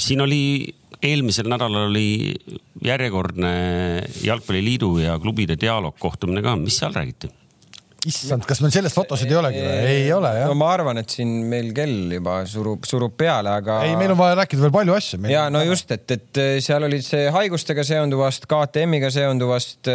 [0.00, 0.42] siin oli
[1.00, 2.36] eelmisel nädalal oli
[2.84, 3.52] järjekordne
[4.24, 7.32] Jalgpalliliidu ja klubide dialoog kohtumine ka, mis seal räägiti?
[8.08, 9.74] Issand, kas meil sellest fotosid ei olegi või?
[9.90, 10.48] ei ole jah.
[10.50, 13.80] no ma arvan, et siin meil kell juba surub, surub peale, aga.
[13.88, 15.20] ei, meil on vaja rääkida veel palju asju.
[15.30, 19.90] ja no just, et, et seal olid see haigustega seonduvast, KTM-iga seonduvast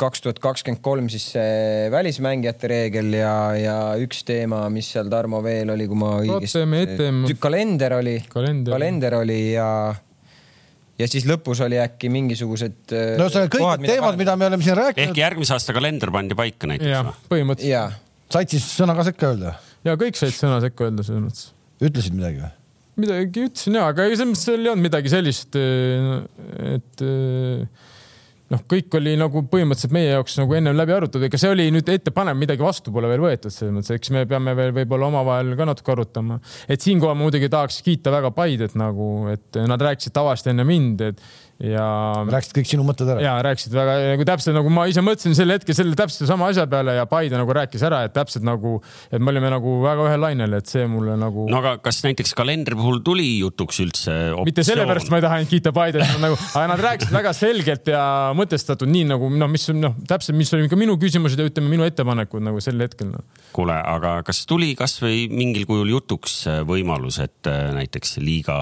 [0.00, 5.42] kaks tuhat kakskümmend kolm siis see välismängijate reegel ja, ja üks teema, mis seal Tarmo
[5.44, 7.38] veel oli, kui ma õigesti.
[7.42, 9.68] kalender oli, kalender oli ja
[11.00, 12.80] ja siis lõpus oli äkki mingisugused.
[12.94, 15.10] Äh, no see kõik need teemad, mida me oleme siin rääkinud.
[15.10, 18.02] ehk järgmise aasta kalender pandi paika näiteks põhimõtteliselt.
[18.34, 19.56] said siis sõna ka sekka öelda?
[19.86, 21.48] ja kõik said sõna sekka öelda selles mõttes.
[21.84, 22.52] ütlesid midagi või?
[23.04, 26.20] midagi ütlesin ja, aga selles mõttes seal ei olnud midagi sellist, äh,
[26.76, 27.90] et äh,
[28.52, 31.88] noh, kõik oli nagu põhimõtteliselt meie jaoks nagu ennem läbi arutatud, ega see oli nüüd
[31.94, 35.68] ettepanev, midagi vastu pole veel võetud, selles mõttes, eks me peame veel võib-olla omavahel ka
[35.70, 36.40] natuke arutama.
[36.68, 41.06] et siinkohal ma muidugi tahaks kiita väga Paidet nagu, et nad rääkisid tavaliselt enne mind,
[41.08, 41.22] et
[41.62, 41.86] ja.
[42.30, 43.22] rääkisid kõik sinu mõtted ära?
[43.22, 46.66] ja rääkisid väga nagu täpselt nagu ma ise mõtlesin sel hetkel selle täpselt sama asja
[46.70, 48.76] peale ja Paide nagu rääkis ära, et täpselt nagu,
[49.10, 51.46] et me olime nagu väga ühel lainel, et see mulle nagu.
[51.50, 54.48] no aga kas näiteks kalendri puhul tuli jutuks üldse optsioon?
[54.50, 58.02] mitte sellepärast ma ei taha ainult kiita Paidet nagu, aga nad rääkisid väga selgelt ja
[58.36, 61.86] mõtestatud, nii nagu noh, mis noh, täpselt, mis oli ka minu küsimused ja ütleme, minu
[61.86, 63.22] ettepanekud nagu sel hetkel no..
[63.54, 68.58] kuule, aga kas tuli kasvõi mingil kujul jutuks võimalus, et äh, näiteks liiga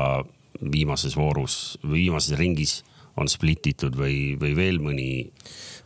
[0.73, 2.81] viimases voorus viimases ringis
[3.21, 5.09] on splititud või, või veel mõni?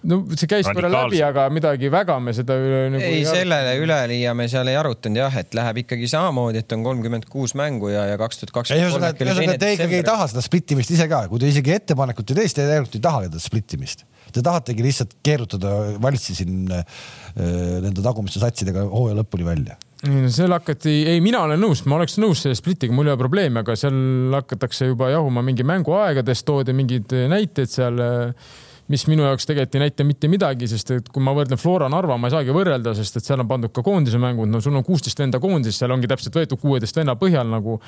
[0.07, 3.73] no see käis korra läbi, aga midagi väga me seda üle nagu ei, ei sellele
[3.83, 7.91] üleliia me seal ei arutanud jah, et läheb ikkagi samamoodi, et on kolmkümmend kuus mängu
[7.91, 9.09] ja, ja kaks tuhat kakskümmend kolm.
[9.27, 12.47] ühesõnaga, te ikkagi ei taha seda splittimist ise ka, kui te isegi ettepanekut ei tee,
[12.47, 14.07] siis te tegelikult ei taha seda splittimist.
[14.37, 15.73] Te tahategi lihtsalt keerutada
[16.03, 16.87] valitsi siin äh,
[17.83, 19.79] nende tagumiste satsidega hooaja lõpuni välja
[20.11, 23.15] ei no seal hakati, ei, mina olen nõus, ma oleks nõus selle splitiga, mul ei
[23.15, 23.97] ole probleemi, aga seal
[24.37, 28.03] hakatakse juba jahuma mingi mänguaegadest, toodi mingeid näiteid seal,
[28.93, 32.19] mis minu jaoks tegelikult ei näita mitte midagi, sest et kui ma võrdlen Flora Narva,
[32.21, 34.87] ma ei saagi võrrelda, sest et seal on pandud ka koondise mängud, no sul on
[34.87, 37.81] kuusteist venda koondises, seal ongi täpselt võetud kuueteist venna põhjal nagu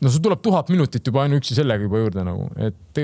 [0.00, 3.00] no sul tuleb tuhat minutit juba ainuüksi sellega juba juurde nagu, et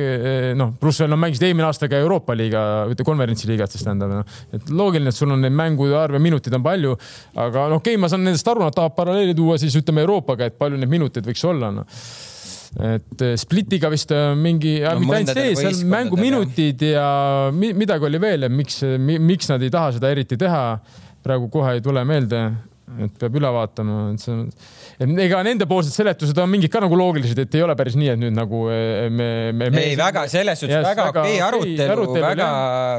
[0.58, 2.62] noh, pluss veel no mängisid eelmine aasta ka Euroopa liiga,
[3.04, 6.64] konverentsiliigat, siis tähendab noh, et loogiline, et sul on neid mängude arv ja minutid on
[6.64, 6.94] palju.
[7.34, 10.48] aga noh, okei okay,, ma saan nendest aru, nad tahavad paralleeli tuua siis ütleme Euroopaga,
[10.48, 11.86] et palju neid minuteid võiks olla no
[12.76, 17.08] et eh, Splitiga vist mingi no,, mitte ainult see, seal mänguminutid ja
[17.54, 20.64] midagi oli veel, miks, miks nad ei taha seda eriti teha.
[21.26, 22.40] praegu kohe ei tule meelde,
[23.02, 24.44] et peab üle vaatama, et see on
[24.98, 28.36] ega nendepoolsed seletused on mingid ka nagu loogilised, et ei ole päris nii, et nüüd
[28.36, 29.82] nagu eh, me, me, me.
[29.90, 32.48] ei, väga selles suhtes yes, väga okei okay, arutelu, arutelu, väga,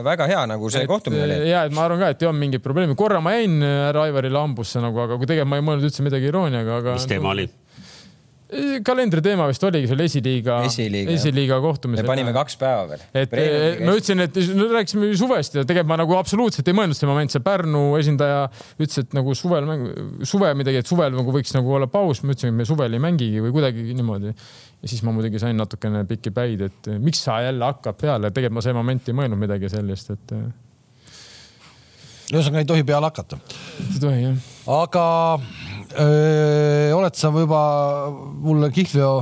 [0.05, 1.39] väga hea nagu see et, kohtumine oli.
[1.49, 4.43] ja, et ma arvan ka, et ei olnud mingit probleemi, korra ma jäin härra Aivarile
[4.43, 6.97] hambusse nagu, aga kui tegelikult ma ei mõelnud üldse midagi irooniaga, aga.
[6.99, 7.47] mis teema oli?
[8.87, 12.05] Kalendri teema vist oligi seal esiliiga, esiliiga, esiliiga kohtumisel.
[12.05, 13.01] me panime kaks päeva veel.
[13.11, 13.33] et
[13.83, 17.33] ma ütlesin, et no rääkisime suvest ja tegelikult ma nagu absoluutselt ei mõelnud see moment,
[17.33, 18.45] see Pärnu esindaja
[18.79, 19.89] ütles, et nagu suvel mäng,
[20.27, 23.03] suve midagi, et suvel nagu võiks nagu olla paus, ma ütlesin, et me suvel ei
[23.03, 24.31] mängigi või kuidagi niimoodi.
[24.31, 28.61] ja siis ma muidugi sain natukene pikki päid, et miks sa jälle hakkad peale, tegelikult
[28.61, 30.35] ma see moment ei mõelnud midagi sellist, et.
[32.31, 33.43] ühesõnaga ei tohi peale hakata.
[33.89, 34.51] ei tohi jah.
[34.79, 35.05] aga
[35.97, 37.61] oled sa juba
[38.43, 39.17] mulle kihlveo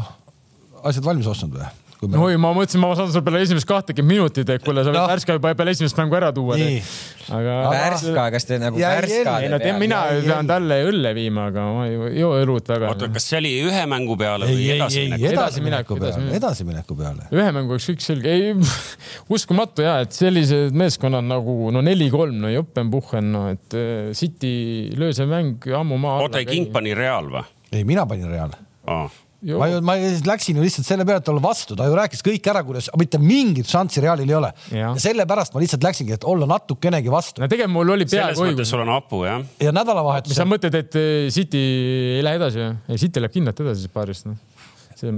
[0.84, 1.85] asjad valmis ostnud või?
[2.04, 2.18] Me...
[2.20, 5.06] oi, ma mõtlesin, ma saan sulle peale esimest kahtekümmet minutit, et kuule, sa võid no.
[5.08, 6.58] Värska juba peale esimest mängu ära tuua.
[6.60, 7.54] aga.
[7.72, 9.36] Värska, kas te nagu Värska?
[9.46, 12.92] ei no te, mina pean talle õlle viima, aga ma ei joo õlut väga.
[12.92, 15.32] oota, kas see oli ühe mängu peale või edasimineku?
[15.32, 17.30] edasimineku peale, edasimineku peale.
[17.32, 18.54] ühe mängu oleks kõik selge, ei
[19.40, 24.56] uskumatu ja, et sellised meeskonnad nagu no neli-kolm, no Joppenbuchen, no et äh, City
[25.00, 26.28] löö see mäng ammu maha.
[26.28, 27.48] oota, ei King pani Real või?
[27.72, 28.52] ei, mina panin Real
[28.92, 29.24] ah
[29.54, 29.96] ma ju, ma
[30.30, 33.20] läksin ju lihtsalt selle peale, et olla vastu, ta ju rääkis kõik ära, kuidas mitte
[33.22, 34.52] mingit šanssi Realil ei ole.
[34.74, 37.44] ja sellepärast ma lihtsalt läksingi, et olla natukenegi vastu.
[37.44, 38.74] no tegelikult mul oli peaaegu õigus.
[38.74, 39.46] sul on hapu jah.
[39.62, 40.34] ja nädalavahetusel.
[40.34, 41.64] mis sa mõtled, et eh, City
[42.18, 42.74] ei lähe edasi või?
[42.90, 44.42] ei, City läheb kindlalt edasi paarist noh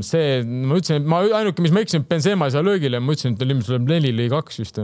[0.06, 3.36] see, ma ütlesin, et ma ainuke, mis ma eksisin, Benzema ei saa löögile, ma ütlesin,
[3.36, 4.82] et tal ilmselt tuleb neli, lõi kaks vist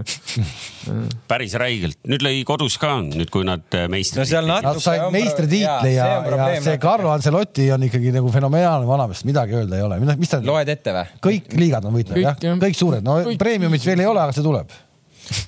[1.32, 4.24] päris räigelt, nüüd lõi kodus ka, nüüd kui nad äh, meistrid.
[4.24, 4.78] no seal natuke.
[4.80, 9.60] Nad said meistritiitli ja, ja, ja see Carlo Ancelotti on ikkagi nagu fenomenaalne vanamees, midagi
[9.60, 10.42] öelda ei ole, mis ta.
[10.44, 11.20] loed ette või?
[11.30, 14.74] kõik liigad on võitnud jah, kõik suured, no premiumit veel ei ole, aga see tuleb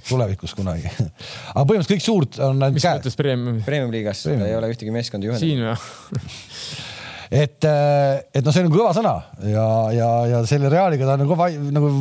[0.08, 0.90] tulevikus kunagi.
[1.56, 2.86] aga põhimõtteliselt kõik suurt on ainult käes.
[2.86, 3.62] mis mõttes premium?
[3.66, 5.44] Premium liigas ei ole ühtegi meeskonda juhendanud.
[5.44, 6.84] siin või
[7.32, 9.14] et, äh, et noh, see on kõva sõna
[9.50, 11.92] ja, ja, ja selle Realiga ta on kõva nagu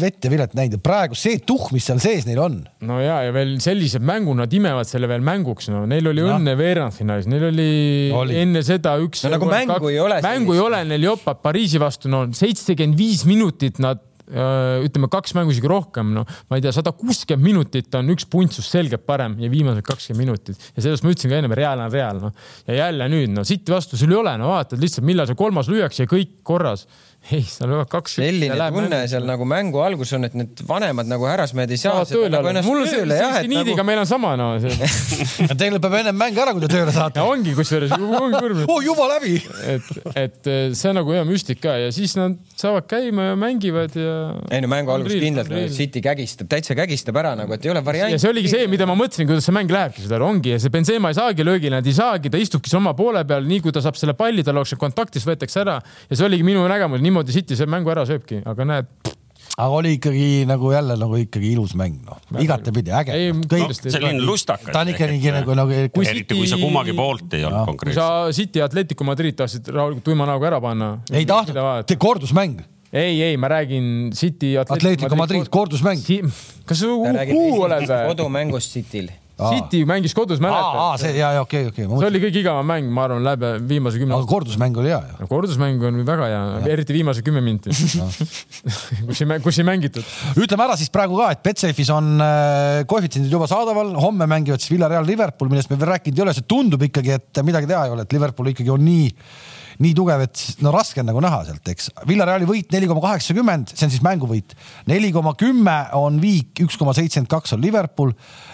[0.00, 2.60] vett ja vilet näinud ja praegu see tuhh, mis seal sees neil on.
[2.86, 6.38] no ja, ja veel sellised mängud, nad imevad selle veel mänguks, no neil oli no.
[6.38, 7.68] õnne veerandfinaalis, neil oli,
[8.14, 9.34] oli enne seda üks no,.
[9.36, 10.22] nagu mängu kaks, ei ole.
[10.24, 15.52] mängu ei ole neil jopab Pariisi vastu, no seitsekümmend viis minutit nad ütleme kaks mängu
[15.52, 19.50] isegi rohkem, noh, ma ei tea, sada kuuskümmend minutit on üks puntsus selgelt parem ja
[19.52, 22.46] viimased kakskümmend minutit ja sellest ma ütlesin ka ennem, Real on Real, noh.
[22.68, 25.68] ja jälle nüüd, no City vastu sul ei ole, no vaatad lihtsalt, millal see kolmas
[25.68, 26.86] lüüakse ja kõik korras
[27.32, 28.18] ei, seal löövad kaks.
[28.18, 32.52] selline tunne seal nagu mängu algus on, et need vanemad nagu härrasmehed ei saa nagu
[32.66, 33.38] mul tööle jah.
[33.44, 33.86] Niidiga nagu...
[33.88, 34.50] meil on sama no.
[35.60, 37.22] Teil peab ennem mäng ära, kui te tööle saate.
[37.24, 39.38] ongi kusjuures oh, juba läbi.
[39.74, 44.16] et, et see on nagu hea müstika ja siis nad saavad käima ja mängivad ja.
[44.52, 48.14] ei no mängu algus kindlalt City kägistab, täitsa kägistab ära nagu, et ei ole varianti.
[48.14, 50.72] ja see oligi see, mida ma mõtlesin, kuidas see mäng lähebki, seda ongi ja see
[50.74, 53.82] Benzema ei saagi löögile, nad ei saagi, ta istubki oma poole peal, nii kui ta
[53.84, 57.58] saab selle palli, tal oleks kontaktis, võetakse ära ja see oligi minu nägemus, niimoodi City
[57.58, 58.90] see mängu ära sööbki, aga näed
[59.54, 63.16] aga oli ikkagi nagu jälle nagu ikkagi ilus mäng, noh, igatepidi äge.
[63.30, 64.72] No, selline lustakas.
[64.74, 65.74] ta on ikka nii nagu, nagu.
[66.02, 68.02] eriti kui sa kummagi poolt ei olnud konkreetselt.
[68.02, 70.94] kui sa City Atletico Madrid tahtsid rahulikult tuima näoga ära panna.
[71.12, 76.20] ei tahtnud, kordusmäng ei, ei, ma räägin City Atletico, Atletico Madrid, Madrid kordusmäng si.
[76.66, 78.02] kas sa uhuu oled või?
[78.10, 81.00] kodumängust Cityl City mängis kodus, mäletad?
[81.02, 84.14] see ja, ja okei okei see oli kõige igavam mäng, ma arvan, läbi viimase kümne.
[84.14, 85.28] aga kordusmäng oli hea ju.
[85.30, 87.74] kordusmäng on väga hea, eriti viimase kümme minti
[89.08, 90.06] kus ei, kus ei mängitud.
[90.38, 94.70] ütleme ära siis praegu ka, et Betsafe'is on äh, koefitsiendid juba saadaval, homme mängivad siis
[94.76, 97.96] Villarreal Liverpool, millest me veel rääkinud ei ole, see tundub ikkagi, et midagi teha ei
[97.96, 99.10] ole, et Liverpool ikkagi on nii
[99.82, 101.90] nii tugev, et no raske on nagu näha sealt, eks.
[102.08, 104.54] Villareali võit neli koma kaheksakümmend, see on siis mänguvõit.
[104.90, 108.12] neli koma kümme on viik, üks koma seitsekümmend kaks on Liverpool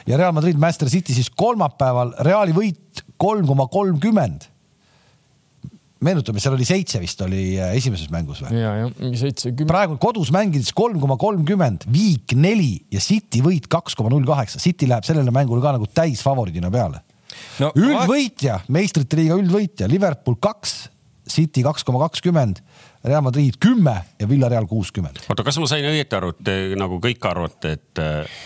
[0.08, 2.14] ja Real Madrid, Manchester City siis kolmapäeval.
[2.26, 4.48] Reali võit kolm koma kolmkümmend
[6.04, 8.56] meenutame, seal oli seitse vist oli äh, esimeses mängus või?
[8.56, 9.68] ja, jah, seitse, kümme.
[9.68, 14.62] praegu kodus mängides kolm koma kolmkümmend, viik neli ja City võit kaks koma null kaheksa.
[14.62, 17.02] City läheb sellele mängule ka nagu täisfavoriidina peale
[17.60, 17.72] no,.
[17.76, 20.78] üldvõitja, meistrite liiga üldvõitja, Liverpool kaks
[21.30, 22.60] City kaks koma kakskümmend,
[23.04, 25.22] Real Madrid kümme ja Villareal kuuskümmend.
[25.32, 28.00] oota, kas ma sain õieti aru, et te nagu kõik arvate, et,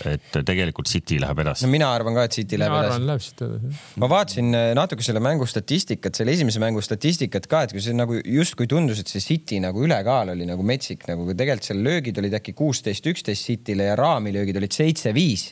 [0.07, 1.65] et tegelikult City läheb edasi?
[1.65, 3.07] no mina arvan ka, et City läheb mina edasi.
[3.09, 3.81] Läheb City edasi.
[4.03, 7.97] ma vaatasin eh, natuke selle mängu statistikat, selle esimese mängu statistikat ka, et kui see
[7.97, 12.21] nagu justkui tundus, et see City nagu ülekaal oli nagu metsik nagu, tegelikult seal löögid
[12.23, 15.49] olid äkki kuusteist, üksteist City'le ja raamilöögid olid seitse-viis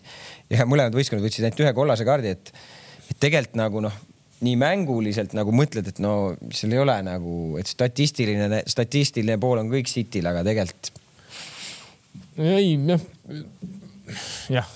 [0.54, 2.56] ja mõlemad võistkonnad võtsid ainult ühe kollase kaardi, et
[3.12, 3.96] et tegelikult nagu noh,
[4.44, 6.14] nii mänguliselt nagu mõtled, et no
[6.54, 10.94] seal ei ole nagu, et statistiline, statistiline pool on kõik Cityl, aga tegelikult.
[12.38, 13.04] ei, jah,
[14.54, 14.72] jah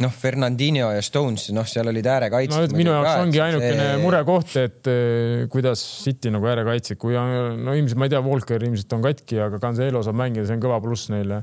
[0.00, 2.78] noh, Fernandinho ja Stones, noh, seal olid äärekaitsjad no,.
[2.78, 3.98] minu jaoks ka, ongi ainukene see...
[4.00, 8.64] murekoht, et eh, kuidas City nagu äärekaitsjad, kui on, no ilmselt ma ei tea, Walker
[8.70, 11.42] ilmselt on katki, aga Cancelo saab mängida, see on kõva pluss neile.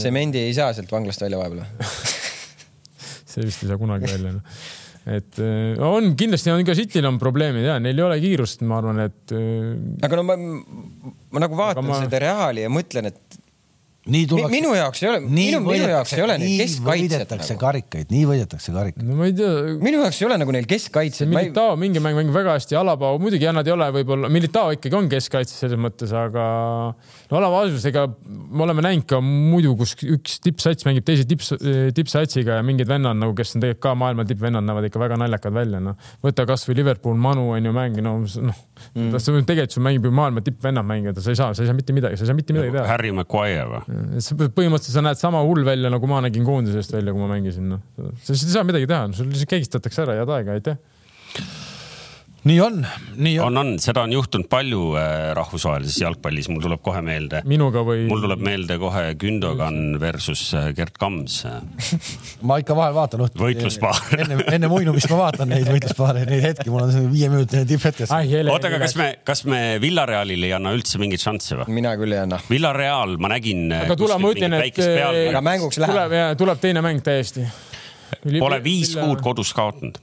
[0.00, 1.66] Semendi ei saa sealt vanglast välja vahepeal
[3.34, 4.40] see vist ei saa kunagi välja no
[5.04, 8.80] et äh, on, kindlasti on ka Cityl on probleemid ja neil ei ole kiirust, ma
[8.80, 9.34] arvan, et.
[9.36, 9.74] Äh,
[10.06, 12.00] aga no ma, ma nagu vaatan ma...
[12.00, 13.40] seda Reali ja mõtlen, et
[14.04, 14.52] nii tullakse.
[14.52, 17.12] minu jaoks ei ole, minu, minu jaoks ei ole neil keskkaitset.
[17.14, 17.60] võidetakse nagu.
[17.62, 19.06] karikaid, nii võidetakse karikaid.
[19.08, 19.52] no ma ei tea.
[19.80, 21.30] minu jaoks ei ole nagu neil keskkaitset.
[21.30, 21.80] Militao ei...
[21.86, 25.08] mingi mäng mängib väga hästi, Alaba muidugi jah, nad ei ole võib-olla, Militao ikkagi on
[25.12, 26.44] keskkaitses selles mõttes, aga
[26.92, 31.54] no Alaba asus, ega me oleme näinud ka muidu, kus üks tippsats mängib teise tips,
[31.96, 35.56] tippsatsiga ja mingid vennad nagu, kes on tegelikult ka maailma tippvennad, näevad ikka väga naljakad
[35.56, 35.96] välja, noh.
[36.24, 38.60] võta kasvõi Liverpool, Manu on ju mäng, no noh
[38.92, 39.16] mm.,
[39.48, 42.20] tegelikult sul mängib ju maailma tippvennad mängida, sa ei saa, sa ei saa mitte midagi,
[42.20, 42.86] sa ei saa mitte midagi teha.
[42.90, 43.93] Harry Maguire või?
[44.54, 47.84] Põhimõtteliselt sa näed sama hull välja, nagu ma nägin koondisest välja, kui ma mängisin, noh.
[48.24, 50.80] sa ei saa midagi teha, sul lihtsalt kägistatakse ära, head aega, aitäh
[52.44, 52.86] nii on,
[53.16, 53.46] nii on.
[53.46, 57.40] on, on, seda on juhtunud palju äh, rahvusvahelises jalgpallis, mul tuleb kohe meelde.
[57.48, 58.04] minuga või?
[58.10, 61.38] mul tuleb meelde kohe Gündogan versus äh, Gerd Kams
[62.48, 63.46] ma ikka vahel vaatan õhtul.
[63.46, 68.04] võitluspaar enne, enne muinumist ma vaatan neid võitluspaare, neid hetki, mul on viieminutiline tipphetk.
[68.12, 71.78] oota, aga kas me, kas me Villarealile ei anna üldse mingeid šansse või?
[71.80, 72.42] mina küll ei anna.
[72.50, 73.70] Villareal, ma nägin.
[73.72, 74.84] Äh, aga tule, ma ütlen, et.
[75.32, 75.96] aga mänguks läheb.
[75.96, 77.48] tuleb, tuleb teine mäng täiesti.
[78.20, 79.96] Pole viis kuud kodus kaotanud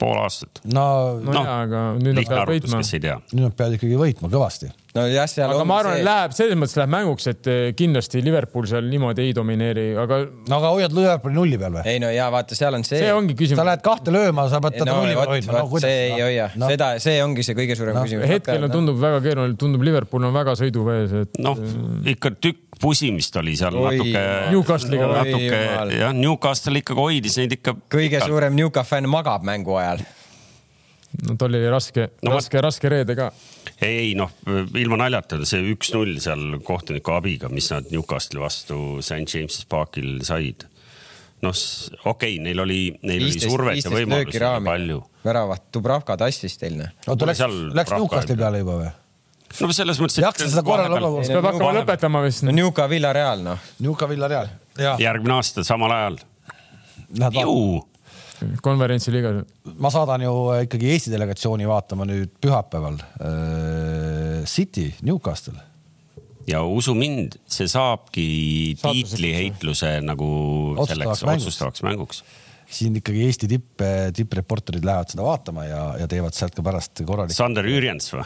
[0.00, 0.60] pool aastat.
[0.64, 0.86] no,
[1.20, 2.80] no, no, aga nüüd nad peavad võitma.
[2.82, 4.70] nüüd nad peavad ikkagi võitma kõvasti.
[4.96, 8.22] no jah, seal aga ma arvan, et läheb selles mõttes läheb mänguks, et eh, kindlasti
[8.24, 10.20] Liverpool seal niimoodi ei domineeri, aga.
[10.50, 11.86] no aga hoiad Liverpooli nulli peal või?
[11.92, 13.00] ei no ja vaata, seal on see.
[13.04, 13.62] see ongi küsimus.
[13.62, 15.82] sa lähed kahte lööma, sa pead teda no, nulli peal hoidma no,.
[15.86, 18.04] see ei hoia no., seda, see ongi see kõige suurem no.
[18.06, 18.30] küsimus.
[18.32, 21.42] hetkel no, tundub väga keeruline, tundub Liverpool on väga sõiduvees, et.
[21.44, 21.60] noh,
[22.14, 24.26] ikka tükk pusimist oli seal oi, natuke.
[24.52, 25.62] Newcastle'iga natuke
[26.00, 27.76] jah, Newcastle ikkagi hoidis neid ikka.
[27.86, 28.30] kõige pikalt.
[28.30, 30.04] suurem Newcastle fänn magab mängu ajal
[31.24, 33.30] no tol oli raske no,, raske, raske reede ka.
[33.80, 34.32] ei, ei noh,
[34.78, 40.66] ilma naljata, see üks-null seal kohtuniku abiga, mis nad Newcastle'i vastu St James's Parkil said.
[41.44, 45.00] noh, okei okay,, neil oli, neil 15, oli survet ja võimalusi palju.
[45.24, 46.94] väravat Dubravka tassis teil, noh.
[47.06, 47.44] oota, läks,
[47.80, 48.94] läks Newcastle'i peale juba või?
[49.60, 50.20] No selles mõttes.
[50.22, 52.46] jaksa seda korra siis peab hakkama lõpetama vist.
[52.46, 53.68] no Newca Villareal, noh.
[53.84, 54.50] Newca Villareal.
[55.02, 56.18] järgmine aasta samal ajal.
[57.40, 57.84] ju
[58.62, 59.44] konverentsiliigas.
[59.78, 60.34] ma saadan ju
[60.66, 65.58] ikkagi Eesti delegatsiooni vaatama nüüd pühapäeval äh, City, Newcastle.
[66.46, 68.26] ja usu mind, see saabki
[68.82, 70.28] tiitliheitluse nagu
[70.86, 71.46] selleks mänguks.
[71.46, 72.24] otsustavaks mänguks
[72.66, 73.82] siin ikkagi Eesti tipp,
[74.16, 77.38] tippreporterid lähevad seda vaatama ja, ja teevad sealt ka pärast korralikult.
[77.38, 78.24] Sander Jürjens või?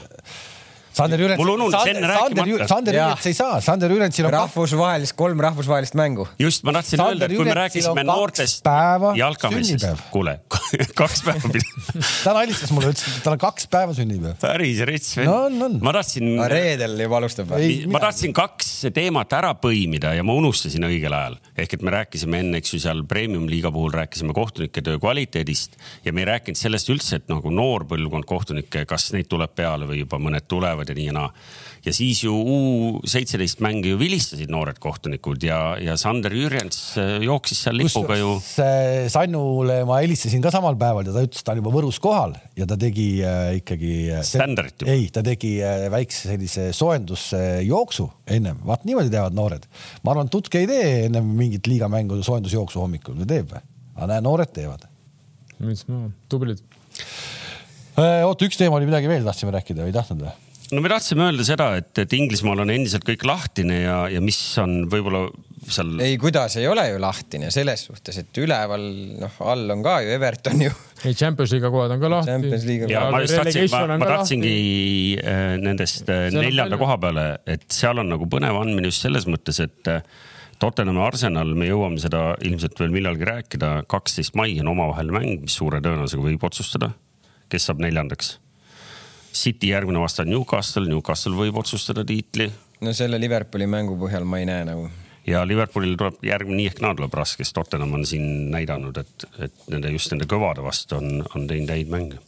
[0.93, 1.39] Sander Jürents.
[1.39, 2.67] mul ununus enne rääkimata.
[2.69, 6.27] Sander Jürents ei saa, Sander Jürentsil on rahvusvahelist, kolm rahvusvahelist mängu.
[6.39, 8.67] just, ma tahtsin öelda, et kui me rääkisime noortest
[9.17, 10.41] jalkamessist, kuule
[11.01, 11.53] kaks päeva
[12.25, 14.39] ta nalistas mulle, ütles, et tal on kaks päeva sünnipäev.
[14.43, 15.69] päris rets vend no,.
[15.85, 16.29] ma tahtsin.
[16.51, 17.71] reedel juba alustab või?
[17.91, 21.39] ma tahtsin kaks teemat ära põimida ja ma unustasin õigel ajal.
[21.55, 26.15] ehk et me rääkisime enne, eks ju, seal premium-liiga puhul rääkisime kohtunike töö kvaliteedist ja
[26.17, 30.03] me ei rääkinud sellest üldse, et nagu noor põlvkond kohtunikke, kas neid tuleb peale või
[30.03, 31.29] juba mõned tulevad ja nii ja naa.
[31.85, 37.19] ja siis ju U seitseteist mänge ju vilistasid noored kohtunikud ja, ja Sander Jürjens äh,
[37.25, 38.35] jooksis seal lipuga ju.
[39.11, 42.67] Sannule ma helistasin ka samal päeval ja ta ütles, ta on juba Võrus kohal ja
[42.69, 43.95] ta tegi äh, ikkagi.
[44.15, 44.91] Äh, Standardit ju.
[44.91, 49.67] ei, ta tegi äh, väikse sellise soojendusjooksu ennem, vaat niimoodi teevad noored.
[50.05, 53.65] ma arvan, et Tutk ei tee ennem mingit liigamängu soojendusjooksu hommikul või teeb või?
[53.97, 54.87] aga näe, noored teevad.
[55.61, 56.63] müts maha, tublid
[58.01, 60.50] oota, üks teema oli midagi veel, tahtsime rääkida või ei tahtnud või?
[60.75, 64.39] No me tahtsime öelda seda, et, et Inglismaal on endiselt kõik lahtine ja, ja mis
[64.63, 65.25] on võib-olla
[65.71, 65.93] seal.
[66.05, 68.87] ei, kuidas ei ole ju lahtine selles suhtes, et üleval
[69.21, 70.73] noh, all on ka ju Everton ju.
[71.05, 72.57] ei, Champions liiga kohad on ka lahti.
[72.93, 74.57] ja ma just tahtsin, ma, ma tahtsingi
[75.21, 79.63] äh, nendest äh, neljanda koha peale, et seal on nagu põnev andmine just selles mõttes,
[79.65, 80.03] et äh,
[80.61, 85.55] Tottenhami Arsenal, me jõuame seda ilmselt veel millalgi rääkida, kaksteist mai on omavaheline mäng, mis
[85.57, 86.91] suure tõenäosusega võib otsustada
[87.51, 88.37] kes saab neljandaks.
[89.33, 92.51] City järgmine vastu on Newcastle, Newcastle võib otsustada tiitli.
[92.81, 94.89] no selle Liverpooli mängu põhjal ma ei näe nagu.
[95.27, 99.29] ja Liverpoolil tuleb järgmine nii ehk naa tuleb raske, sest Tottenham on siin näidanud, et,
[99.39, 102.19] et nende just nende kõvade vastu on, on teinud häid mänge.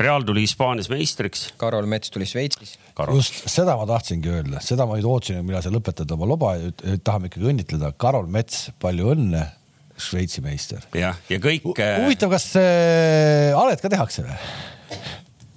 [0.00, 1.50] Real tuli Hispaanias meistriks.
[1.60, 2.78] Karol Mets tuli Šveitsis.
[3.12, 6.54] just seda ma tahtsingi öelda, seda ma nüüd ootasin, millal sa lõpetad oma loba
[7.04, 7.92] tahame ikkagi õnnitleda.
[8.00, 9.44] Karol Mets, palju õnne
[10.00, 10.86] Šveitsi meister.
[10.96, 11.66] jah, ja kõik.
[11.76, 14.38] Äh, huvitav, kas äh, alet ka tehakse või?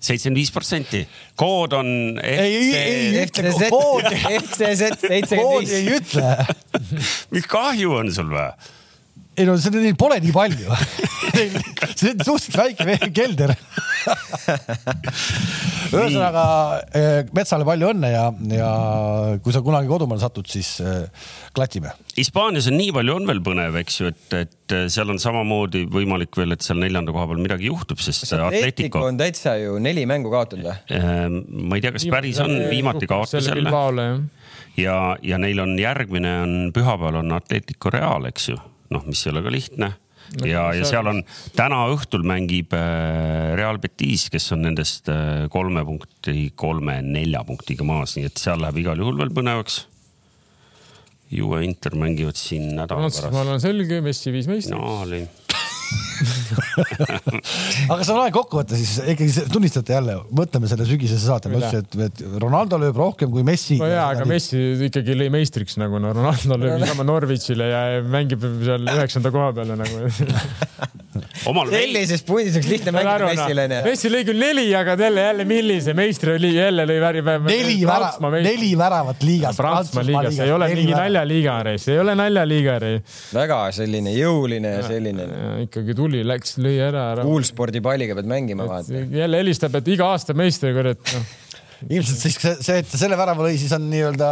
[0.03, 1.03] Seitsekümmend viis protsenti,
[1.39, 1.89] kood on.
[2.19, 4.19] ei, ei, ei ütle koodi.
[4.19, 5.75] FCZ seitsekümmend viis.
[5.79, 6.29] ei ütle.
[7.35, 8.49] mis kahju on sul või?
[9.37, 10.77] Ei no seda neil pole nii palju
[11.97, 13.55] see on suhteliselt väike kelder
[15.93, 16.43] ühesõnaga
[16.97, 18.69] eh, metsale palju õnne ja, ja
[19.43, 21.93] kui sa kunagi kodumaale satud, siis eh, klatime.
[22.17, 26.35] Hispaanias on nii palju, on veel põnev, eks ju, et, et seal on samamoodi võimalik
[26.39, 30.33] veel, et seal neljanda koha peal midagi juhtub, sest Atletico on täitsa ju neli mängu
[30.33, 30.77] kaotanud või?
[30.97, 31.39] Ehm,
[31.69, 33.71] ma ei tea, kas päris on, viimati kaotas jälle.
[34.79, 38.59] ja, ja neil on järgmine on pühapäeval on Atletico Real, eks ju,
[38.91, 39.93] noh, mis ei ole ka lihtne
[40.41, 41.21] ja, ja seal on
[41.57, 48.17] täna õhtul mängib äh, Real Betis, kes on nendest äh, kolme punkti, kolme-nelja punktiga maas,
[48.17, 49.83] nii et seal läheb igal juhul veel põnevaks.
[51.33, 53.23] Juve Inter mängivad siin nädala pärast.
[53.23, 54.99] Prantsusmaal on selge, Messi viis meistriks no,.
[57.93, 61.97] Aga sa loe kokkuvõtte siis ikkagi tunnistate jälle, mõtleme selle sügisese saate, ma ütlesin, et,
[62.07, 63.77] et Ronaldo lööb rohkem kui Messi.
[63.81, 68.45] no jaa, aga Messi ikkagi lõi meistriks nagu no Ronaldo lööb niisama Norwichile ja mängib
[68.63, 69.95] seal üheksanda koha peale nagu
[71.43, 73.81] sellises pundis oleks lihtne mängida Messile onju.
[73.87, 77.23] Messi lõi küll neli, aga jälle, jälle millise meistri oli, jälle lõi väri.
[77.47, 79.59] neli väravat, neli väravat liigas.
[79.59, 82.79] Prantsusmaa liigas, ei ole mingi naljaliiga, see ei ole naljaliiga.
[83.35, 85.29] väga selline jõuline ja selline.
[85.67, 87.27] ikkagi tuli, läks, lõi ära, ära.
[87.27, 89.05] kuulspordipalliga pead mängima, vaata.
[89.11, 91.31] jälle helistab, et iga aasta meister, kurat noh
[91.91, 94.29] ilmselt siis see, et ta selle värava lõi, siis on nii-öelda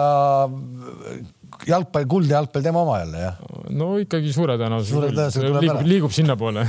[1.68, 3.40] jalgpall, kuldne jalgpall tema oma jälle, jah?
[3.78, 6.66] no ikkagi suure tõenäosusega liigub, liigub sinnapoole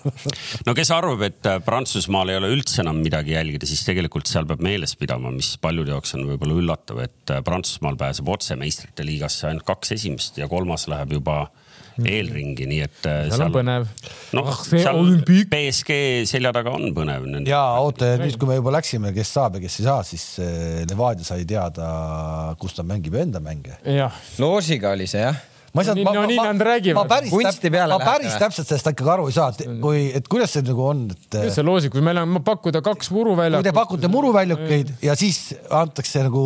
[0.66, 4.48] no kes arvab, et äh, Prantsusmaal ei ole üldse enam midagi jälgida, siis tegelikult seal
[4.48, 9.06] peab meeles pidama, mis paljude jaoks on võib-olla üllatav, et äh, Prantsusmaal pääseb otse meistrite
[9.06, 11.44] liigasse ainult kaks esimest ja kolmas läheb juba.
[12.02, 12.98] Eelringi, nii et.
[13.06, 13.88] Äh, seal on põnev.
[14.34, 15.48] noh ah,, seal olümpiik.
[15.52, 15.98] BSG
[16.30, 17.28] selja taga on põnev.
[17.48, 20.84] ja oota, nüüd kui me juba läksime, kes saab ja kes ei saa, siis äh,
[20.90, 21.88] Levadia sai teada,
[22.60, 23.78] kus ta mängib enda mänge.
[24.42, 25.42] loosiga oli see jah
[25.74, 26.52] ma ei saanud, no, ma, ma,
[26.94, 27.32] ma päris,
[27.90, 31.00] ma päris täpselt sellest ikka aru ei saa, et kui, et kuidas see nagu on,
[31.10, 31.24] et.
[31.32, 33.64] kuidas see loosik, kui meil on pakkuda kaks muruväljakut.
[33.64, 35.40] kui te pakute muruväljakuid ja siis
[35.74, 36.44] antakse nagu,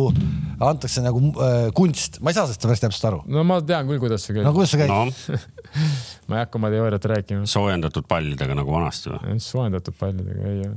[0.65, 3.21] antakse nagu äh, kunst, ma ei saa sellest päris täpselt aru.
[3.29, 4.47] no ma tean küll, kuidas see käib.
[4.49, 5.37] no kuidas see käib no.
[6.31, 7.45] ma ei hakka oma teooriat rääkima.
[7.53, 9.37] soojendatud pallidega nagu vanasti või?
[9.45, 10.73] soojendatud pallidega, ei.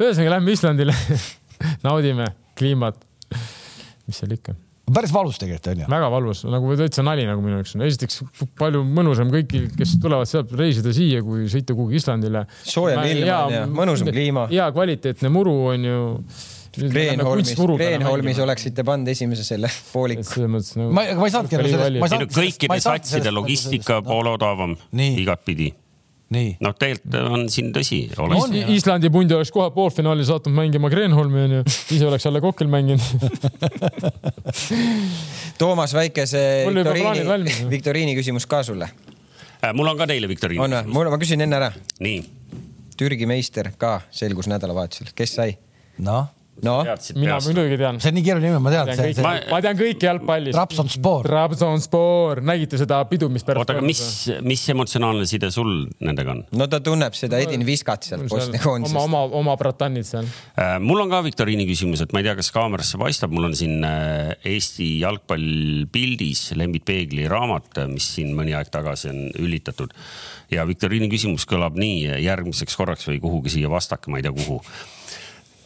[0.00, 0.96] ühesõnaga lähme Islandile
[1.86, 2.96] naudime kliimat.
[4.08, 4.56] mis seal ikka
[4.94, 5.88] päris valus tegelikult onju.
[5.92, 7.84] väga valus, nagu täitsa nali nagu minu jaoks on.
[7.86, 8.22] esiteks
[8.60, 12.46] palju mõnusam kõigil, kes tulevad sealt reisida siia, kui sõita kuhugi Islandile.
[12.62, 14.46] soojem ilm on ja mõnusam kliima.
[14.52, 16.00] hea kvaliteetne muru on ju.
[16.70, 20.22] Kreenholmis, Kreenholmis oleksite pannud esimese selle pooliku.
[20.38, 20.60] Nagu...
[20.94, 22.36] ma, ma ei saanudki aru sellest.
[22.36, 25.72] kõikide satside logistika poole odavam, igatpidi
[26.62, 28.50] noh, tegelikult on siin tõsi Is.
[28.76, 33.02] Islandi pundi oleks kohe poolfinaali saatnud mängima Kreenholmi onju, ise oleks jälle Kokil mänginud
[35.60, 39.72] Toomas Väikese viktoriini, viktoriini küsimus ka sulle äh,.
[39.74, 40.62] mul on ka teile viktoriin.
[40.62, 40.92] on või?
[40.94, 41.72] mul, ma küsin enne ära.
[42.00, 42.22] nii.
[43.00, 45.56] Türgi meister ka selgus nädalavahetusel, kes sai?
[45.98, 46.28] noh
[46.64, 46.76] no
[47.16, 47.98] mina muidugi tean.
[48.02, 48.90] see on nii keeruline nimi, ma tean.
[49.24, 50.54] Ma, ma tean kõiki jalgpallis.
[50.56, 51.28] Trabzonspor.
[51.28, 53.64] Trabzonspor, nägite seda pidu, mis pärast.
[53.64, 54.02] oota, aga mis,
[54.44, 55.72] mis emotsionaalne side sul
[56.04, 56.42] nendega on?
[56.60, 58.98] no ta tunneb seda Edin Viskat sealt Bosnia koondisest.
[59.00, 60.76] oma, oma, oma bratannid seal äh,.
[60.84, 63.80] mul on ka viktoriini küsimus, et ma ei tea, kas kaamerasse paistab, mul on siin
[63.86, 69.96] äh, Eesti jalgpall pildis Lembit Peegli raamat, mis siin mõni aeg tagasi on ülitatud.
[70.52, 74.60] ja viktoriini küsimus kõlab nii järgmiseks korraks või kuhugi siia vastake, ma ei tea, kuhu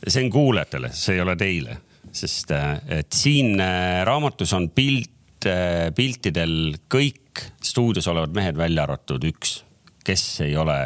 [0.09, 1.77] see on kuulajatele, see ei ole teile,
[2.13, 8.85] sest äh, et siin äh, raamatus on pilt, äh, piltidel kõik stuudios olevad mehed välja
[8.87, 9.59] arvatud üks,
[10.05, 10.79] kes ei ole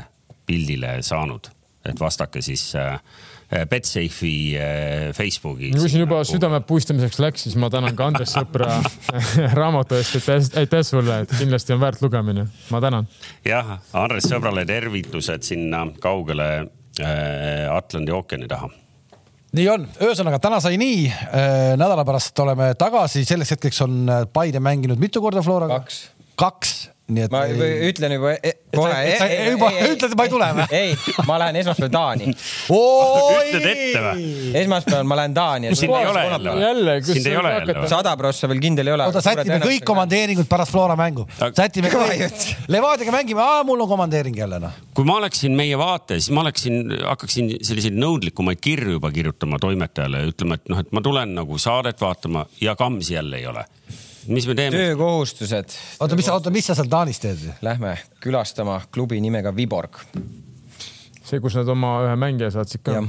[0.49, 1.51] pildile saanud,
[1.85, 2.71] et vastake siis
[3.49, 4.57] Betsafe'i
[5.17, 5.71] Facebooki.
[5.77, 8.79] kui siin juba südame puistamiseks läks, siis ma tänan ka Andres Sõpra
[9.61, 13.09] raamatu eest, et aitäh sulle, et kindlasti on väärt lugemine, ma tänan.
[13.45, 16.51] jah, Andres Sõbrale tervitused sinna kaugele
[16.99, 18.71] Atlandi ookeani taha
[19.57, 21.09] nii on, ühesõnaga täna sai nii.
[21.09, 25.81] Äh, nädala pärast oleme tagasi, selleks hetkeks on äh, Paide mänginud mitu korda Floraga?
[25.81, 26.03] kaks.
[26.39, 26.77] kaks
[27.09, 27.33] nii et.
[27.33, 27.77] ma ei...
[27.89, 28.97] ütlen juba e kohe.
[29.49, 30.67] juba ütled, ma ei tule või?
[30.77, 30.97] ei,
[31.29, 32.33] ma lähen esmaspäeval Taani.
[33.49, 34.27] ütled ette või?
[34.61, 35.71] esmaspäeval ma lähen Taani.
[35.79, 36.65] sind ei ole jälle või?
[36.67, 37.91] jälle, sind ei ole jälle või?
[37.95, 39.07] sada prossa veel kindel ei ole.
[39.09, 41.25] oota, sätime kõik komandeeringud pärast Flora mängu.
[41.47, 42.45] sätime kõik.
[42.69, 44.77] Levadiaga mängime, mul on komandeering jälle noh.
[44.97, 50.35] kui ma oleksin meie vaates, ma oleksin, hakkaksin selliseid nõudlikumaid kirju juba kirjutama toimetajale ja
[50.35, 53.65] ütlema, et noh, et ma tulen nagu saadet vaatama ja Kamsi jälle ei ole
[54.29, 54.77] mis me teeme?
[54.77, 55.77] töökohustused.
[56.01, 57.45] oota, mis, oota, mis sa seal Taanis teed?
[57.65, 60.01] Lähme külastama klubi nimega Viborg.
[61.25, 63.03] see, kus nad oma ühe mängija saatsid ka?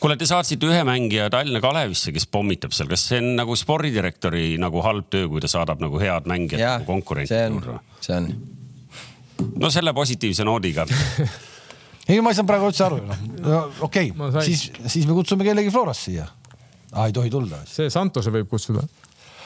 [0.00, 4.54] kuule, te saatsite ühe mängija Tallinna Kalevisse, kes pommitab seal, kas see on nagu spordidirektori
[4.60, 7.78] nagu halb töö, kui ta saadab nagu head mängijat nagu konkurenti juurde?
[8.04, 8.32] see on.
[9.60, 10.86] no selle positiivse noodiga
[12.08, 13.80] ei, ma ei saanud praegu üldse aru, noh.
[13.86, 17.06] okei okay., siis, siis me kutsume kellegi Florast siia ah,.
[17.06, 17.62] ei tohi tulla.
[17.68, 18.84] see Santose võib kutsuda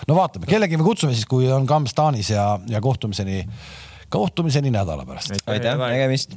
[0.09, 3.45] no vaatame, kellegi me kutsume siis, kui on Kams Taanis ja, ja kohtumiseni,
[4.09, 5.37] kohtumiseni nädala pärast.
[5.47, 6.37] aitäh, nägemist